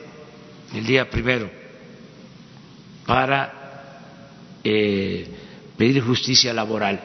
el 0.75 0.87
día 0.87 1.09
primero 1.09 1.51
para 3.07 4.59
eh, 4.65 5.27
pedir 5.77 6.03
justicia 6.03 6.53
laboral. 6.53 7.01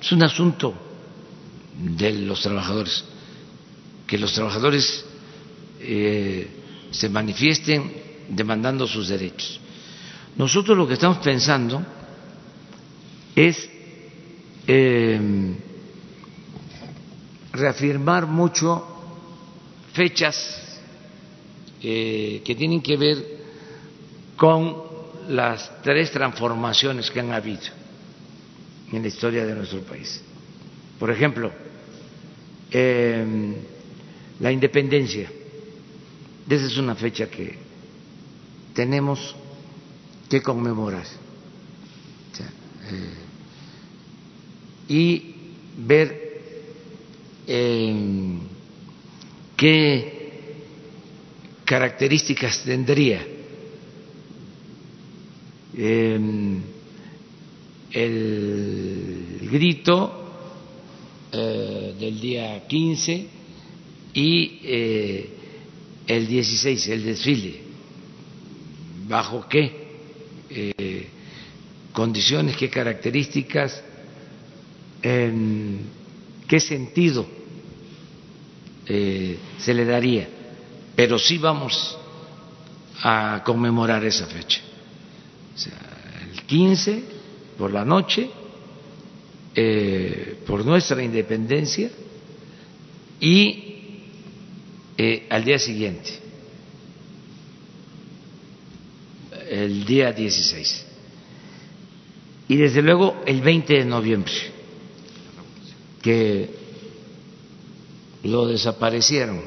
Es 0.00 0.12
un 0.12 0.22
asunto 0.22 0.74
de 1.76 2.12
los 2.12 2.42
trabajadores, 2.42 3.04
que 4.06 4.18
los 4.18 4.32
trabajadores 4.32 5.04
se 5.78 7.08
manifiesten 7.08 8.07
demandando 8.28 8.86
sus 8.86 9.08
derechos. 9.08 9.60
Nosotros 10.36 10.76
lo 10.76 10.86
que 10.86 10.94
estamos 10.94 11.18
pensando 11.18 11.84
es 13.34 13.68
eh, 14.66 15.20
reafirmar 17.52 18.26
mucho 18.26 18.84
fechas 19.92 20.80
eh, 21.82 22.42
que 22.44 22.54
tienen 22.54 22.80
que 22.82 22.96
ver 22.96 23.38
con 24.36 24.76
las 25.28 25.82
tres 25.82 26.10
transformaciones 26.10 27.10
que 27.10 27.20
han 27.20 27.32
habido 27.32 27.62
en 28.92 29.02
la 29.02 29.08
historia 29.08 29.44
de 29.44 29.54
nuestro 29.54 29.80
país. 29.80 30.22
Por 30.98 31.10
ejemplo, 31.10 31.52
eh, 32.70 33.54
la 34.40 34.52
independencia. 34.52 35.30
Esa 36.48 36.66
es 36.66 36.76
una 36.78 36.94
fecha 36.94 37.28
que 37.28 37.67
tenemos 38.78 39.34
que 40.30 40.40
conmemorar. 40.40 41.04
Eh, 42.90 43.14
y 44.88 45.34
ver 45.78 46.40
eh, 47.44 48.38
qué 49.56 50.32
características 51.64 52.62
tendría 52.62 53.26
eh, 55.76 56.60
el 57.90 59.48
grito 59.50 60.14
del 61.32 62.20
día 62.20 62.64
15 62.68 63.26
y 64.14 64.60
el 66.06 66.26
16, 66.28 66.88
el 66.88 67.04
desfile 67.04 67.67
bajo 69.08 69.48
qué 69.48 69.88
eh, 70.50 71.08
condiciones, 71.92 72.56
qué 72.56 72.68
características, 72.68 73.82
en 75.02 75.80
qué 76.46 76.60
sentido 76.60 77.26
eh, 78.86 79.38
se 79.58 79.74
le 79.74 79.84
daría. 79.84 80.28
Pero 80.94 81.18
sí 81.18 81.38
vamos 81.38 81.96
a 83.02 83.42
conmemorar 83.44 84.04
esa 84.04 84.26
fecha. 84.26 84.60
El 86.32 86.42
15 86.42 87.02
por 87.56 87.72
la 87.72 87.84
noche, 87.84 88.30
eh, 89.54 90.40
por 90.46 90.64
nuestra 90.64 91.02
independencia 91.02 91.90
y 93.20 93.64
al 95.30 95.44
día 95.44 95.58
siguiente, 95.60 96.27
el 99.64 99.84
día 99.84 100.12
16. 100.12 100.86
Y 102.48 102.56
desde 102.56 102.82
luego 102.82 103.22
el 103.26 103.40
20 103.40 103.74
de 103.74 103.84
noviembre, 103.84 104.32
que 106.00 106.50
lo 108.24 108.46
desaparecieron, 108.46 109.40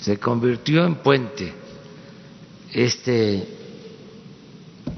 se 0.00 0.18
convirtió 0.18 0.84
en 0.84 0.96
puente. 0.96 1.52
Este 2.72 3.48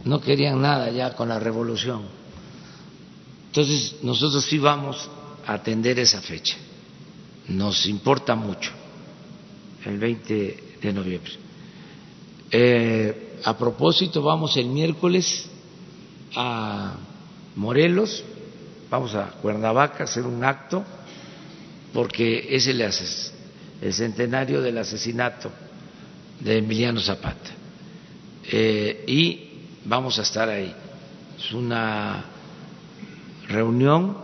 no 0.05 0.21
querían 0.21 0.61
nada 0.61 0.91
ya 0.91 1.15
con 1.15 1.29
la 1.29 1.39
revolución. 1.39 2.03
Entonces 3.49 3.97
nosotros 4.03 4.45
sí 4.45 4.59
vamos 4.59 5.09
a 5.47 5.55
atender 5.55 5.99
esa 5.99 6.21
fecha. 6.21 6.57
Nos 7.49 7.87
importa 7.87 8.35
mucho 8.35 8.71
el 9.85 9.99
20 9.99 10.79
de 10.83 10.93
noviembre. 10.93 11.46
Eh, 12.51 13.41
a 13.45 13.57
propósito, 13.57 14.23
vamos 14.23 14.57
el 14.57 14.67
miércoles 14.67 15.49
a 16.35 16.95
Morelos, 17.57 18.25
vamos 18.91 19.15
a 19.15 19.31
Cuernavaca 19.43 20.01
a 20.01 20.05
hacer 20.05 20.25
un 20.25 20.45
acto 20.45 20.85
porque 21.93 22.55
es 22.55 22.67
el, 22.67 22.83
centenario 23.93 24.61
del 24.61 24.79
asesinato 24.79 25.51
de 26.41 26.59
Emiliano 26.59 27.01
Zapata. 27.01 27.51
Eh, 28.51 29.05
y 29.07 29.49
vamos 29.85 30.19
a 30.19 30.23
estar 30.23 30.49
ahí. 30.49 30.73
Es 31.39 31.53
una 31.53 32.25
reunión, 33.49 34.17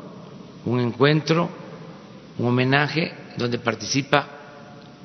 un 0.65 0.81
encuentro, 0.81 1.49
un 2.39 2.47
homenaje 2.47 3.13
donde 3.37 3.59
participa 3.59 4.29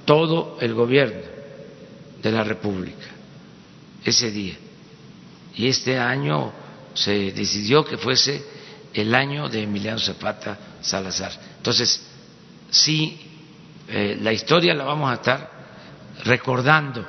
todo 0.06 0.58
el 0.62 0.74
gobierno 0.74 1.37
de 2.22 2.32
la 2.32 2.44
República 2.44 3.06
ese 4.04 4.32
día. 4.32 4.56
Y 5.56 5.68
este 5.68 5.98
año 5.98 6.52
se 6.94 7.32
decidió 7.32 7.84
que 7.84 7.98
fuese 7.98 8.44
el 8.94 9.14
año 9.14 9.50
de 9.50 9.64
Emiliano 9.64 10.00
Zapata 10.00 10.58
Salazar. 10.82 11.32
Entonces, 11.58 12.02
sí, 12.70 13.20
eh, 13.88 14.18
la 14.22 14.34
historia 14.34 14.74
la 14.74 14.86
vamos 14.86 15.12
a 15.12 15.16
estar 15.16 15.52
recordando 16.24 17.06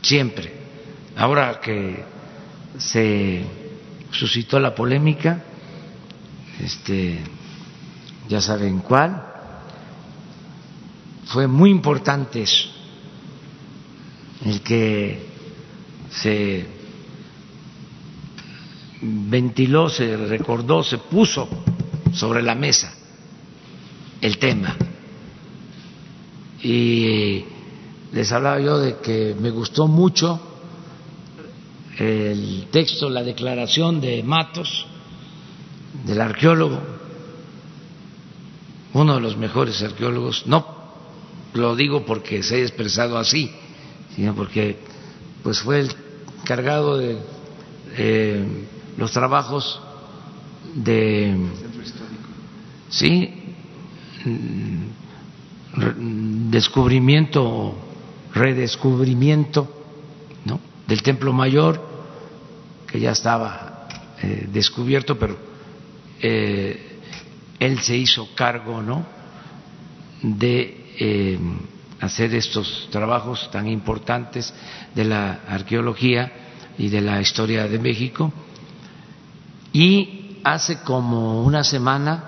siempre. 0.00 0.52
Ahora 1.16 1.60
que 1.60 2.04
se 2.78 3.44
suscitó 4.10 4.58
la 4.58 4.74
polémica, 4.74 5.42
este, 6.60 7.20
ya 8.28 8.40
saben 8.40 8.80
cuál, 8.80 9.22
fue 11.26 11.46
muy 11.46 11.70
importante 11.70 12.42
eso, 12.42 12.68
el 14.44 14.60
que 14.62 15.26
se 16.10 16.66
ventiló, 19.02 19.88
se 19.88 20.16
recordó, 20.16 20.82
se 20.82 20.98
puso 20.98 21.48
sobre 22.12 22.42
la 22.42 22.54
mesa 22.54 22.92
el 24.20 24.38
tema. 24.38 24.76
Y 26.62 27.44
les 28.12 28.30
hablaba 28.30 28.60
yo 28.60 28.78
de 28.78 28.98
que 28.98 29.34
me 29.38 29.50
gustó 29.50 29.88
mucho 29.88 30.40
el 31.98 32.68
texto, 32.70 33.10
la 33.10 33.22
declaración 33.22 34.00
de 34.00 34.22
Matos, 34.22 34.86
del 36.06 36.20
arqueólogo, 36.20 36.80
uno 38.94 39.14
de 39.14 39.20
los 39.20 39.36
mejores 39.36 39.82
arqueólogos, 39.82 40.46
no 40.46 40.82
lo 41.54 41.76
digo 41.76 42.04
porque 42.06 42.42
se 42.42 42.56
haya 42.56 42.64
expresado 42.64 43.18
así, 43.18 43.50
sino 44.14 44.34
porque 44.34 44.78
pues 45.42 45.60
fue 45.60 45.80
el 45.80 45.94
cargado 46.44 46.98
de 46.98 47.18
eh, 47.96 48.44
los 48.96 49.12
trabajos 49.12 49.80
de 50.74 51.36
sí 52.88 53.34
descubrimiento 56.50 57.74
redescubrimiento 58.34 59.68
¿no? 60.44 60.60
del 60.86 61.02
templo 61.02 61.32
mayor 61.32 61.80
que 62.86 63.00
ya 63.00 63.12
estaba 63.12 63.88
eh, 64.22 64.48
descubierto, 64.52 65.18
pero 65.18 65.36
eh, 66.20 66.98
él 67.58 67.78
se 67.80 67.96
hizo 67.96 68.34
cargo 68.34 68.82
¿no? 68.82 69.04
de 70.22 70.78
hacer 72.00 72.34
estos 72.34 72.88
trabajos 72.90 73.50
tan 73.50 73.68
importantes 73.68 74.52
de 74.94 75.04
la 75.04 75.40
arqueología 75.48 76.32
y 76.78 76.88
de 76.88 77.00
la 77.00 77.20
historia 77.20 77.68
de 77.68 77.78
México. 77.78 78.32
Y 79.72 80.38
hace 80.44 80.80
como 80.82 81.42
una 81.44 81.64
semana 81.64 82.24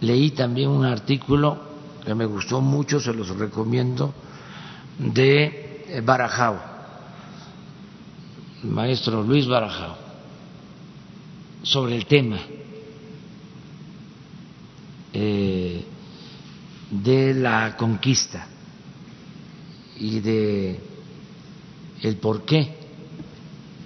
leí 0.00 0.30
también 0.30 0.68
un 0.68 0.84
artículo 0.84 1.62
que 2.04 2.14
me 2.14 2.26
gustó 2.26 2.60
mucho, 2.60 3.00
se 3.00 3.14
los 3.14 3.28
recomiendo, 3.30 4.12
de 4.98 6.02
Barajao 6.04 6.74
maestro 8.64 9.22
Luis 9.22 9.46
Barajao 9.46 9.96
sobre 11.62 11.96
el 11.96 12.06
tema 12.06 12.38
eh, 15.12 15.84
de 16.90 17.34
la 17.34 17.76
conquista 17.76 18.46
y 19.96 20.20
de 20.20 20.80
el 22.02 22.16
por 22.16 22.44
qué 22.44 22.74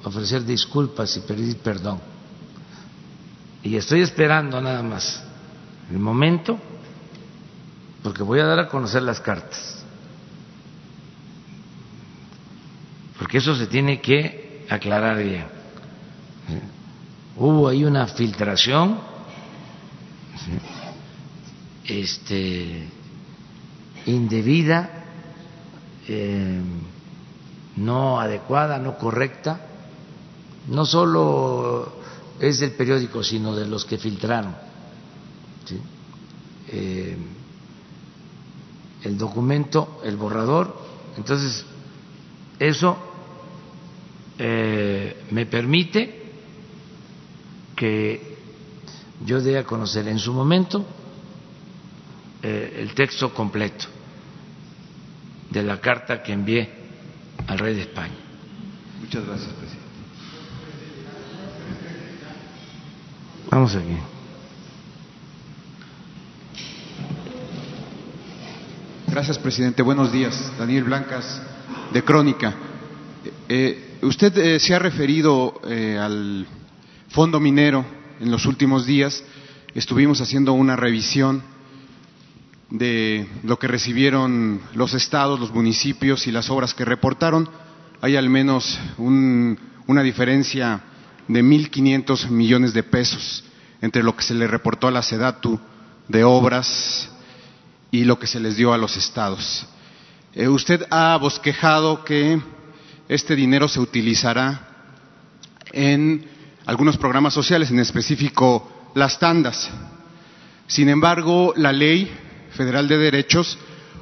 ofrecer 0.04 0.44
disculpas 0.44 1.16
y 1.16 1.20
pedir 1.20 1.56
perdón. 1.58 2.00
Y 3.62 3.76
estoy 3.76 4.00
esperando 4.00 4.60
nada 4.60 4.82
más 4.82 5.22
el 5.90 5.98
momento 5.98 6.58
porque 8.02 8.22
voy 8.22 8.40
a 8.40 8.46
dar 8.46 8.58
a 8.60 8.68
conocer 8.68 9.02
las 9.02 9.20
cartas. 9.20 9.84
Porque 13.18 13.38
eso 13.38 13.54
se 13.56 13.66
tiene 13.66 14.00
que 14.00 14.64
aclarar 14.70 15.22
bien. 15.22 15.46
Hubo 17.36 17.68
ahí 17.68 17.84
una 17.84 18.06
filtración 18.06 18.98
este, 21.84 22.88
indebida, 24.06 24.97
eh, 26.08 26.60
no 27.76 28.18
adecuada, 28.18 28.78
no 28.78 28.96
correcta, 28.96 29.60
no 30.68 30.84
solo 30.86 31.92
es 32.40 32.60
del 32.60 32.72
periódico, 32.72 33.22
sino 33.22 33.54
de 33.54 33.66
los 33.66 33.84
que 33.84 33.98
filtraron. 33.98 34.54
Eh, 36.68 37.16
el 39.04 39.18
documento, 39.18 40.00
el 40.04 40.16
borrador, 40.16 40.74
entonces 41.16 41.64
eso 42.58 42.96
eh, 44.38 45.24
me 45.30 45.46
permite 45.46 46.22
que 47.76 48.36
yo 49.24 49.40
dé 49.40 49.58
a 49.58 49.64
conocer 49.64 50.08
en 50.08 50.18
su 50.18 50.32
momento 50.32 50.84
el 52.42 52.94
texto 52.94 53.34
completo 53.34 53.97
de 55.50 55.62
la 55.62 55.80
carta 55.80 56.22
que 56.22 56.32
envié 56.32 56.68
al 57.46 57.58
rey 57.58 57.74
de 57.74 57.82
España. 57.82 58.14
Muchas 59.00 59.24
gracias, 59.24 59.50
presidente. 59.52 59.88
Vamos 63.50 63.74
aquí. 63.74 63.96
Gracias, 69.06 69.38
presidente. 69.38 69.82
Buenos 69.82 70.12
días. 70.12 70.52
Daniel 70.58 70.84
Blancas, 70.84 71.42
de 71.92 72.04
Crónica. 72.04 72.54
Eh, 73.48 73.88
Usted 74.02 74.36
eh, 74.38 74.60
se 74.60 74.74
ha 74.74 74.78
referido 74.78 75.60
eh, 75.68 75.98
al 75.98 76.46
fondo 77.08 77.40
minero 77.40 77.84
en 78.20 78.30
los 78.30 78.46
últimos 78.46 78.86
días. 78.86 79.24
Estuvimos 79.74 80.20
haciendo 80.20 80.52
una 80.52 80.76
revisión 80.76 81.42
de 82.70 83.28
lo 83.44 83.58
que 83.58 83.66
recibieron 83.66 84.60
los 84.74 84.94
estados, 84.94 85.40
los 85.40 85.52
municipios 85.52 86.26
y 86.26 86.32
las 86.32 86.50
obras 86.50 86.74
que 86.74 86.84
reportaron. 86.84 87.48
Hay 88.00 88.16
al 88.16 88.28
menos 88.28 88.78
una 88.98 90.02
diferencia 90.02 90.82
de 91.26 91.42
1.500 91.42 92.28
millones 92.30 92.74
de 92.74 92.82
pesos 92.82 93.44
entre 93.80 94.02
lo 94.02 94.16
que 94.16 94.22
se 94.22 94.34
le 94.34 94.46
reportó 94.46 94.88
a 94.88 94.90
la 94.90 95.02
SEDATU 95.02 95.58
de 96.08 96.24
obras 96.24 97.10
y 97.90 98.04
lo 98.04 98.18
que 98.18 98.26
se 98.26 98.40
les 98.40 98.56
dio 98.56 98.72
a 98.72 98.78
los 98.78 98.96
estados. 98.96 99.66
Eh, 100.34 100.48
usted 100.48 100.86
ha 100.90 101.16
bosquejado 101.16 102.04
que 102.04 102.40
este 103.08 103.34
dinero 103.34 103.68
se 103.68 103.80
utilizará 103.80 104.68
en 105.72 106.26
algunos 106.66 106.98
programas 106.98 107.32
sociales, 107.32 107.70
en 107.70 107.80
específico 107.80 108.90
las 108.94 109.18
tandas. 109.18 109.70
Sin 110.66 110.88
embargo, 110.88 111.54
la 111.56 111.72
Ley 111.72 112.10
Federal 112.58 112.88
de 112.88 112.98
Derechos 112.98 113.56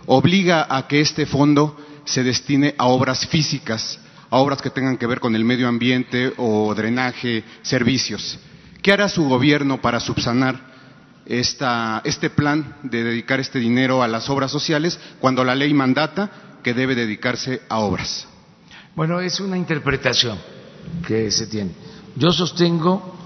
obliga 0.07 0.67
a 0.75 0.89
que 0.89 1.03
este 1.03 1.27
fondo 1.27 1.77
se 2.07 2.23
destine 2.23 2.75
a 2.79 2.87
obras 2.87 3.27
físicas, 3.27 4.01
a 4.31 4.39
obras 4.39 4.63
que 4.63 4.71
tengan 4.71 4.97
que 4.97 5.07
ver 5.07 5.21
con 5.21 5.37
el 5.37 5.45
medio 5.45 5.69
ambiente 5.69 6.33
o 6.39 6.75
drenaje, 6.75 7.45
servicios. 7.61 8.39
¿Qué 8.81 8.93
hará 8.93 9.11
su 9.11 9.29
gobierno 9.29 9.83
para 9.83 10.01
subsanar 10.01 10.75
esta, 11.27 12.01
este 12.05 12.31
plan 12.31 12.77
de 12.83 13.05
dedicar 13.05 13.41
este 13.41 13.59
dinero 13.59 14.03
a 14.03 14.09
las 14.09 14.31
obras 14.31 14.51
sociales 14.51 14.99
cuando 15.21 15.45
la 15.45 15.55
ley 15.55 15.75
mandata 15.75 16.59
que 16.63 16.73
debe 16.73 16.95
dedicarse 16.95 17.61
a 17.69 17.81
obras? 17.81 18.27
Bueno, 18.95 19.21
es 19.21 19.39
una 19.39 19.59
interpretación 19.59 20.39
que 21.07 21.31
se 21.31 21.47
tiene. 21.47 21.73
Yo 22.17 22.33
sostengo 22.33 23.19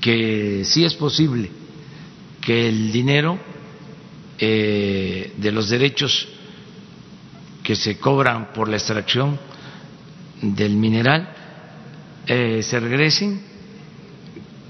que 0.00 0.64
sí 0.64 0.84
es 0.84 0.94
posible 0.94 1.52
que 2.40 2.68
el 2.68 2.90
dinero 2.90 3.38
eh, 4.38 5.34
de 5.36 5.52
los 5.52 5.68
derechos 5.68 6.28
que 7.62 7.74
se 7.74 7.98
cobran 7.98 8.52
por 8.52 8.68
la 8.68 8.76
extracción 8.76 9.38
del 10.40 10.76
mineral 10.76 11.28
eh, 12.26 12.62
se 12.62 12.78
regresen 12.78 13.40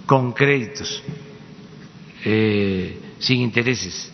con 0.06 0.32
créditos 0.32 1.02
eh, 2.24 2.98
sin 3.18 3.40
intereses 3.40 4.10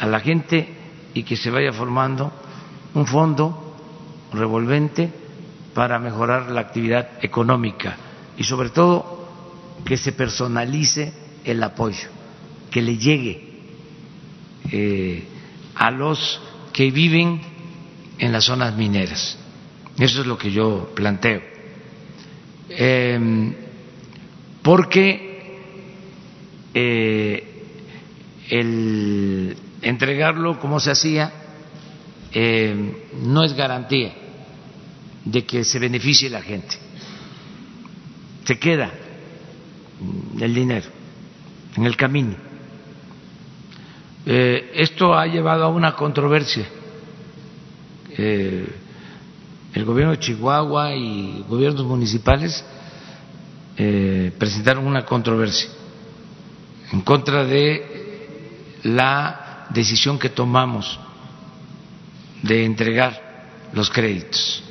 a 0.00 0.06
la 0.06 0.20
gente 0.20 0.68
y 1.14 1.22
que 1.22 1.36
se 1.36 1.50
vaya 1.50 1.72
formando 1.72 2.32
un 2.94 3.06
fondo 3.06 3.76
revolvente 4.32 5.10
para 5.74 5.98
mejorar 5.98 6.50
la 6.50 6.62
actividad 6.62 7.22
económica 7.22 7.96
y 8.36 8.44
sobre 8.44 8.70
todo 8.70 9.28
que 9.84 9.96
se 9.96 10.12
personalice 10.12 11.12
el 11.44 11.62
apoyo, 11.62 12.08
que 12.70 12.82
le 12.82 12.98
llegue 12.98 13.45
eh, 14.70 15.24
a 15.74 15.90
los 15.90 16.40
que 16.72 16.90
viven 16.90 17.40
en 18.18 18.32
las 18.32 18.44
zonas 18.44 18.76
mineras. 18.76 19.38
Eso 19.98 20.20
es 20.20 20.26
lo 20.26 20.36
que 20.36 20.50
yo 20.50 20.92
planteo. 20.94 21.42
Em, 22.68 23.54
porque 24.62 25.58
eh, 26.74 27.64
el 28.50 29.56
entregarlo 29.82 30.58
como 30.58 30.80
se 30.80 30.90
hacía 30.90 31.32
em, 32.32 32.92
no 33.22 33.44
es 33.44 33.54
garantía 33.54 34.12
de 35.24 35.44
que 35.44 35.64
se 35.64 35.78
beneficie 35.78 36.28
la 36.28 36.42
gente. 36.42 36.76
Se 38.44 38.58
queda 38.58 38.92
el 40.40 40.54
dinero 40.54 40.86
en 41.76 41.84
el 41.84 41.96
camino. 41.96 42.45
Eh, 44.28 44.72
esto 44.74 45.14
ha 45.14 45.24
llevado 45.28 45.64
a 45.64 45.68
una 45.68 45.94
controversia. 45.94 46.66
Eh, 48.10 48.66
el 49.72 49.84
gobierno 49.84 50.12
de 50.12 50.18
Chihuahua 50.18 50.96
y 50.96 51.44
gobiernos 51.48 51.84
municipales 51.84 52.64
eh, 53.76 54.32
presentaron 54.36 54.84
una 54.84 55.04
controversia 55.04 55.70
en 56.92 57.02
contra 57.02 57.44
de 57.44 58.80
la 58.82 59.66
decisión 59.70 60.18
que 60.18 60.30
tomamos 60.30 60.98
de 62.42 62.64
entregar 62.64 63.46
los 63.74 63.90
créditos 63.90 64.62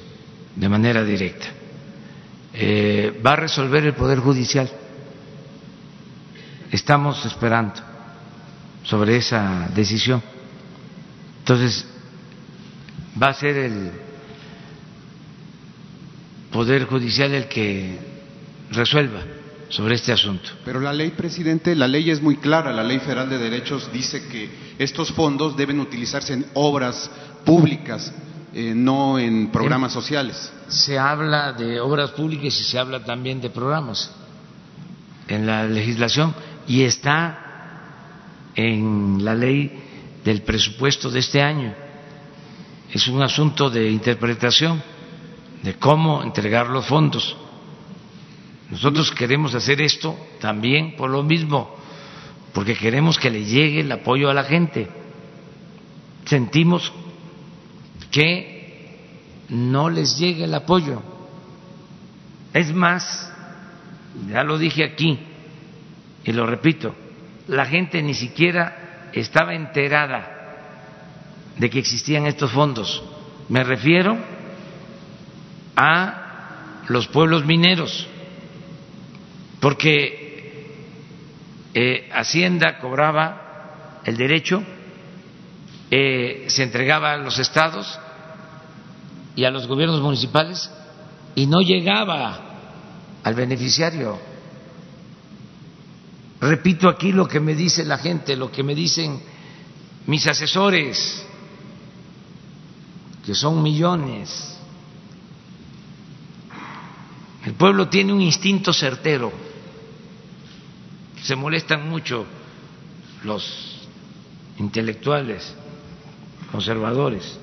de 0.53 0.67
manera 0.67 1.03
directa. 1.03 1.47
Va 3.25 3.33
a 3.33 3.35
resolver 3.35 3.85
el 3.85 3.93
Poder 3.93 4.19
Judicial. 4.19 4.69
Estamos 6.71 7.25
esperando 7.25 7.94
sobre 8.85 9.17
esa 9.17 9.69
decisión. 9.75 10.21
Entonces, 11.39 11.85
va 13.21 13.27
a 13.27 13.33
ser 13.33 13.57
el 13.57 13.91
Poder 16.51 16.85
Judicial 16.85 17.33
el 17.33 17.47
que 17.47 17.99
resuelva 18.71 19.21
sobre 19.69 19.95
este 19.95 20.13
asunto. 20.13 20.49
Pero 20.63 20.79
la 20.79 20.93
ley, 20.93 21.11
presidente, 21.11 21.75
la 21.75 21.87
ley 21.87 22.09
es 22.09 22.21
muy 22.21 22.37
clara. 22.37 22.71
La 22.71 22.83
ley 22.83 22.99
federal 22.99 23.29
de 23.29 23.37
derechos 23.37 23.91
dice 23.91 24.27
que 24.27 24.49
estos 24.79 25.11
fondos 25.11 25.57
deben 25.57 25.79
utilizarse 25.79 26.33
en 26.33 26.45
obras 26.53 27.09
públicas, 27.43 28.13
eh, 28.53 28.73
no 28.73 29.19
en 29.19 29.51
programas 29.51 29.91
sociales. 29.91 30.51
Se 30.67 30.97
habla 30.97 31.51
de 31.53 31.79
obras 31.79 32.11
públicas 32.11 32.57
y 32.59 32.63
se 32.63 32.79
habla 32.79 33.03
también 33.03 33.41
de 33.41 33.49
programas 33.49 34.11
en 35.27 35.45
la 35.45 35.65
legislación 35.65 36.33
y 36.67 36.83
está 36.83 37.44
en 38.55 39.23
la 39.23 39.35
ley 39.35 39.71
del 40.23 40.41
presupuesto 40.41 41.09
de 41.09 41.19
este 41.19 41.41
año. 41.41 41.73
Es 42.91 43.07
un 43.07 43.21
asunto 43.21 43.69
de 43.69 43.89
interpretación 43.89 44.81
de 45.61 45.75
cómo 45.75 46.23
entregar 46.23 46.69
los 46.69 46.85
fondos. 46.85 47.35
Nosotros 48.69 49.11
queremos 49.11 49.53
hacer 49.53 49.81
esto 49.81 50.17
también 50.39 50.95
por 50.95 51.09
lo 51.09 51.23
mismo, 51.23 51.75
porque 52.53 52.75
queremos 52.75 53.19
que 53.19 53.29
le 53.29 53.43
llegue 53.43 53.81
el 53.81 53.91
apoyo 53.91 54.29
a 54.29 54.33
la 54.33 54.43
gente. 54.43 54.87
Sentimos 56.25 56.91
que 58.09 58.55
no 59.49 59.89
les 59.89 60.17
llegue 60.17 60.45
el 60.45 60.53
apoyo. 60.53 61.01
Es 62.53 62.73
más, 62.73 63.31
ya 64.29 64.43
lo 64.43 64.57
dije 64.57 64.83
aquí 64.83 65.19
y 66.23 66.31
lo 66.31 66.45
repito, 66.47 66.95
la 67.47 67.65
gente 67.65 68.01
ni 68.01 68.13
siquiera 68.13 69.09
estaba 69.13 69.53
enterada 69.53 70.35
de 71.57 71.69
que 71.69 71.79
existían 71.79 72.25
estos 72.25 72.51
fondos. 72.51 73.03
Me 73.49 73.63
refiero 73.63 74.17
a 75.75 76.83
los 76.87 77.07
pueblos 77.07 77.45
mineros, 77.45 78.07
porque 79.59 80.71
eh, 81.73 82.09
Hacienda 82.13 82.79
cobraba 82.79 84.01
el 84.03 84.17
derecho, 84.17 84.63
eh, 85.91 86.45
se 86.47 86.63
entregaba 86.63 87.13
a 87.13 87.17
los 87.17 87.39
estados 87.39 87.99
y 89.35 89.45
a 89.45 89.51
los 89.51 89.67
gobiernos 89.67 90.01
municipales 90.01 90.71
y 91.35 91.47
no 91.47 91.59
llegaba 91.59 92.39
al 93.23 93.33
beneficiario. 93.33 94.34
Repito 96.47 96.89
aquí 96.89 97.11
lo 97.11 97.27
que 97.27 97.39
me 97.39 97.55
dice 97.55 97.83
la 97.85 97.97
gente, 97.97 98.35
lo 98.35 98.51
que 98.51 98.63
me 98.63 98.75
dicen 98.75 99.19
mis 100.07 100.27
asesores, 100.27 101.25
que 103.25 103.33
son 103.33 103.61
millones 103.63 104.55
el 107.45 107.53
pueblo 107.53 107.87
tiene 107.87 108.11
un 108.11 108.21
instinto 108.21 108.73
certero. 108.73 109.31
Se 111.21 111.35
molestan 111.35 111.87
mucho 111.87 112.25
los 113.23 113.87
intelectuales 114.57 115.53
conservadores 116.51 117.37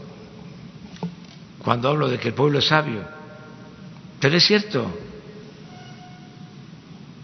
cuando 1.59 1.89
hablo 1.89 2.09
de 2.09 2.19
que 2.19 2.29
el 2.29 2.35
pueblo 2.35 2.59
es 2.59 2.66
sabio. 2.66 3.05
Pero 4.19 4.37
es 4.37 4.45
cierto. 4.45 4.93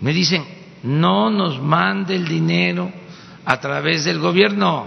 Me 0.01 0.13
dicen, 0.13 0.45
no 0.83 1.31
nos 1.31 1.61
mande 1.61 2.17
el 2.17 2.27
dinero 2.27 2.91
a 3.45 3.61
través 3.61 4.05
del 4.05 4.19
gobierno 4.19 4.87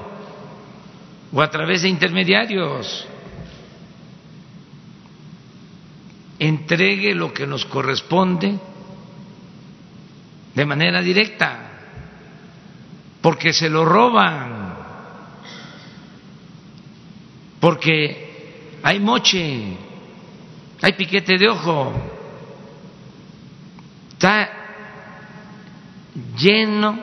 o 1.34 1.42
a 1.42 1.50
través 1.50 1.82
de 1.84 1.90
intermediarios. 1.90 3.08
entregue 6.42 7.14
lo 7.14 7.32
que 7.32 7.46
nos 7.46 7.66
corresponde 7.66 8.58
de 10.56 10.66
manera 10.66 11.00
directa, 11.00 11.70
porque 13.22 13.54
se 13.54 13.70
lo 13.70 13.86
roban, 13.86 14.76
porque 17.60 18.80
hay 18.82 19.00
moche, 19.00 19.78
hay 20.82 20.94
piquete 20.94 21.38
de 21.38 21.48
ojo, 21.48 21.94
está 24.14 24.61
lleno 26.38 27.00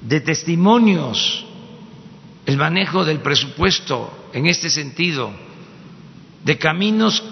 de 0.00 0.20
testimonios 0.20 1.46
el 2.44 2.56
manejo 2.56 3.04
del 3.04 3.20
presupuesto 3.20 4.28
en 4.32 4.46
este 4.46 4.68
sentido, 4.68 5.30
de 6.44 6.58
caminos 6.58 7.22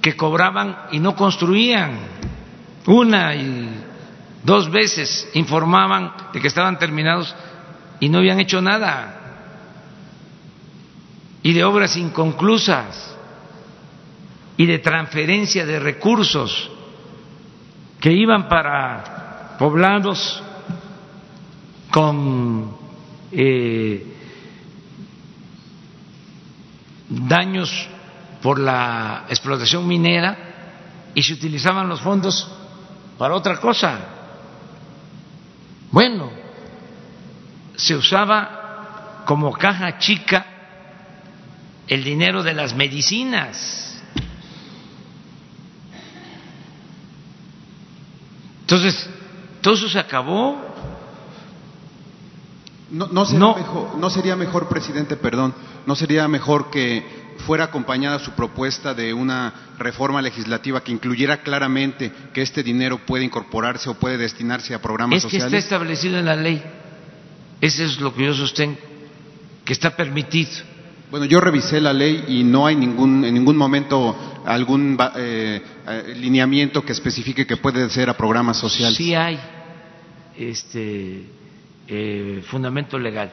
que 0.00 0.16
cobraban 0.16 0.76
y 0.92 0.98
no 0.98 1.14
construían. 1.14 1.98
Una 2.86 3.34
y 3.34 3.68
dos 4.42 4.70
veces 4.70 5.28
informaban 5.34 6.12
de 6.32 6.40
que 6.40 6.48
estaban 6.48 6.78
terminados 6.78 7.34
y 8.00 8.08
no 8.08 8.18
habían 8.18 8.40
hecho 8.40 8.62
nada. 8.62 9.16
Y 11.42 11.52
de 11.52 11.64
obras 11.64 11.96
inconclusas 11.96 13.16
y 14.56 14.66
de 14.66 14.78
transferencia 14.78 15.66
de 15.66 15.78
recursos 15.78 16.70
que 18.00 18.12
iban 18.12 18.48
para 18.48 19.19
poblados 19.60 20.42
con 21.90 22.78
eh, 23.30 24.16
daños 27.10 27.70
por 28.40 28.58
la 28.58 29.26
explotación 29.28 29.86
minera 29.86 31.10
y 31.14 31.22
se 31.22 31.34
utilizaban 31.34 31.90
los 31.90 32.00
fondos 32.00 32.50
para 33.18 33.34
otra 33.34 33.60
cosa. 33.60 33.98
Bueno, 35.90 36.30
se 37.76 37.96
usaba 37.96 39.24
como 39.26 39.52
caja 39.52 39.98
chica 39.98 40.46
el 41.86 42.02
dinero 42.02 42.42
de 42.42 42.54
las 42.54 42.74
medicinas. 42.74 44.02
Entonces, 48.62 49.19
todo 49.60 49.74
eso 49.74 49.88
se 49.88 49.98
acabó. 49.98 50.68
No, 52.90 53.06
no, 53.06 53.24
sería, 53.24 53.54
Mejor, 53.54 53.96
no 53.98 54.10
sería 54.10 54.36
mejor, 54.36 54.68
presidente, 54.68 55.16
perdón, 55.16 55.54
no 55.86 55.94
sería 55.94 56.26
mejor 56.26 56.70
que 56.70 57.04
fuera 57.46 57.64
acompañada 57.64 58.18
su 58.18 58.32
propuesta 58.32 58.94
de 58.94 59.14
una 59.14 59.52
reforma 59.78 60.20
legislativa 60.20 60.82
que 60.82 60.92
incluyera 60.92 61.42
claramente 61.42 62.12
que 62.34 62.42
este 62.42 62.62
dinero 62.62 62.98
puede 63.06 63.24
incorporarse 63.24 63.88
o 63.88 63.94
puede 63.94 64.18
destinarse 64.18 64.74
a 64.74 64.82
programas 64.82 65.22
sociales? 65.22 65.46
Es 65.46 65.50
que 65.52 65.58
está 65.58 65.74
establecido 65.76 66.18
en 66.18 66.26
la 66.26 66.36
ley. 66.36 66.62
Eso 67.60 67.84
es 67.84 68.00
lo 68.00 68.14
que 68.14 68.24
yo 68.24 68.34
sostengo, 68.34 68.76
que 69.64 69.72
está 69.72 69.94
permitido. 69.96 70.50
Bueno, 71.10 71.26
yo 71.26 71.40
revisé 71.40 71.80
la 71.80 71.92
ley 71.92 72.24
y 72.28 72.44
no 72.44 72.66
hay 72.66 72.76
ningún, 72.76 73.24
en 73.24 73.34
ningún 73.34 73.56
momento 73.56 74.16
algún 74.44 74.96
eh, 75.16 75.62
eh, 75.86 76.14
lineamiento 76.16 76.84
que 76.84 76.92
especifique 76.92 77.46
que 77.46 77.56
puede 77.56 77.88
ser 77.90 78.08
a 78.10 78.16
programas 78.16 78.56
sociales. 78.58 78.96
Sí 78.96 79.14
hay 79.14 79.38
este 80.36 81.24
eh, 81.88 82.42
fundamento 82.46 82.98
legal 82.98 83.32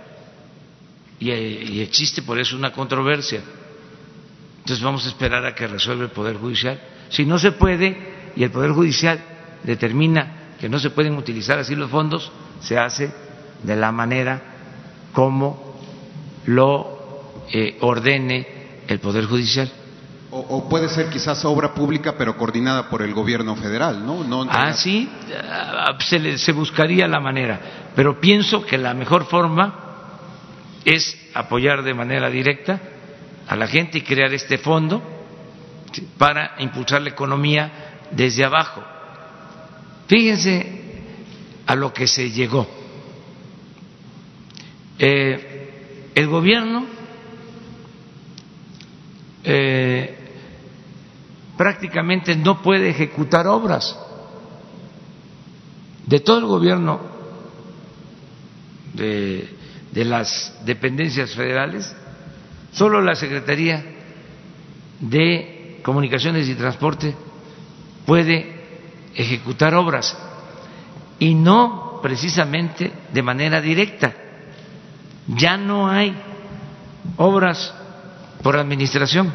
y, 1.20 1.80
existe 1.82 2.22
por 2.22 2.40
eso 2.40 2.56
una 2.56 2.72
controversia. 2.72 3.42
Entonces 4.60 4.84
vamos 4.84 5.06
a 5.06 5.10
esperar 5.10 5.46
a 5.46 5.56
que 5.56 5.68
resuelva 5.68 6.04
el 6.04 6.12
Poder 6.12 6.38
Judicial. 6.38 6.80
Si 7.10 7.26
no 7.26 7.40
se 7.40 7.54
puede 7.54 8.32
y 8.36 8.44
el 8.44 8.52
Poder 8.52 8.72
Judicial 8.72 9.20
determina 9.64 10.54
que 10.60 10.70
no 10.70 10.80
se 10.80 10.90
pueden 10.90 11.16
utilizar 11.16 11.58
así 11.60 11.76
los 11.76 11.90
fondos, 11.90 12.32
se 12.62 12.78
hace 12.78 13.12
de 13.64 13.76
la 13.76 13.92
manera 13.92 14.42
como 15.14 15.80
lo 16.46 16.98
ordene 17.82 18.48
el 18.88 19.00
Poder 19.00 19.26
Judicial. 19.26 19.72
O, 20.30 20.68
puede 20.68 20.90
ser 20.90 21.10
quizás 21.10 21.46
obra 21.46 21.74
pública, 21.74 22.16
pero 22.18 22.36
coordinada 22.36 22.90
por 22.90 23.02
el 23.02 23.14
gobierno 23.14 23.56
federal, 23.56 24.06
¿no? 24.06 24.26
no 24.26 24.46
ah, 24.50 24.74
sí, 24.74 25.10
ah, 25.34 25.98
se, 26.00 26.38
se 26.38 26.52
buscaría 26.52 27.08
la 27.08 27.22
manera, 27.22 27.62
pero 27.96 28.20
pienso 28.20 28.66
que 28.66 28.78
la 28.78 28.94
mejor 28.94 29.26
forma 29.26 29.88
es 30.84 31.18
apoyar 31.34 31.82
de 31.82 31.94
manera 31.94 32.30
directa 32.30 32.82
a 33.48 33.56
la 33.56 33.68
gente 33.68 34.00
y 34.00 34.02
crear 34.02 34.34
este 34.34 34.58
fondo 34.58 35.02
para 36.18 36.56
impulsar 36.60 37.02
la 37.02 37.10
economía 37.10 37.72
desde 38.12 38.44
abajo. 38.44 38.84
Fíjense 40.08 40.82
a 41.66 41.76
lo 41.76 41.94
que 41.94 42.08
se 42.08 42.32
llegó. 42.32 42.68
Eh, 45.00 46.12
el 46.16 46.28
gobierno 46.28 46.97
eh, 49.50 50.18
prácticamente 51.58 52.36
no 52.36 52.62
puede 52.62 52.90
ejecutar 52.90 53.48
obras. 53.48 53.98
De 56.06 56.20
todo 56.20 56.40
el 56.40 56.46
gobierno 56.46 57.00
de, 58.94 59.50
de 59.92 60.06
las 60.06 60.54
dependencias 60.66 61.34
federales, 61.34 61.94
Solo 62.78 63.02
la 63.02 63.16
Secretaría 63.16 63.84
de 65.00 65.80
Comunicaciones 65.84 66.48
y 66.48 66.54
Transporte 66.54 67.16
puede 68.06 68.56
ejecutar 69.16 69.74
obras 69.74 70.16
y 71.18 71.34
no 71.34 72.00
precisamente 72.04 72.92
de 73.12 73.24
manera 73.24 73.62
directa. 73.62 74.14
Ya 75.28 75.58
no 75.58 75.90
hay 75.90 76.16
obras 77.18 77.74
por 78.42 78.58
administración. 78.58 79.34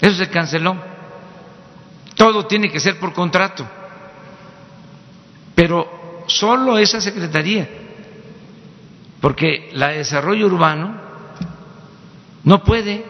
Eso 0.00 0.16
se 0.16 0.30
canceló. 0.30 0.76
Todo 2.14 2.46
tiene 2.46 2.70
que 2.70 2.80
ser 2.80 2.98
por 2.98 3.12
contrato. 3.12 3.66
Pero 5.54 6.24
solo 6.26 6.78
esa 6.78 7.00
Secretaría, 7.00 7.68
porque 9.20 9.70
la 9.72 9.88
de 9.88 9.98
Desarrollo 9.98 10.46
Urbano 10.46 11.00
no 12.44 12.62
puede 12.62 13.04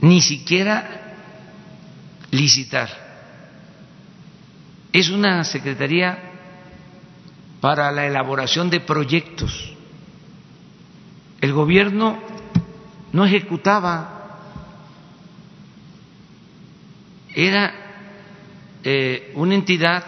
ni 0.00 0.20
siquiera 0.20 1.14
licitar. 2.30 2.88
Es 4.92 5.08
una 5.10 5.44
secretaría 5.44 6.18
para 7.60 7.92
la 7.92 8.06
elaboración 8.06 8.70
de 8.70 8.80
proyectos. 8.80 9.74
El 11.40 11.52
gobierno 11.52 12.18
no 13.12 13.24
ejecutaba, 13.24 14.20
era 17.34 17.74
eh, 18.84 19.32
una 19.34 19.54
entidad, 19.54 20.04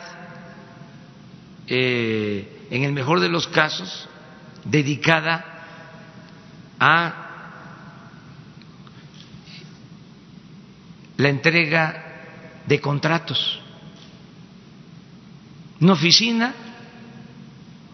eh, 1.66 2.66
en 2.70 2.84
el 2.84 2.92
mejor 2.92 3.20
de 3.20 3.28
los 3.28 3.48
casos, 3.48 4.08
dedicada 4.64 5.44
a 6.78 7.22
la 11.16 11.28
entrega 11.28 12.04
de 12.66 12.80
contratos, 12.80 13.60
una 15.80 15.92
oficina 15.94 16.54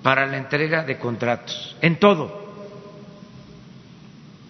para 0.02 0.26
la 0.26 0.36
entrega 0.36 0.84
de 0.84 0.98
contratos, 0.98 1.76
en 1.80 1.98
todo. 1.98 2.47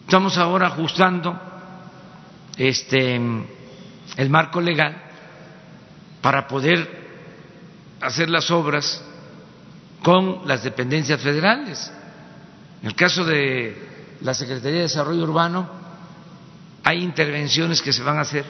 Estamos 0.09 0.39
ahora 0.39 0.69
ajustando 0.69 1.39
este 2.57 3.21
el 4.17 4.31
marco 4.31 4.59
legal 4.59 4.97
para 6.23 6.49
poder 6.49 6.89
hacer 8.01 8.31
las 8.31 8.51
obras 8.51 9.05
con 10.03 10.49
las 10.49 10.65
dependencias 10.65 11.21
federales. 11.21 11.93
En 12.81 12.89
el 12.89 12.95
caso 12.95 13.23
de 13.23 14.17
la 14.23 14.33
Secretaría 14.33 14.79
de 14.79 14.85
Desarrollo 14.85 15.25
Urbano, 15.25 15.69
hay 16.85 17.05
intervenciones 17.05 17.83
que 17.83 17.93
se 17.93 18.03
van 18.03 18.17
a 18.17 18.23
hacer 18.23 18.47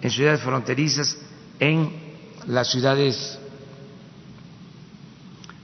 en 0.00 0.10
ciudades 0.12 0.42
fronterizas, 0.42 1.18
en 1.58 1.90
las 2.46 2.70
ciudades 2.70 3.36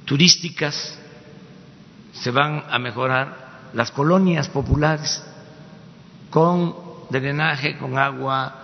turísticas, 0.06 0.98
se 2.14 2.32
van 2.32 2.64
a 2.68 2.80
mejorar 2.80 3.44
las 3.74 3.90
colonias 3.90 4.48
populares 4.48 5.22
con 6.30 6.74
drenaje, 7.10 7.76
con 7.76 7.98
agua, 7.98 8.54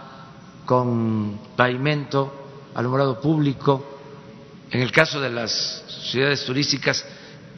con 0.64 1.40
pavimento, 1.56 2.32
alumbrado 2.74 3.20
público. 3.20 3.98
En 4.70 4.80
el 4.80 4.92
caso 4.92 5.20
de 5.20 5.30
las 5.30 5.84
ciudades 6.10 6.44
turísticas, 6.44 7.04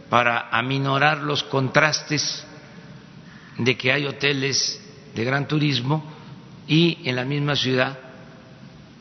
para 0.08 0.48
aminorar 0.50 1.18
los 1.18 1.42
contrastes 1.44 2.44
de 3.58 3.76
que 3.76 3.92
hay 3.92 4.06
hoteles 4.06 4.80
de 5.14 5.24
gran 5.24 5.46
turismo 5.46 6.04
y 6.66 6.98
en 7.04 7.16
la 7.16 7.24
misma 7.24 7.56
ciudad 7.56 7.98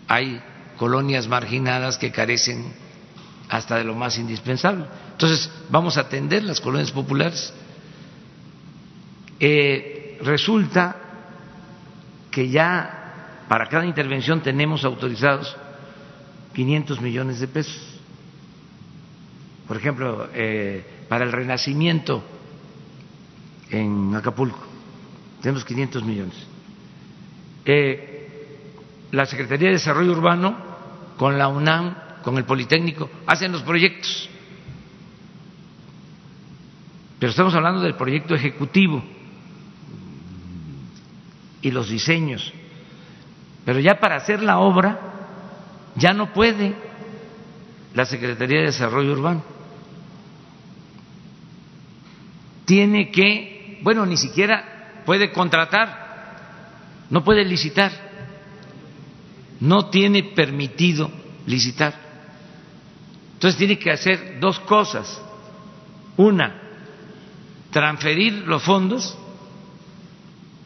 hay 0.07 0.41
colonias 0.77 1.27
marginadas 1.27 1.97
que 1.97 2.11
carecen 2.11 2.73
hasta 3.49 3.77
de 3.77 3.83
lo 3.83 3.95
más 3.95 4.17
indispensable. 4.17 4.85
Entonces, 5.11 5.49
vamos 5.69 5.97
a 5.97 6.01
atender 6.01 6.43
las 6.43 6.59
colonias 6.59 6.91
populares. 6.91 7.53
Eh, 9.43 10.19
resulta 10.22 10.95
que 12.30 12.47
ya 12.47 13.45
para 13.49 13.68
cada 13.68 13.88
intervención 13.88 14.41
tenemos 14.41 14.85
autorizados 14.85 15.57
500 16.53 17.01
millones 17.01 17.39
de 17.39 17.47
pesos. 17.47 17.99
Por 19.68 19.77
ejemplo, 19.77 20.30
eh, 20.35 20.85
para 21.09 21.26
el 21.26 21.31
renacimiento 21.31 22.23
en 23.72 24.13
Acapulco, 24.13 24.61
tenemos 25.41 25.65
500 25.65 26.03
millones. 26.03 26.35
Eh, 27.65 28.57
la 29.09 29.26
Secretaría 29.26 29.69
de 29.69 29.73
Desarrollo 29.73 30.11
Urbano 30.11 30.55
con 31.18 31.39
la 31.39 31.47
UNAM, 31.47 31.95
con 32.22 32.38
el 32.38 32.45
Politécnico, 32.45 33.09
hacen 33.26 33.51
los 33.51 33.63
proyectos. 33.63 34.30
Pero 37.18 37.31
estamos 37.31 37.55
hablando 37.55 37.81
del 37.81 37.95
proyecto 37.95 38.35
ejecutivo 38.35 39.03
y 41.61 41.71
los 41.71 41.89
diseños. 41.89 42.53
Pero 43.65 43.79
ya 43.79 43.99
para 43.99 44.15
hacer 44.15 44.41
la 44.41 44.59
obra 44.59 44.99
ya 45.95 46.13
no 46.13 46.33
puede 46.33 46.73
la 47.93 48.05
Secretaría 48.05 48.59
de 48.59 48.65
Desarrollo 48.67 49.11
Urbano. 49.11 49.43
Tiene 52.65 53.11
que, 53.11 53.79
bueno, 53.81 54.05
ni 54.05 54.17
siquiera 54.17 55.03
puede 55.05 55.31
contratar, 55.31 57.05
no 57.09 57.23
puede 57.23 57.43
licitar, 57.43 57.91
no 59.59 59.89
tiene 59.89 60.23
permitido 60.23 61.11
licitar. 61.45 61.93
Entonces 63.33 63.57
tiene 63.57 63.77
que 63.77 63.91
hacer 63.91 64.39
dos 64.39 64.59
cosas. 64.61 65.21
Una, 66.15 66.61
transferir 67.71 68.47
los 68.47 68.63
fondos 68.63 69.17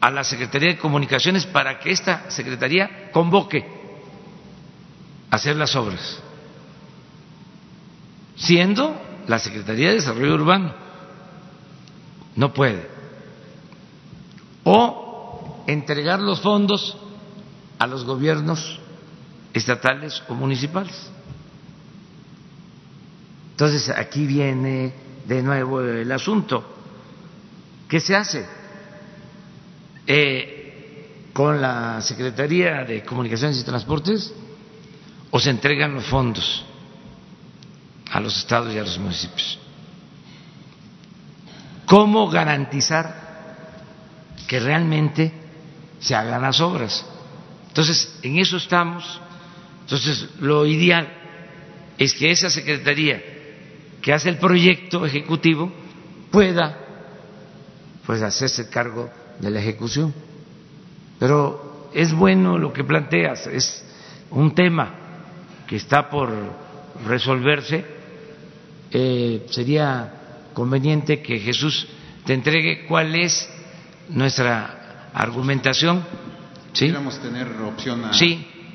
a 0.00 0.10
la 0.10 0.24
Secretaría 0.24 0.70
de 0.70 0.78
Comunicaciones 0.78 1.46
para 1.46 1.78
que 1.78 1.90
esta 1.90 2.30
Secretaría 2.30 3.10
convoque 3.12 3.66
a 5.30 5.36
hacer 5.36 5.56
las 5.56 5.74
obras, 5.74 6.20
siendo 8.36 9.00
la 9.26 9.38
Secretaría 9.38 9.88
de 9.88 9.94
Desarrollo 9.96 10.34
Urbano. 10.34 10.74
No 12.36 12.52
puede. 12.52 12.88
O 14.64 15.64
entregar 15.66 16.20
los 16.20 16.40
fondos 16.40 16.96
a 17.78 17.86
los 17.86 18.04
gobiernos 18.04 18.80
estatales 19.52 20.22
o 20.28 20.34
municipales. 20.34 21.10
Entonces 23.52 23.88
aquí 23.88 24.26
viene 24.26 24.92
de 25.26 25.42
nuevo 25.42 25.80
el 25.80 26.12
asunto. 26.12 26.74
¿Qué 27.88 28.00
se 28.00 28.14
hace? 28.14 28.46
Eh, 30.06 31.30
¿Con 31.32 31.60
la 31.60 32.00
Secretaría 32.00 32.84
de 32.84 33.02
Comunicaciones 33.02 33.60
y 33.60 33.64
Transportes 33.64 34.32
o 35.30 35.38
se 35.38 35.50
entregan 35.50 35.92
los 35.92 36.06
fondos 36.06 36.64
a 38.10 38.20
los 38.20 38.38
estados 38.38 38.72
y 38.72 38.78
a 38.78 38.82
los 38.82 38.98
municipios? 38.98 39.58
¿Cómo 41.84 42.28
garantizar 42.28 43.26
que 44.46 44.60
realmente 44.60 45.32
se 46.00 46.14
hagan 46.14 46.40
las 46.40 46.60
obras? 46.60 47.04
Entonces, 47.68 48.18
en 48.22 48.38
eso 48.38 48.56
estamos. 48.56 49.20
Entonces, 49.82 50.28
lo 50.40 50.64
ideal 50.64 51.06
es 51.98 52.14
que 52.14 52.30
esa 52.30 52.48
Secretaría 52.48 53.22
que 54.00 54.12
hace 54.12 54.30
el 54.30 54.38
proyecto 54.38 55.04
ejecutivo 55.04 55.70
pueda 56.30 56.78
pues 58.06 58.22
hacerse 58.22 58.70
cargo 58.70 59.10
de 59.40 59.50
la 59.50 59.60
ejecución. 59.60 60.12
Pero 61.18 61.90
es 61.94 62.12
bueno 62.12 62.58
lo 62.58 62.72
que 62.72 62.84
planteas, 62.84 63.46
es 63.46 63.84
un 64.30 64.54
tema 64.54 64.94
que 65.66 65.76
está 65.76 66.08
por 66.10 66.30
resolverse. 67.06 67.84
Eh, 68.90 69.46
sería 69.50 70.12
conveniente 70.52 71.20
que 71.20 71.38
Jesús 71.38 71.86
te 72.24 72.34
entregue 72.34 72.86
cuál 72.86 73.14
es 73.14 73.48
nuestra 74.08 75.10
argumentación. 75.12 76.04
¿Sí? 76.72 76.92
tener 77.22 77.48
opción 77.62 78.04
a 78.04 78.12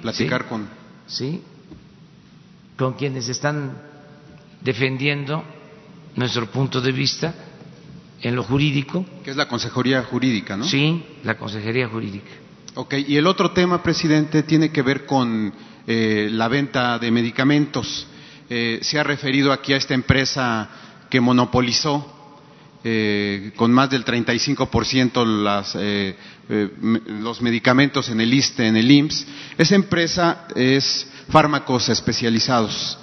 platicar 0.02 0.48
con. 0.48 0.68
Sí, 1.06 1.44
con 2.78 2.94
quienes 2.94 3.28
están 3.30 3.78
defendiendo 4.62 5.44
nuestro 6.16 6.48
punto 6.48 6.82
de 6.82 6.92
vista 6.92 7.34
en 8.22 8.36
lo 8.36 8.44
jurídico. 8.44 9.06
Que 9.24 9.32
es 9.32 9.38
la 9.38 9.48
Consejería 9.48 10.04
Jurídica, 10.04 10.56
¿no? 10.58 10.66
Sí, 10.66 11.04
la 11.24 11.38
Consejería 11.38 11.88
Jurídica. 11.88 12.30
Ok, 12.76 12.96
y 13.08 13.18
el 13.18 13.28
otro 13.28 13.52
tema, 13.52 13.84
presidente, 13.84 14.44
tiene 14.44 14.72
que 14.72 14.82
ver 14.82 15.06
con 15.06 15.54
eh, 15.88 16.30
la 16.32 16.48
venta 16.48 17.00
de 17.00 17.12
medicamentos. 17.12 18.08
Eh, 18.50 18.80
se 18.82 19.00
ha 19.00 19.04
referido 19.04 19.52
aquí 19.52 19.74
a 19.74 19.78
esta 19.78 19.94
empresa 19.94 20.70
que 21.10 21.20
monopolizó 21.20 22.22
eh, 22.84 23.52
con 23.56 23.72
más 23.72 23.90
del 23.90 24.06
35% 24.06 25.26
las, 25.26 25.76
eh, 25.78 26.16
los 27.22 27.42
medicamentos 27.42 28.10
en 28.10 28.22
el 28.22 28.34
ISTE, 28.34 28.68
en 28.68 28.78
el 28.78 28.90
IMSS. 28.90 29.28
Esa 29.58 29.76
empresa 29.76 30.48
es 30.56 31.08
Fármacos 31.30 31.90
Especializados 31.90 32.98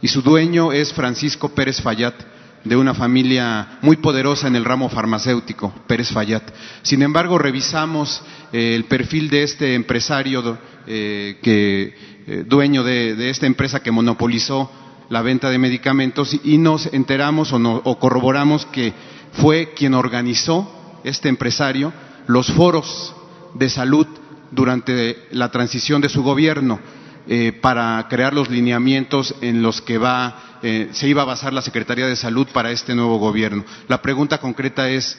y 0.00 0.08
su 0.08 0.22
dueño 0.22 0.72
es 0.72 0.92
Francisco 0.92 1.48
Pérez 1.48 1.80
Fayat 1.80 2.33
de 2.64 2.76
una 2.76 2.94
familia 2.94 3.78
muy 3.82 3.96
poderosa 3.96 4.48
en 4.48 4.56
el 4.56 4.64
ramo 4.64 4.88
farmacéutico, 4.88 5.72
Pérez 5.86 6.10
Fayat. 6.10 6.42
Sin 6.82 7.02
embargo, 7.02 7.38
revisamos 7.38 8.22
eh, 8.52 8.74
el 8.74 8.84
perfil 8.84 9.28
de 9.28 9.42
este 9.42 9.74
empresario 9.74 10.58
eh, 10.86 11.38
que, 11.42 11.94
eh, 12.26 12.44
dueño 12.46 12.82
de, 12.82 13.28
esta 13.28 13.46
empresa 13.46 13.82
que 13.82 13.90
monopolizó 13.90 14.70
la 15.10 15.20
venta 15.20 15.50
de 15.50 15.58
medicamentos 15.58 16.34
y, 16.42 16.56
nos 16.56 16.86
enteramos 16.86 17.52
o, 17.52 17.58
o 17.84 17.98
corroboramos 17.98 18.64
que 18.66 18.94
fue 19.34 19.74
quien 19.76 19.92
organizó 19.92 21.00
este 21.04 21.28
empresario 21.28 21.92
los 22.26 22.50
foros 22.50 23.14
de 23.54 23.68
salud 23.68 24.06
durante 24.50 25.26
la 25.32 25.50
transición 25.50 26.00
de 26.00 26.08
su 26.08 26.22
gobierno 26.22 26.80
eh, 27.26 27.52
para 27.58 28.06
crear 28.10 28.34
los 28.34 28.50
lineamientos 28.50 29.34
en 29.40 29.62
los 29.62 29.80
que 29.80 29.96
va, 29.96 30.58
eh, 30.62 30.90
se 30.92 31.08
iba 31.08 31.22
a 31.22 31.24
basar 31.24 31.54
la 31.54 31.62
Secretaría 31.62 32.06
de 32.06 32.16
Salud 32.16 32.46
para 32.52 32.70
este 32.70 32.94
nuevo 32.94 33.18
gobierno. 33.18 33.64
La 33.88 34.02
pregunta 34.02 34.38
concreta 34.38 34.90
es, 34.90 35.16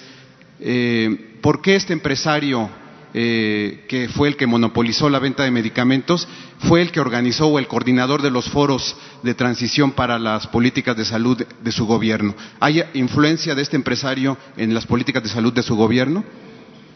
eh, 0.59 1.37
¿por 1.41 1.63
qué 1.63 1.75
este 1.75 1.93
empresario 1.93 2.69
que 3.15 4.09
fue 4.13 4.27
el 4.27 4.35
que 4.35 4.45
monopolizó 4.45 5.09
la 5.09 5.19
venta 5.19 5.45
de 5.45 5.51
medicamentos, 5.51 6.27
fue 6.67 6.81
el 6.81 6.91
que 6.91 6.99
organizó 6.99 7.47
o 7.47 7.59
el 7.59 7.67
coordinador 7.67 8.21
de 8.21 8.29
los 8.29 8.49
foros 8.49 8.97
de 9.23 9.33
transición 9.33 9.93
para 9.93 10.19
las 10.19 10.47
políticas 10.47 10.97
de 10.97 11.05
salud 11.05 11.41
de 11.61 11.71
su 11.71 11.85
gobierno. 11.85 12.35
¿Hay 12.59 12.83
influencia 12.93 13.55
de 13.55 13.61
este 13.61 13.77
empresario 13.77 14.37
en 14.57 14.73
las 14.73 14.85
políticas 14.85 15.23
de 15.23 15.29
salud 15.29 15.53
de 15.53 15.63
su 15.63 15.77
gobierno? 15.77 16.25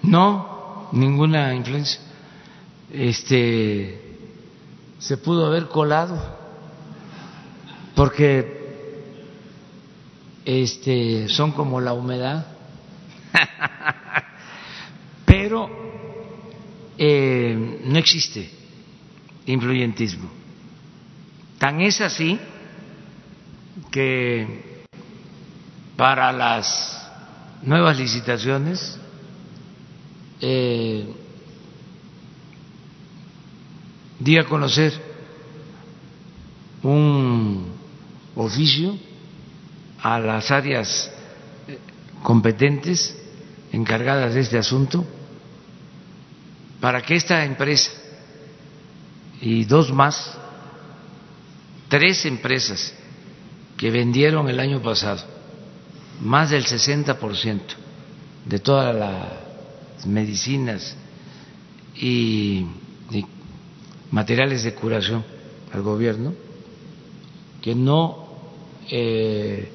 No, 0.03 0.89
ninguna 0.91 1.55
influencia. 1.55 2.01
Este, 2.91 4.08
se 4.99 5.17
pudo 5.17 5.45
haber 5.45 5.67
colado 5.67 6.19
porque 7.95 8.59
este 10.45 11.27
son 11.29 11.51
como 11.51 11.81
la 11.81 11.93
humedad. 11.93 12.45
Pero 15.25 15.69
eh, 16.97 17.81
no 17.85 17.97
existe 17.97 18.49
influyentismo. 19.45 20.29
Tan 21.57 21.81
es 21.81 22.01
así 22.01 22.39
que 23.91 24.83
para 25.95 26.31
las 26.31 27.09
nuevas 27.61 27.97
licitaciones 27.97 28.97
eh, 30.41 31.13
di 34.19 34.37
a 34.37 34.45
conocer 34.45 34.93
un 36.83 37.71
oficio 38.35 38.97
a 40.01 40.19
las 40.19 40.51
áreas 40.51 41.11
eh, 41.67 41.77
competentes 42.23 43.15
encargadas 43.71 44.33
de 44.33 44.41
este 44.41 44.57
asunto 44.57 45.05
para 46.79 47.01
que 47.01 47.15
esta 47.15 47.43
empresa 47.43 47.91
y 49.41 49.65
dos 49.65 49.91
más, 49.91 50.37
tres 51.87 52.25
empresas 52.25 52.93
que 53.77 53.89
vendieron 53.89 54.49
el 54.49 54.59
año 54.59 54.81
pasado 54.81 55.23
más 56.21 56.49
del 56.49 56.65
60% 56.65 57.61
de 58.45 58.59
todas 58.59 58.95
las 58.95 60.05
medicinas 60.05 60.95
y 61.95 62.65
materiales 64.11 64.63
de 64.63 64.73
curación 64.73 65.23
al 65.73 65.81
gobierno 65.81 66.33
que 67.61 67.75
no 67.75 68.27
eh, 68.89 69.71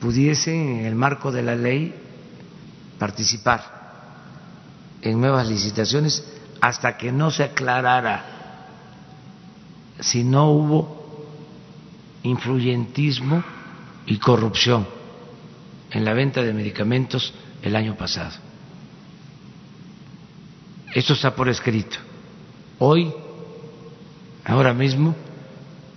pudiesen 0.00 0.78
en 0.78 0.86
el 0.86 0.94
marco 0.94 1.32
de 1.32 1.42
la 1.42 1.54
ley 1.54 1.94
participar 2.98 3.74
en 5.02 5.20
nuevas 5.20 5.48
licitaciones 5.48 6.24
hasta 6.60 6.96
que 6.96 7.12
no 7.12 7.30
se 7.30 7.44
aclarara 7.44 8.24
si 10.00 10.24
no 10.24 10.50
hubo 10.50 11.04
influyentismo 12.22 13.44
y 14.06 14.18
corrupción 14.18 14.86
en 15.90 16.04
la 16.04 16.14
venta 16.14 16.42
de 16.42 16.52
medicamentos 16.52 17.32
el 17.62 17.76
año 17.76 17.96
pasado. 17.96 18.32
Esto 20.94 21.12
está 21.12 21.34
por 21.34 21.48
escrito. 21.48 21.96
Hoy 22.78 23.12
Ahora 24.44 24.74
mismo 24.74 25.14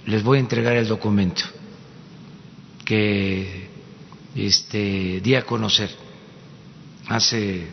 les 0.05 0.23
voy 0.23 0.37
a 0.37 0.41
entregar 0.41 0.75
el 0.77 0.87
documento 0.87 1.43
que 2.85 3.67
este, 4.35 5.19
di 5.21 5.35
a 5.35 5.45
conocer 5.45 5.89
hace 7.09 7.67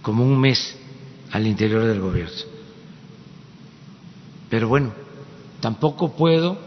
como 0.00 0.24
un 0.24 0.40
mes 0.40 0.76
al 1.30 1.46
interior 1.46 1.84
del 1.84 2.00
gobierno. 2.00 2.32
Pero 4.48 4.68
bueno, 4.68 4.92
tampoco 5.60 6.16
puedo 6.16 6.52
eh, 6.52 6.58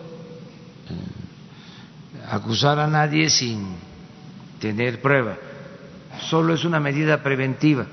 acusar 2.30 2.80
a 2.80 2.88
nadie 2.88 3.30
sin 3.30 3.76
tener 4.60 5.02
prueba. 5.02 5.38
Solo 6.30 6.54
es 6.54 6.64
una 6.64 6.80
medida 6.80 7.22
preventiva, 7.24 7.88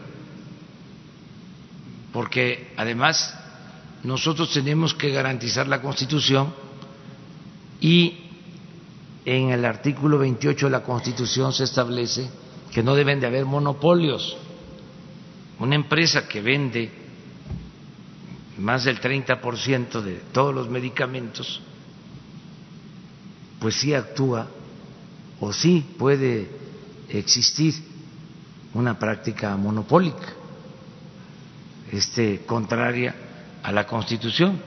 porque 2.12 2.72
además 2.76 3.41
nosotros 4.04 4.52
tenemos 4.52 4.94
que 4.94 5.10
garantizar 5.10 5.68
la 5.68 5.80
Constitución 5.80 6.52
y 7.80 8.18
en 9.24 9.50
el 9.50 9.64
artículo 9.64 10.18
28 10.18 10.66
de 10.66 10.72
la 10.72 10.82
Constitución 10.82 11.52
se 11.52 11.64
establece 11.64 12.28
que 12.72 12.82
no 12.82 12.94
deben 12.94 13.20
de 13.20 13.26
haber 13.26 13.44
monopolios. 13.44 14.36
Una 15.60 15.76
empresa 15.76 16.26
que 16.26 16.40
vende 16.40 16.90
más 18.58 18.84
del 18.84 19.00
30% 19.00 20.00
de 20.00 20.14
todos 20.32 20.52
los 20.52 20.68
medicamentos, 20.68 21.60
pues 23.60 23.76
sí 23.76 23.94
actúa 23.94 24.48
o 25.38 25.52
sí 25.52 25.84
puede 25.96 26.48
existir 27.08 27.74
una 28.74 28.98
práctica 28.98 29.56
monopólica, 29.56 30.32
este, 31.92 32.44
contraria 32.46 33.14
a 33.62 33.72
la 33.72 33.86
Constitución, 33.86 34.60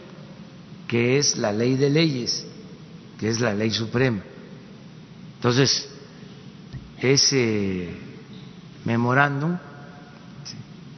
que 0.87 1.17
es 1.17 1.37
la 1.37 1.51
ley 1.51 1.75
de 1.75 1.89
leyes, 1.89 2.45
que 3.19 3.29
es 3.29 3.39
la 3.39 3.53
ley 3.53 3.71
suprema. 3.71 4.21
Entonces, 5.35 5.89
ese 6.99 7.89
memorándum 8.85 9.57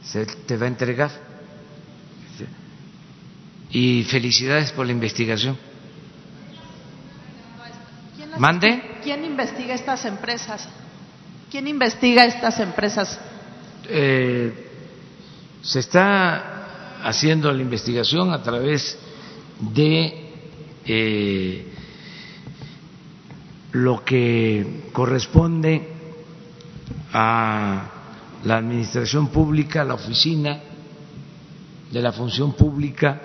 se 0.04 0.26
te 0.26 0.56
va 0.56 0.66
a 0.66 0.68
entregar. 0.68 1.10
Y 3.70 4.04
felicidades 4.04 4.72
por 4.72 4.86
la 4.86 4.92
investigación. 4.92 5.58
¿Mande? 8.38 8.98
¿Quién 9.02 9.24
investiga 9.24 9.74
estas 9.74 10.04
empresas? 10.06 10.66
¿Quién 11.50 11.66
investiga 11.66 12.24
estas 12.24 12.60
empresas? 12.60 13.18
Eh, 13.88 14.70
se 15.62 15.80
está 15.80 16.57
haciendo 17.02 17.52
la 17.52 17.62
investigación 17.62 18.32
a 18.32 18.42
través 18.42 18.98
de 19.60 20.28
eh, 20.84 21.66
lo 23.72 24.04
que 24.04 24.84
corresponde 24.92 25.88
a 27.12 27.90
la 28.44 28.56
administración 28.56 29.28
pública, 29.28 29.84
la 29.84 29.94
oficina 29.94 30.60
de 31.90 32.02
la 32.02 32.12
función 32.12 32.52
pública 32.54 33.20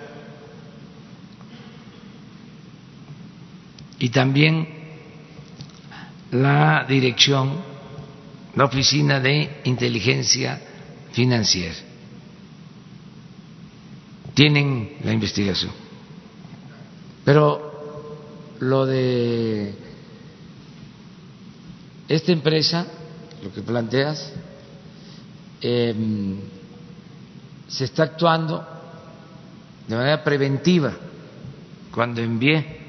y 3.98 4.08
también 4.08 4.68
la 6.30 6.84
dirección, 6.88 7.52
la 8.56 8.64
oficina 8.64 9.20
de 9.20 9.60
inteligencia 9.64 10.60
financiera. 11.12 11.74
Tienen 14.34 14.96
la 15.04 15.12
investigación. 15.12 15.70
Pero 17.24 17.72
lo 18.60 18.84
de 18.84 19.74
esta 22.08 22.32
empresa, 22.32 22.86
lo 23.42 23.52
que 23.52 23.62
planteas, 23.62 24.32
em, 25.60 26.36
se 27.68 27.84
está 27.84 28.02
actuando 28.02 28.64
de 29.88 29.96
manera 29.96 30.22
preventiva. 30.22 30.92
Cuando 31.92 32.20
envié, 32.20 32.80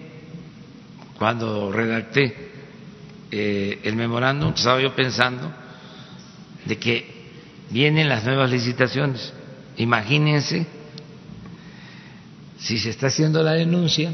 cuando 1.17 1.71
redacté 1.71 2.51
eh, 3.31 3.79
el 3.83 3.95
memorándum, 3.95 4.53
estaba 4.53 4.81
yo 4.81 4.95
pensando 4.95 5.51
de 6.65 6.77
que 6.77 7.13
vienen 7.69 8.09
las 8.09 8.25
nuevas 8.25 8.49
licitaciones. 8.49 9.31
Imagínense 9.77 10.74
si 12.65 12.79
se 12.79 12.89
está 12.89 13.07
haciendo 13.07 13.43
la 13.43 13.51
denuncia 13.51 14.11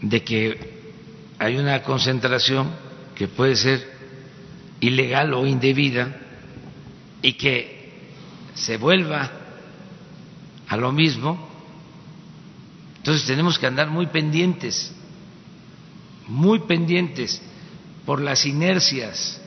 de 0.00 0.24
que 0.24 0.80
hay 1.38 1.58
una 1.58 1.82
concentración 1.82 2.70
que 3.14 3.28
puede 3.28 3.56
ser 3.56 3.86
ilegal 4.80 5.34
o 5.34 5.46
indebida 5.46 6.16
y 7.20 7.34
que 7.34 7.92
se 8.54 8.78
vuelva 8.78 9.30
a 10.66 10.76
lo 10.78 10.92
mismo, 10.92 11.46
entonces 12.96 13.26
tenemos 13.26 13.58
que 13.58 13.66
andar 13.66 13.90
muy 13.90 14.06
pendientes, 14.06 14.94
muy 16.26 16.60
pendientes 16.60 17.42
por 18.06 18.22
las 18.22 18.46
inercias. 18.46 19.42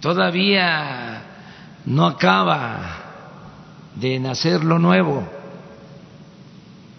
Todavía 0.00 1.24
no 1.84 2.06
acaba 2.06 2.97
de 4.00 4.18
nacer 4.20 4.64
lo 4.64 4.78
nuevo 4.78 5.26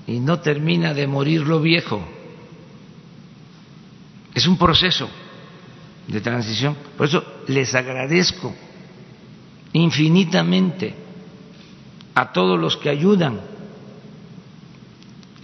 y 0.07 0.19
no 0.19 0.39
termina 0.39 0.93
de 0.93 1.07
morir 1.07 1.41
lo 1.41 1.61
viejo. 1.61 2.01
Es 4.33 4.47
un 4.47 4.57
proceso 4.57 5.09
de 6.07 6.21
transición. 6.21 6.75
Por 6.97 7.07
eso 7.07 7.23
les 7.47 7.73
agradezco 7.75 8.53
infinitamente 9.73 10.95
a 12.15 12.31
todos 12.31 12.59
los 12.59 12.75
que 12.77 12.89
ayudan 12.89 13.39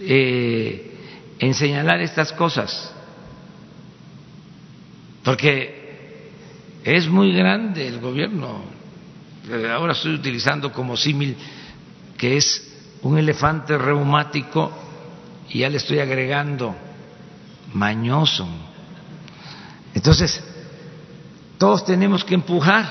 eh, 0.00 0.98
en 1.38 1.54
señalar 1.54 2.00
estas 2.00 2.32
cosas, 2.32 2.92
porque 5.24 6.30
es 6.84 7.08
muy 7.08 7.32
grande 7.32 7.86
el 7.86 8.00
gobierno. 8.00 8.75
Eh, 9.48 9.70
ahora 9.70 9.92
estoy 9.92 10.14
utilizando 10.14 10.72
como 10.72 10.96
símil 10.96 11.36
que 12.16 12.36
es 12.36 12.62
un 13.02 13.18
elefante 13.18 13.76
reumático 13.76 14.72
y 15.50 15.60
ya 15.60 15.68
le 15.68 15.76
estoy 15.76 15.98
agregando 16.00 16.74
mañoso 17.72 18.48
entonces, 19.96 20.44
todos 21.56 21.86
tenemos 21.86 22.22
que 22.22 22.34
empujar 22.34 22.84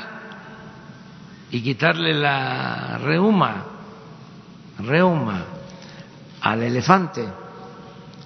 y 1.52 1.62
quitarle 1.62 2.16
la 2.16 2.98
reuma, 2.98 3.64
reuma 4.80 5.46
al 6.42 6.64
elefante 6.64 7.24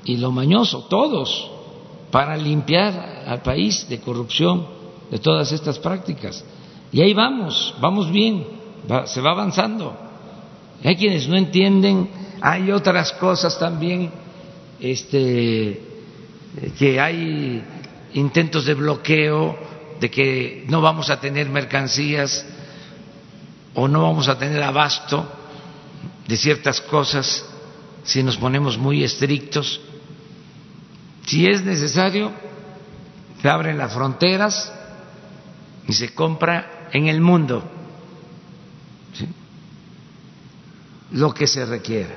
y 0.05 0.15
lo 0.15 0.31
mañoso, 0.31 0.85
todos, 0.89 1.51
para 2.09 2.37
limpiar 2.37 3.25
al 3.27 3.41
país 3.41 3.85
de 3.89 3.99
corrupción, 3.99 4.65
de 5.11 5.19
todas 5.19 5.51
estas 5.51 5.77
prácticas. 5.77 6.41
Y 6.91 7.01
ahí 7.01 7.13
vamos, 7.13 7.75
vamos 7.79 8.11
bien, 8.11 8.45
se 9.05 9.21
va 9.21 9.31
avanzando. 9.31 9.95
Hay 10.83 10.95
quienes 10.95 11.27
no 11.27 11.35
entienden, 11.35 12.09
hay 12.41 12.71
otras 12.71 13.11
cosas 13.13 13.59
también 13.59 14.11
este, 14.79 15.81
que 16.77 16.99
hay 16.99 17.63
intentos 18.13 18.65
de 18.65 18.73
bloqueo, 18.73 19.57
de 19.99 20.09
que 20.09 20.65
no 20.67 20.81
vamos 20.81 21.09
a 21.09 21.19
tener 21.19 21.49
mercancías 21.49 22.45
o 23.75 23.87
no 23.87 24.03
vamos 24.03 24.29
a 24.29 24.37
tener 24.37 24.63
abasto 24.63 25.25
de 26.27 26.37
ciertas 26.37 26.79
cosas 26.81 27.45
si 28.03 28.23
nos 28.23 28.37
ponemos 28.37 28.77
muy 28.77 29.03
estrictos. 29.03 29.81
Si 31.25 31.45
es 31.45 31.63
necesario, 31.63 32.31
se 33.41 33.49
abren 33.49 33.77
las 33.77 33.93
fronteras 33.93 34.73
y 35.87 35.93
se 35.93 36.13
compra 36.13 36.78
en 36.91 37.07
el 37.07 37.21
mundo 37.21 37.63
lo 41.11 41.33
que 41.33 41.47
se 41.47 41.65
requiera. 41.65 42.15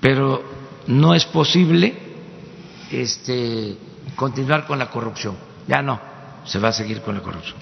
Pero 0.00 0.42
no 0.88 1.14
es 1.14 1.24
posible 1.24 1.94
este 2.90 3.76
continuar 4.14 4.66
con 4.66 4.78
la 4.78 4.90
corrupción. 4.90 5.36
Ya 5.66 5.82
no, 5.82 6.00
se 6.44 6.58
va 6.58 6.68
a 6.68 6.72
seguir 6.72 7.02
con 7.02 7.14
la 7.14 7.22
corrupción. 7.22 7.56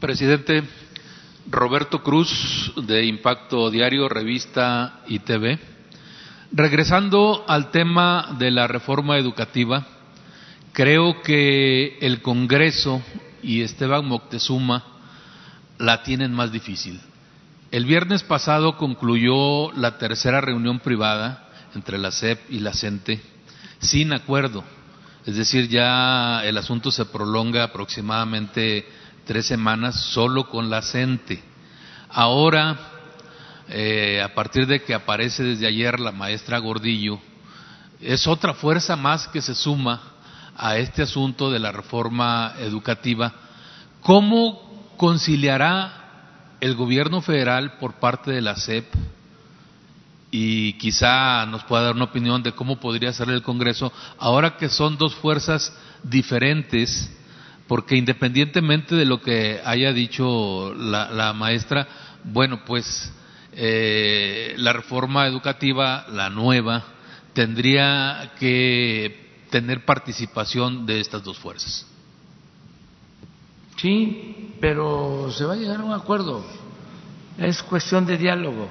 Presidente 0.00 0.64
Roberto 1.48 2.02
Cruz 2.02 2.72
de 2.76 3.04
Impacto 3.04 3.70
Diario, 3.70 4.08
Revista 4.08 5.00
y 5.06 5.20
TV. 5.20 5.58
Regresando 6.50 7.44
al 7.48 7.70
tema 7.70 8.34
de 8.38 8.50
la 8.50 8.66
reforma 8.66 9.16
educativa, 9.16 9.86
creo 10.72 11.22
que 11.22 11.98
el 12.00 12.22
Congreso 12.22 13.02
y 13.42 13.62
Esteban 13.62 14.06
Moctezuma 14.06 14.84
la 15.78 16.02
tienen 16.02 16.32
más 16.32 16.52
difícil. 16.52 17.00
El 17.70 17.86
viernes 17.86 18.22
pasado 18.22 18.76
concluyó 18.76 19.72
la 19.72 19.98
tercera 19.98 20.40
reunión 20.40 20.80
privada 20.80 21.48
entre 21.74 21.98
la 21.98 22.10
SEP 22.10 22.50
y 22.50 22.60
la 22.60 22.74
CENTE 22.74 23.20
sin 23.82 24.12
acuerdo. 24.12 24.64
Es 25.26 25.36
decir, 25.36 25.68
ya 25.68 26.44
el 26.44 26.56
asunto 26.56 26.90
se 26.90 27.04
prolonga 27.04 27.64
aproximadamente 27.64 28.86
tres 29.24 29.46
semanas 29.46 30.00
solo 30.00 30.48
con 30.48 30.70
la 30.70 30.82
CENTE. 30.82 31.42
Ahora, 32.08 32.78
eh, 33.68 34.20
a 34.22 34.34
partir 34.34 34.66
de 34.66 34.82
que 34.82 34.94
aparece 34.94 35.42
desde 35.42 35.66
ayer 35.66 36.00
la 36.00 36.12
maestra 36.12 36.58
Gordillo, 36.58 37.20
es 38.00 38.26
otra 38.26 38.54
fuerza 38.54 38.96
más 38.96 39.28
que 39.28 39.40
se 39.40 39.54
suma 39.54 40.11
a 40.56 40.76
este 40.76 41.02
asunto 41.02 41.50
de 41.50 41.58
la 41.58 41.72
reforma 41.72 42.54
educativa. 42.58 43.32
¿Cómo 44.00 44.94
conciliará 44.96 46.56
el 46.60 46.76
gobierno 46.76 47.20
federal 47.20 47.78
por 47.78 47.94
parte 47.94 48.30
de 48.30 48.40
la 48.40 48.56
SEP 48.56 48.86
y 50.30 50.72
quizá 50.74 51.44
nos 51.46 51.64
pueda 51.64 51.82
dar 51.82 51.94
una 51.94 52.04
opinión 52.04 52.42
de 52.42 52.52
cómo 52.52 52.80
podría 52.80 53.12
ser 53.12 53.28
el 53.28 53.42
Congreso, 53.42 53.92
ahora 54.18 54.56
que 54.56 54.68
son 54.68 54.96
dos 54.96 55.14
fuerzas 55.14 55.76
diferentes, 56.02 57.12
porque 57.68 57.96
independientemente 57.96 58.94
de 58.94 59.04
lo 59.04 59.20
que 59.20 59.60
haya 59.64 59.92
dicho 59.92 60.72
la, 60.74 61.32
maestra, 61.34 61.86
bueno, 62.24 62.64
pues 62.64 63.12
eh, 63.52 64.54
la 64.56 64.72
reforma 64.72 65.26
educativa, 65.26 66.06
la 66.10 66.30
nueva, 66.30 66.84
tendría 67.34 68.32
que 68.38 69.21
tener 69.52 69.84
participación 69.84 70.86
de 70.86 70.98
estas 70.98 71.22
dos 71.22 71.38
fuerzas. 71.38 71.86
Sí, 73.76 74.54
pero 74.60 75.30
se 75.30 75.44
va 75.44 75.52
a 75.52 75.56
llegar 75.56 75.80
a 75.80 75.84
un 75.84 75.92
acuerdo. 75.92 76.42
Es 77.36 77.62
cuestión 77.62 78.06
de 78.06 78.16
diálogo. 78.16 78.68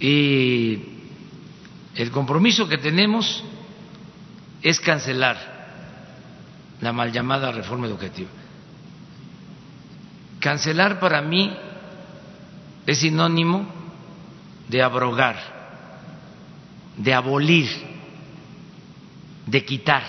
Y 0.00 0.80
el 1.94 2.10
compromiso 2.10 2.68
que 2.68 2.76
tenemos 2.76 3.44
es 4.60 4.80
cancelar 4.80 5.36
la 6.80 6.92
mal 6.92 7.12
llamada 7.12 7.52
reforma 7.52 7.86
educativa. 7.86 8.28
Cancelar 10.40 10.98
para 10.98 11.22
mí 11.22 11.56
es 12.84 12.98
sinónimo 12.98 13.64
de 14.68 14.82
abrogar, 14.82 15.36
de 16.96 17.14
abolir, 17.14 17.93
de 19.46 19.64
quitar. 19.64 20.04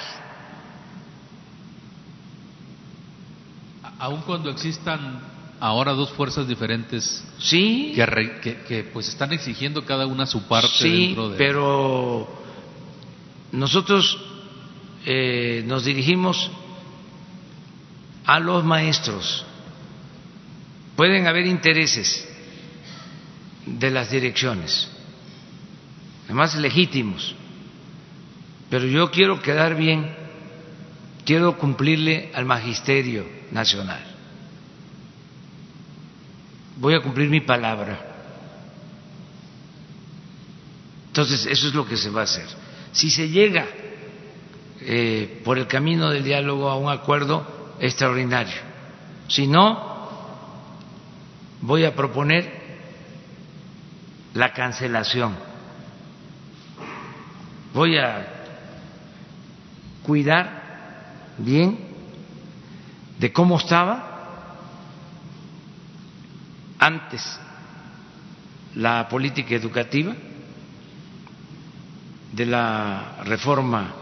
Aun 3.99 4.22
cuando 4.22 4.49
existan 4.49 5.36
ahora 5.60 5.94
dos 5.94 6.12
fuerzas 6.12 6.48
diferentes 6.48 7.24
sí 7.40 7.94
que, 7.95 8.57
que, 8.68 8.84
pues 8.84 9.07
están 9.07 9.32
exigiendo 9.34 9.86
cada 9.86 10.06
una 10.06 10.26
su 10.26 10.44
parte 10.48 10.68
sí, 10.68 11.07
dentro 11.07 11.30
de 11.30 11.38
pero 11.38 12.28
nosotros 13.52 14.20
eh, 15.06 15.64
nos 15.66 15.86
dirigimos 15.86 16.52
a 18.26 18.40
los 18.40 18.64
maestros 18.66 19.45
pueden 20.95 21.26
haber 21.26 21.45
intereses 21.48 22.28
de 23.66 23.91
las 23.91 24.12
direcciones 24.12 24.90
además 26.26 26.56
legítimos 26.56 27.34
pero 28.70 28.86
yo 28.86 29.12
quiero 29.12 29.42
quedar 29.42 29.76
bien 29.76 30.14
quiero 31.26 31.58
cumplirle 31.58 32.32
al 32.34 32.46
magisterio 32.46 33.26
nacional 33.52 34.16
voy 36.78 36.94
a 36.94 37.02
cumplir 37.02 37.30
mi 37.30 37.42
palabra. 37.42 38.00
Entonces, 41.08 41.46
eso 41.46 41.68
es 41.68 41.74
lo 41.74 41.88
que 41.88 41.98
se 41.98 42.10
va 42.10 42.22
a 42.22 42.24
hacer. 42.26 42.46
Si 42.92 43.10
se 43.10 43.30
llega 43.30 43.66
eh, 44.82 45.42
por 45.44 45.58
el 45.58 45.68
camino 45.68 46.10
del 46.10 46.24
diálogo 46.24 46.70
a 46.70 46.78
un 46.78 46.92
acuerdo 46.92 47.76
extraordinario, 47.80 48.62
si 49.28 49.48
no, 49.48 49.96
voy 51.62 51.86
a 51.86 51.96
proponer 51.96 52.66
la 54.34 54.54
cancelación. 54.54 55.36
Voy 57.74 57.98
a 57.98 58.35
cuidar 60.06 61.34
bien 61.38 61.77
de 63.19 63.34
cómo 63.34 63.57
estaba 63.57 64.15
antes 66.80 67.40
la 68.76 69.07
política 69.07 69.56
educativa 69.56 70.14
de 72.32 72.45
la 72.45 73.23
reforma 73.23 73.94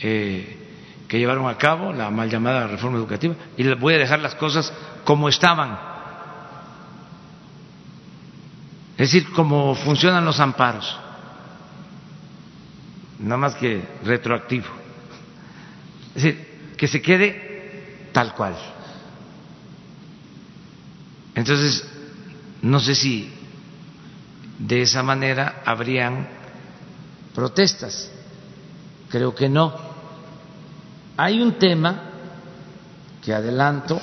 eh, 0.00 0.56
que 1.06 1.18
llevaron 1.18 1.48
a 1.48 1.58
cabo, 1.58 1.92
la 1.92 2.10
mal 2.10 2.30
llamada 2.30 2.66
reforma 2.66 2.96
educativa, 2.96 3.34
y 3.56 3.62
les 3.64 3.78
voy 3.78 3.94
a 3.94 3.98
dejar 3.98 4.20
las 4.20 4.34
cosas 4.36 4.72
como 5.04 5.28
estaban. 5.28 5.78
Es 8.96 9.12
decir, 9.12 9.30
como 9.32 9.74
funcionan 9.74 10.24
los 10.24 10.40
amparos, 10.40 10.98
nada 13.18 13.36
más 13.36 13.54
que 13.56 13.82
retroactivo. 14.04 14.79
Es 16.14 16.22
decir, 16.22 16.72
que 16.76 16.88
se 16.88 17.00
quede 17.00 18.08
tal 18.12 18.34
cual. 18.34 18.56
Entonces, 21.34 21.84
no 22.62 22.80
sé 22.80 22.94
si 22.94 23.30
de 24.58 24.82
esa 24.82 25.02
manera 25.02 25.62
habrían 25.64 26.28
protestas. 27.34 28.10
Creo 29.08 29.34
que 29.34 29.48
no. 29.48 29.72
Hay 31.16 31.40
un 31.40 31.58
tema 31.58 32.02
que 33.22 33.32
adelanto, 33.32 34.00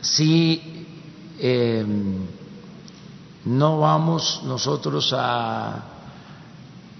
si 0.00 0.86
em, 1.38 2.26
no 3.44 3.78
vamos 3.80 4.42
nosotros 4.44 5.14
a 5.16 5.82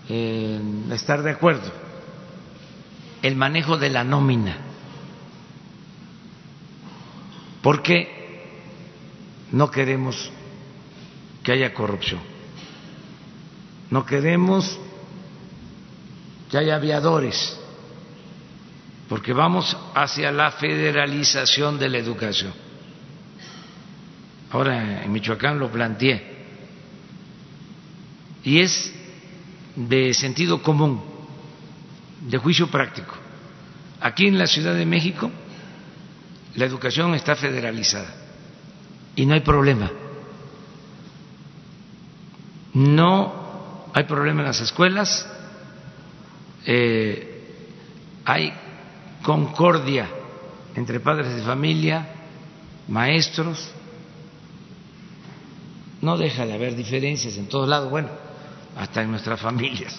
em, 0.09 0.91
estar 0.93 1.23
de 1.23 1.31
acuerdo, 1.31 1.73
el 3.27 3.35
manejo 3.35 3.77
de 3.77 3.91
la 3.91 4.05
nómina, 4.05 4.57
porque 7.61 8.09
no 9.51 9.69
queremos 9.69 10.31
que 11.43 11.51
haya 11.51 11.75
corrupción. 11.75 12.21
No 13.91 14.07
queremos 14.07 14.79
que 16.51 16.59
haya 16.59 16.77
aviadores, 16.77 17.59
porque 19.09 19.33
vamos 19.33 19.77
hacia 19.95 20.31
la 20.31 20.53
federalización 20.53 21.81
de 21.81 21.89
la 21.89 21.99
educación. 21.99 22.53
Ahora 24.53 25.03
en 25.03 25.11
Michoacán 25.11 25.59
lo 25.59 25.69
planteé. 25.69 26.37
Y 28.45 28.61
es 28.61 28.93
de 29.75 30.15
sentido 30.15 30.63
común, 30.63 31.16
de 32.27 32.39
juicio 32.39 32.69
práctico. 32.69 33.15
Aquí 34.01 34.27
en 34.27 34.39
la 34.39 34.47
Ciudad 34.47 34.75
de 34.75 34.87
México 34.87 35.31
la 36.57 36.65
educación 36.65 37.15
está 37.15 37.37
federalizada 37.37 38.15
y 39.15 39.27
no 39.27 39.35
hay 39.35 39.41
problema. 39.41 39.91
No 42.75 43.87
hay 43.95 44.05
problema 44.05 44.41
en 44.41 44.47
las 44.49 44.61
escuelas, 44.61 45.27
eh, 46.67 47.55
hay 48.25 48.53
concordia 49.23 50.09
entre 50.75 51.01
padres 51.01 51.35
de 51.35 51.43
familia, 51.43 52.07
maestros, 52.89 53.71
no 56.03 56.19
deja 56.19 56.45
de 56.45 56.53
haber 56.53 56.77
diferencias 56.77 57.39
en 57.39 57.49
todos 57.49 57.67
lados, 57.67 57.89
bueno, 57.89 58.11
hasta 58.77 59.01
en 59.01 59.11
nuestras 59.11 59.41
familias 59.41 59.99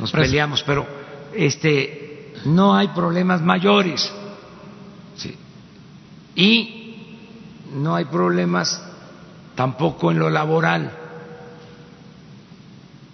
nos 0.00 0.10
peleamos, 0.12 0.62
pero 0.62 0.86
este 1.34 2.34
no 2.44 2.74
hay 2.74 2.88
problemas 2.88 3.42
mayores. 3.42 4.10
Sí. 5.16 5.36
Y 6.34 6.96
no 7.74 7.94
hay 7.94 8.06
problemas 8.06 8.82
tampoco 9.54 10.10
en 10.10 10.18
lo 10.18 10.30
laboral. 10.30 10.90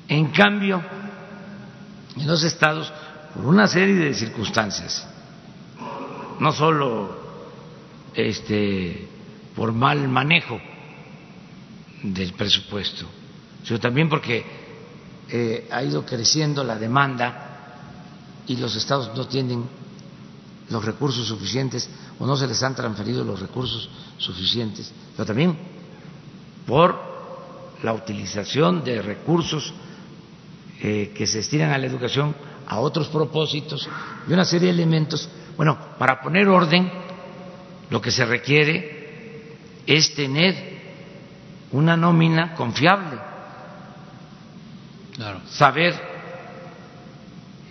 En 0.09 0.27
cambio, 0.29 0.83
en 2.17 2.27
los 2.27 2.43
estados, 2.45 2.93
por 3.35 3.47
una 3.47 3.67
serie 3.67 3.97
de 3.97 4.15
circunstancias, 4.15 5.07
no 6.39 6.53
solo 6.53 7.19
este, 8.15 9.09
por 9.55 9.73
mal 9.73 10.09
manejo 10.09 10.61
del 12.03 12.33
presupuesto, 12.35 13.07
sino 13.65 13.81
también 13.81 14.09
porque 14.09 14.45
eh, 15.29 15.69
ha 15.73 15.83
ido 15.83 16.07
creciendo 16.07 16.63
la 16.63 16.77
demanda 16.77 17.46
y 18.47 18.57
los 18.57 18.77
estados 18.77 19.11
no 19.17 19.27
tienen 19.27 19.65
los 20.69 20.85
recursos 20.85 21.27
suficientes 21.27 21.89
o 22.19 22.27
no 22.27 22.37
se 22.37 22.47
les 22.47 22.63
han 22.63 22.75
transferido 22.75 23.25
los 23.25 23.41
recursos 23.41 23.89
suficientes, 24.19 24.93
pero 25.17 25.27
también 25.27 25.57
por 26.67 26.99
la 27.83 27.93
utilización 27.93 28.83
de 28.83 29.03
recursos 29.03 29.73
eh, 30.81 31.13
que 31.17 31.27
se 31.27 31.39
destinan 31.39 31.71
a 31.71 31.79
la 31.79 31.87
educación 31.87 32.35
a 32.67 32.81
otros 32.81 33.09
propósitos 33.09 33.89
y 34.29 34.33
una 34.33 34.45
serie 34.45 34.69
de 34.69 34.75
elementos, 34.75 35.29
bueno, 35.57 35.79
para 35.99 36.21
poner 36.21 36.49
orden 36.49 36.91
lo 37.91 38.01
que 38.01 38.11
se 38.11 38.25
requiere 38.25 39.57
es 39.87 40.15
tener 40.15 40.77
una 41.71 41.97
nómina 41.97 42.55
confiable, 42.55 43.19
saber 45.51 46.16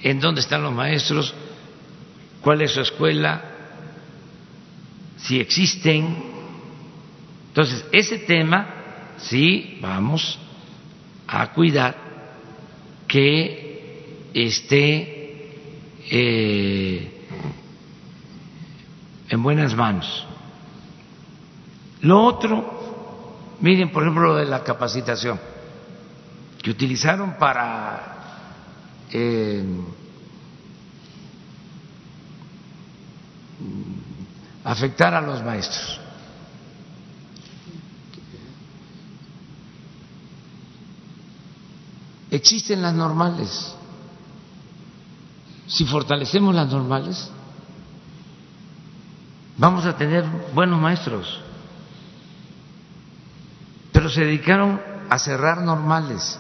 en 0.03 0.19
dónde 0.19 0.41
están 0.41 0.63
los 0.63 0.73
maestros, 0.73 1.33
cuál 2.41 2.61
es 2.61 2.71
su 2.71 2.81
escuela, 2.81 3.43
si 5.17 5.39
existen. 5.39 6.15
Entonces, 7.47 7.85
ese 7.91 8.19
tema 8.19 8.67
sí 9.17 9.79
vamos 9.81 10.39
a 11.27 11.51
cuidar 11.53 11.95
que 13.07 14.29
esté 14.33 15.15
eh, 16.09 17.27
en 19.29 19.43
buenas 19.43 19.75
manos. 19.75 20.27
Lo 22.01 22.23
otro, 22.23 23.57
miren 23.61 23.89
por 23.89 24.03
ejemplo 24.03 24.27
lo 24.27 24.35
de 24.35 24.45
la 24.45 24.63
capacitación, 24.63 25.39
que 26.61 26.69
utilizaron 26.69 27.37
para 27.39 28.14
afectar 34.63 35.13
a 35.13 35.21
los 35.21 35.43
maestros. 35.43 35.99
Existen 42.31 42.81
las 42.81 42.93
normales. 42.93 43.73
Si 45.67 45.85
fortalecemos 45.85 46.53
las 46.53 46.69
normales, 46.69 47.31
vamos 49.57 49.85
a 49.85 49.95
tener 49.95 50.25
buenos 50.53 50.81
maestros. 50.81 51.39
Pero 53.93 54.09
se 54.09 54.25
dedicaron 54.25 54.81
a 55.09 55.17
cerrar 55.17 55.61
normales, 55.61 56.39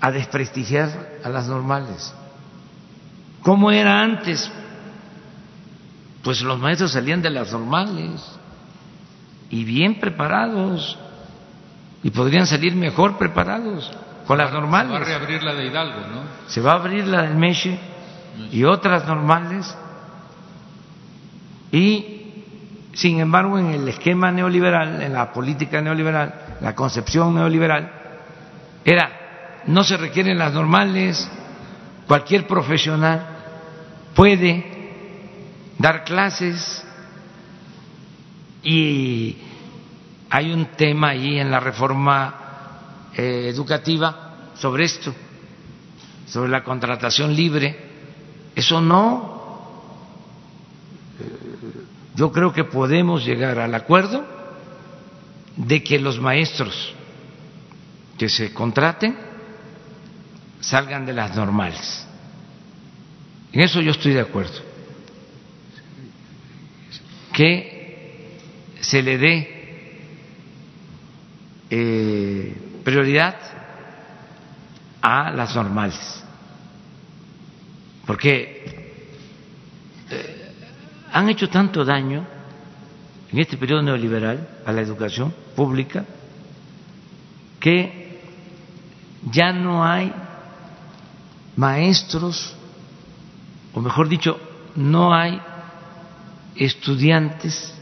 a 0.00 0.10
desprestigiar 0.10 1.18
a 1.24 1.28
las 1.28 1.48
normales. 1.48 2.14
¿Cómo 3.42 3.70
era 3.70 4.02
antes? 4.02 4.50
Pues 6.22 6.42
los 6.42 6.58
maestros 6.58 6.92
salían 6.92 7.22
de 7.22 7.30
las 7.30 7.52
normales 7.52 8.20
y 9.50 9.64
bien 9.64 10.00
preparados 10.00 10.98
y 12.02 12.10
podrían 12.10 12.46
salir 12.46 12.74
mejor 12.74 13.16
preparados 13.16 13.90
con 14.26 14.38
las 14.38 14.52
normales. 14.52 14.92
Se 14.92 14.98
va 14.98 15.00
a 15.00 15.18
reabrir 15.18 15.42
la 15.42 15.54
de 15.54 15.66
Hidalgo, 15.66 16.00
¿no? 16.08 16.22
Se 16.48 16.60
va 16.60 16.72
a 16.72 16.74
abrir 16.74 17.06
la 17.06 17.22
del 17.22 17.36
Meche 17.36 17.78
y 18.50 18.64
otras 18.64 19.06
normales 19.06 19.74
y 21.70 22.16
sin 22.92 23.20
embargo 23.20 23.58
en 23.58 23.72
el 23.72 23.88
esquema 23.88 24.32
neoliberal, 24.32 25.02
en 25.02 25.12
la 25.12 25.32
política 25.32 25.80
neoliberal, 25.80 26.58
la 26.60 26.74
concepción 26.74 27.34
neoliberal, 27.34 27.90
era 28.84 29.25
no 29.66 29.82
se 29.84 29.96
requieren 29.96 30.38
las 30.38 30.52
normales, 30.52 31.28
cualquier 32.06 32.46
profesional 32.46 33.26
puede 34.14 34.64
dar 35.78 36.04
clases 36.04 36.84
y 38.62 39.36
hay 40.30 40.52
un 40.52 40.66
tema 40.76 41.10
ahí 41.10 41.38
en 41.38 41.50
la 41.50 41.60
reforma 41.60 43.08
eh, 43.14 43.48
educativa 43.48 44.50
sobre 44.54 44.84
esto, 44.84 45.14
sobre 46.26 46.50
la 46.50 46.64
contratación 46.64 47.34
libre. 47.34 47.84
Eso 48.54 48.80
no. 48.80 49.36
Yo 52.14 52.32
creo 52.32 52.52
que 52.52 52.64
podemos 52.64 53.24
llegar 53.24 53.58
al 53.58 53.74
acuerdo 53.74 54.24
de 55.56 55.82
que 55.82 55.98
los 55.98 56.20
maestros 56.20 56.94
que 58.18 58.28
se 58.28 58.52
contraten 58.54 59.35
salgan 60.66 61.06
de 61.06 61.12
las 61.12 61.36
normales. 61.36 62.04
En 63.52 63.60
eso 63.60 63.80
yo 63.80 63.92
estoy 63.92 64.14
de 64.14 64.20
acuerdo 64.20 64.60
que 67.32 68.38
se 68.80 69.02
le 69.02 69.18
dé 69.18 69.56
eh, 71.70 72.56
prioridad 72.82 73.36
a 75.00 75.30
las 75.30 75.54
normales, 75.54 76.24
porque 78.06 78.90
eh, 80.10 80.52
han 81.12 81.28
hecho 81.28 81.48
tanto 81.48 81.84
daño 81.84 82.26
en 83.30 83.38
este 83.38 83.56
periodo 83.56 83.82
neoliberal 83.82 84.48
a 84.64 84.72
la 84.72 84.80
educación 84.80 85.32
pública 85.54 86.04
que 87.60 88.18
ya 89.30 89.52
no 89.52 89.84
hay 89.84 90.12
maestros, 91.56 92.54
o 93.72 93.80
mejor 93.80 94.08
dicho, 94.08 94.38
no 94.76 95.14
hay 95.14 95.40
estudiantes 96.54 97.74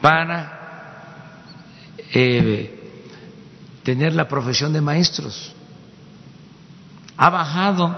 para 0.00 1.42
eh, 2.12 3.00
tener 3.82 4.14
la 4.14 4.28
profesión 4.28 4.72
de 4.72 4.80
maestros. 4.80 5.54
Ha 7.16 7.30
bajado 7.30 7.96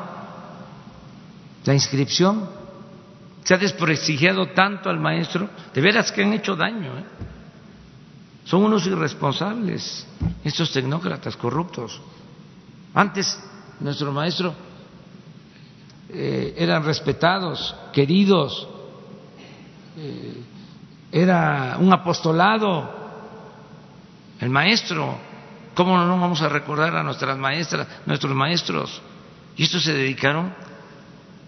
la 1.64 1.74
inscripción, 1.74 2.48
se 3.42 3.54
ha 3.54 3.58
desprestigiado 3.58 4.48
tanto 4.50 4.90
al 4.90 5.00
maestro, 5.00 5.48
de 5.72 5.80
veras 5.80 6.12
que 6.12 6.22
han 6.22 6.32
hecho 6.32 6.54
daño. 6.54 6.98
¿eh? 6.98 7.04
Son 8.44 8.62
unos 8.62 8.86
irresponsables, 8.86 10.06
estos 10.44 10.72
tecnócratas 10.72 11.36
corruptos. 11.36 12.00
Antes 12.92 13.38
nuestro 13.80 14.12
maestro 14.12 14.54
eh, 16.08 16.54
eran 16.56 16.84
respetados, 16.84 17.74
queridos, 17.92 18.68
eh, 19.96 20.42
era 21.10 21.76
un 21.78 21.92
apostolado, 21.92 23.04
el 24.40 24.50
maestro. 24.50 25.18
¿Cómo 25.74 25.98
no 25.98 26.20
vamos 26.20 26.40
a 26.42 26.48
recordar 26.48 26.94
a 26.96 27.02
nuestras 27.02 27.36
maestras, 27.36 27.88
nuestros 28.06 28.34
maestros? 28.34 29.02
Y 29.56 29.64
estos 29.64 29.82
se 29.82 29.92
dedicaron 29.92 30.54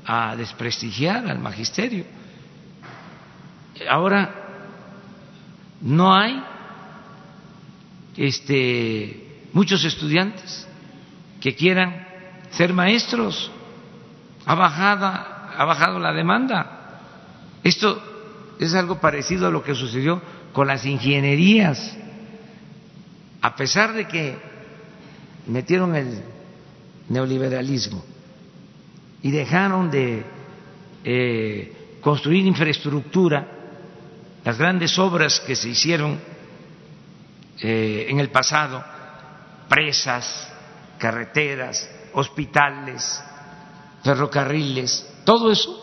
a 0.05 0.35
desprestigiar 0.37 1.29
al 1.29 1.39
magisterio. 1.39 2.05
Ahora 3.89 4.47
no 5.81 6.15
hay 6.15 6.43
este, 8.17 9.49
muchos 9.53 9.85
estudiantes 9.85 10.67
que 11.41 11.55
quieran 11.55 12.06
ser 12.51 12.73
maestros 12.73 13.51
ha 14.45 14.55
bajado, 14.55 15.07
ha 15.07 15.65
bajado 15.65 15.99
la 15.99 16.13
demanda. 16.13 17.01
Esto 17.63 18.01
es 18.59 18.75
algo 18.75 19.01
parecido 19.01 19.47
a 19.47 19.51
lo 19.51 19.63
que 19.63 19.75
sucedió 19.75 20.21
con 20.53 20.67
las 20.67 20.87
ingenierías. 20.87 21.97
A 23.43 23.55
pesar 23.57 23.93
de 23.93 24.07
que 24.07 24.37
metieron 25.47 25.95
el 25.95 26.23
neoliberalismo 27.09 28.03
y 29.23 29.31
dejaron 29.31 29.91
de 29.91 30.25
eh, 31.05 31.99
construir 32.01 32.47
infraestructura, 32.47 33.47
las 34.45 34.59
grandes 34.59 34.97
obras 34.99 35.41
que 35.41 35.57
se 35.57 35.69
hicieron 35.69 36.19
eh, 37.61 38.07
en 38.09 38.21
el 38.21 38.31
pasado, 38.31 38.85
presas, 39.69 40.53
carreteras, 40.99 41.89
hospitales, 42.17 43.23
ferrocarriles, 44.03 45.07
todo 45.25 45.51
eso 45.51 45.83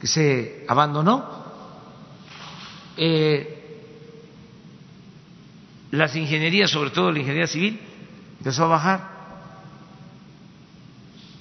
que 0.00 0.06
se 0.06 0.64
abandonó. 0.66 1.44
Eh, 2.96 3.50
las 5.90 6.16
ingenierías, 6.16 6.70
sobre 6.70 6.90
todo 6.90 7.12
la 7.12 7.18
ingeniería 7.18 7.46
civil, 7.46 7.78
empezó 8.38 8.64
a 8.64 8.68
bajar. 8.68 9.14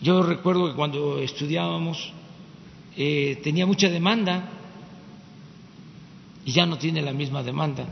Yo 0.02 0.22
recuerdo 0.24 0.68
que 0.68 0.76
cuando 0.76 1.20
estudiábamos 1.20 2.12
eh, 2.98 3.40
tenía 3.44 3.66
mucha 3.66 3.88
demanda 3.88 4.50
y 6.44 6.52
ya 6.52 6.66
no 6.66 6.78
tiene 6.78 7.02
la 7.02 7.14
misma 7.14 7.42
demanda 7.42 7.88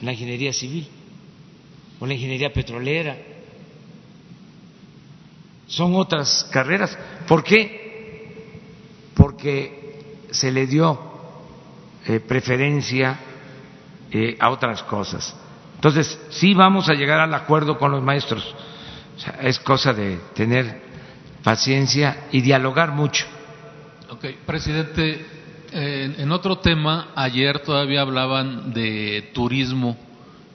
la 0.00 0.12
ingeniería 0.12 0.52
civil 0.52 0.86
o 1.98 2.06
la 2.06 2.14
ingeniería 2.14 2.52
petrolera 2.52 3.18
son 5.70 5.94
otras 5.94 6.48
carreras. 6.50 6.98
¿Por 7.28 7.44
qué? 7.44 8.34
Porque 9.14 10.26
se 10.30 10.50
le 10.50 10.66
dio 10.66 10.98
eh, 12.06 12.18
preferencia 12.20 13.18
eh, 14.10 14.36
a 14.40 14.50
otras 14.50 14.82
cosas. 14.82 15.34
Entonces, 15.76 16.18
sí 16.30 16.54
vamos 16.54 16.88
a 16.88 16.94
llegar 16.94 17.20
al 17.20 17.32
acuerdo 17.32 17.78
con 17.78 17.92
los 17.92 18.02
maestros. 18.02 18.44
es 19.40 19.60
cosa 19.60 19.92
de 19.92 20.18
tener 20.34 20.82
paciencia 21.44 22.26
y 22.32 22.40
dialogar 22.40 22.90
mucho. 22.90 23.26
Ok, 24.10 24.26
presidente, 24.44 25.24
En, 25.72 26.20
en 26.20 26.32
otro 26.32 26.58
tema, 26.58 27.12
ayer 27.14 27.60
todavía 27.60 28.00
hablaban 28.00 28.72
de 28.72 29.30
turismo 29.32 29.96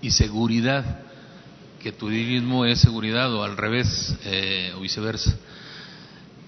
y 0.01 0.11
seguridad, 0.11 1.04
que 1.85 1.91
turismo 1.91 2.65
es 2.65 2.81
seguridad 2.81 3.31
o 3.31 3.43
al 3.43 3.55
revés 3.57 4.17
eh, 4.25 4.73
o 4.75 4.79
viceversa. 4.79 5.37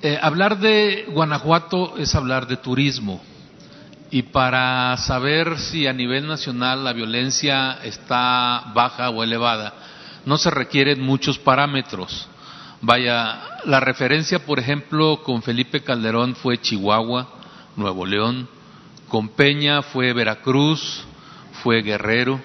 Eh, 0.02 0.18
hablar 0.20 0.58
de 0.58 1.06
Guanajuato 1.10 1.96
es 2.00 2.16
hablar 2.16 2.48
de 2.48 2.58
turismo 2.58 3.22
y 4.10 4.24
para 4.24 4.98
saber 4.98 5.60
si 5.60 5.86
a 5.86 5.94
nivel 5.94 6.28
nacional 6.28 6.84
la 6.84 6.92
violencia 6.92 7.78
está 7.84 8.72
baja 8.74 9.12
o 9.12 9.24
elevada, 9.24 9.76
no 10.26 10.40
se 10.40 10.50
requieren 10.50 11.04
muchos 11.04 11.38
parámetros. 11.38 12.28
Vaya, 12.82 13.60
la 13.66 13.80
referencia, 13.80 14.40
por 14.40 14.58
ejemplo, 14.58 15.22
con 15.22 15.44
Felipe 15.44 15.84
Calderón 15.84 16.36
fue 16.36 16.60
Chihuahua, 16.60 17.28
Nuevo 17.76 18.08
León, 18.08 18.50
con 19.08 19.30
Peña 19.30 19.84
fue 19.84 20.14
Veracruz, 20.14 21.06
fue 21.62 21.84
Guerrero. 21.84 22.42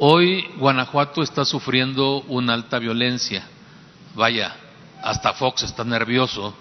Hoy 0.00 0.46
Guanajuato 0.58 1.24
está 1.24 1.44
sufriendo 1.44 2.20
una 2.28 2.54
alta 2.54 2.78
violencia. 2.78 3.42
Vaya, 4.14 4.54
hasta 5.02 5.32
Fox 5.32 5.64
está 5.64 5.82
nervioso. 5.82 6.54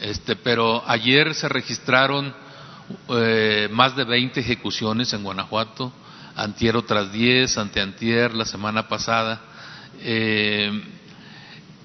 Este, 0.00 0.34
pero 0.34 0.82
ayer 0.86 1.34
se 1.34 1.46
registraron 1.50 2.34
eh, 3.10 3.68
más 3.70 3.94
de 3.96 4.04
20 4.04 4.40
ejecuciones 4.40 5.12
en 5.12 5.22
Guanajuato, 5.22 5.92
antier 6.36 6.78
otras 6.78 7.12
10, 7.12 7.58
anteantier 7.58 8.32
la 8.32 8.46
semana 8.46 8.88
pasada. 8.88 9.42
Eh, 10.00 10.82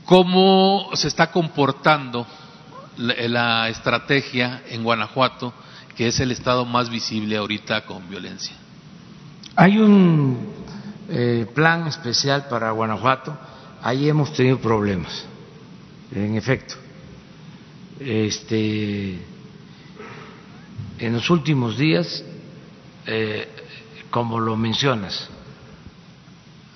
¿Cómo 0.06 0.92
se 0.94 1.10
está 1.10 1.30
comportando 1.30 2.26
la, 2.96 3.16
la 3.28 3.68
estrategia 3.68 4.64
en 4.70 4.86
Guanajuato, 4.86 5.54
que 5.98 6.08
es 6.08 6.22
el 6.22 6.32
estado 6.32 6.64
más 6.64 6.90
visible 6.90 7.36
ahorita 7.36 7.86
con 7.86 8.10
violencia? 8.10 8.56
Hay 9.58 9.78
un 9.78 10.59
eh, 11.10 11.48
plan 11.54 11.88
especial 11.88 12.48
para 12.48 12.72
Guanajuato. 12.72 13.36
Ahí 13.82 14.08
hemos 14.08 14.34
tenido 14.34 14.60
problemas, 14.60 15.26
en 16.12 16.36
efecto. 16.36 16.76
Este, 18.00 19.20
en 21.00 21.14
los 21.14 21.30
últimos 21.30 21.78
días, 21.78 22.24
eh, 23.06 23.48
como 24.10 24.40
lo 24.40 24.56
mencionas, 24.56 25.30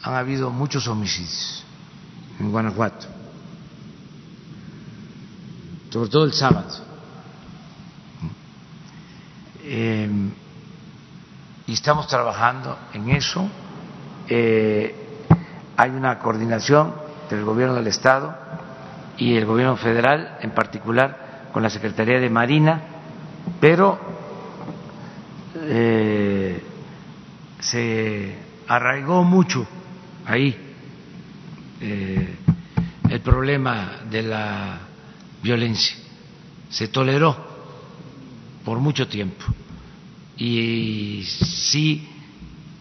han 0.01 0.15
habido 0.15 0.49
muchos 0.49 0.87
homicidios 0.87 1.63
en 2.39 2.51
Guanajuato, 2.51 3.05
sobre 5.91 6.09
todo 6.09 6.25
el 6.25 6.33
sábado. 6.33 6.83
Eh, 9.63 10.09
y 11.67 11.73
estamos 11.73 12.07
trabajando 12.07 12.77
en 12.93 13.09
eso. 13.11 13.49
Eh, 14.29 14.95
hay 15.75 15.89
una 15.91 16.19
coordinación 16.19 16.93
del 17.29 17.43
gobierno 17.43 17.75
del 17.75 17.87
Estado 17.87 18.35
y 19.17 19.35
el 19.35 19.45
gobierno 19.45 19.75
federal, 19.77 20.37
en 20.41 20.51
particular 20.51 21.49
con 21.51 21.63
la 21.63 21.69
Secretaría 21.69 22.19
de 22.19 22.29
Marina, 22.29 22.81
pero 23.59 23.99
eh, 25.55 26.61
se 27.59 28.35
arraigó 28.67 29.23
mucho 29.23 29.65
ahí 30.25 30.55
eh, 31.81 32.35
el 33.09 33.21
problema 33.21 34.01
de 34.09 34.23
la 34.23 34.79
violencia, 35.41 35.95
se 36.69 36.87
toleró 36.87 37.35
por 38.63 38.79
mucho 38.79 39.07
tiempo 39.07 39.43
y 40.37 41.23
sí 41.25 42.12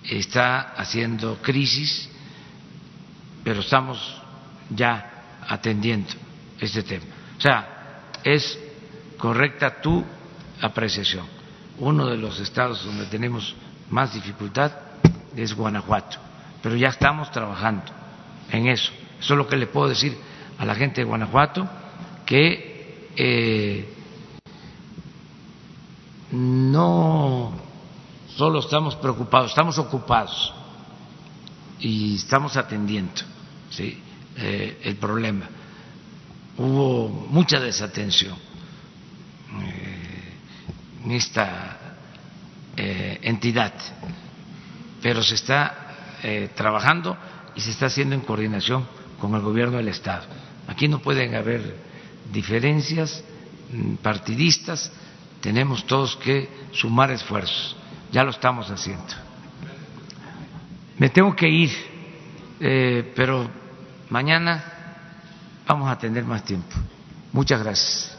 está 0.04 0.72
haciendo 0.76 1.38
crisis, 1.42 2.08
pero 3.44 3.60
estamos 3.60 4.20
ya 4.70 5.40
atendiendo 5.48 6.10
este 6.60 6.82
tema. 6.82 7.04
O 7.36 7.40
sea, 7.40 8.04
es 8.24 8.58
correcta 9.18 9.80
tu 9.80 10.04
apreciación. 10.60 11.26
Uno 11.78 12.06
de 12.06 12.16
los 12.16 12.38
estados 12.40 12.84
donde 12.84 13.06
tenemos 13.06 13.54
más 13.90 14.14
dificultad 14.14 14.72
es 15.36 15.54
Guanajuato, 15.54 16.18
pero 16.62 16.76
ya 16.76 16.88
estamos 16.88 17.30
trabajando 17.30 17.84
en 18.50 18.68
eso. 18.68 18.92
Eso 19.20 19.34
es 19.34 19.38
lo 19.38 19.46
que 19.46 19.56
le 19.56 19.66
puedo 19.66 19.88
decir 19.88 20.16
a 20.58 20.64
la 20.64 20.74
gente 20.74 21.00
de 21.00 21.04
Guanajuato, 21.04 21.68
que 22.26 23.08
eh, 23.16 23.94
no 26.32 27.52
solo 28.36 28.60
estamos 28.60 28.96
preocupados, 28.96 29.50
estamos 29.50 29.78
ocupados 29.78 30.52
y 31.78 32.16
estamos 32.16 32.56
atendiendo 32.56 33.22
¿sí? 33.70 34.00
eh, 34.36 34.80
el 34.84 34.96
problema. 34.96 35.48
Hubo 36.56 37.08
mucha 37.08 37.60
desatención 37.60 38.36
eh, 39.60 40.32
en 41.04 41.10
esta 41.12 41.96
eh, 42.76 43.18
entidad, 43.22 43.74
pero 45.02 45.22
se 45.22 45.34
está 45.34 45.78
trabajando 46.54 47.16
y 47.56 47.60
se 47.60 47.72
está 47.72 47.86
haciendo 47.86 48.14
en 48.14 48.20
coordinación 48.20 48.86
con 49.18 49.34
el 49.34 49.40
gobierno 49.40 49.78
del 49.78 49.88
Estado. 49.88 50.22
Aquí 50.68 50.86
no 50.86 51.00
pueden 51.00 51.34
haber 51.34 51.76
diferencias 52.32 53.24
mm, 53.72 53.94
partidistas, 53.94 54.92
tenemos 55.40 55.84
todos 55.84 56.14
que 56.14 56.48
sumar 56.70 57.10
esfuerzos 57.10 57.74
ya 58.12 58.22
lo 58.22 58.30
estamos 58.30 58.70
haciendo. 58.70 59.14
Me 60.98 61.08
tengo 61.08 61.34
que 61.34 61.48
ir, 61.48 61.72
eh, 62.60 63.12
pero 63.16 63.50
mañana 64.10 64.62
vamos 65.66 65.90
a 65.90 65.98
tener 65.98 66.24
más 66.24 66.44
tiempo. 66.44 66.76
Muchas 67.32 67.62
gracias. 67.62 68.16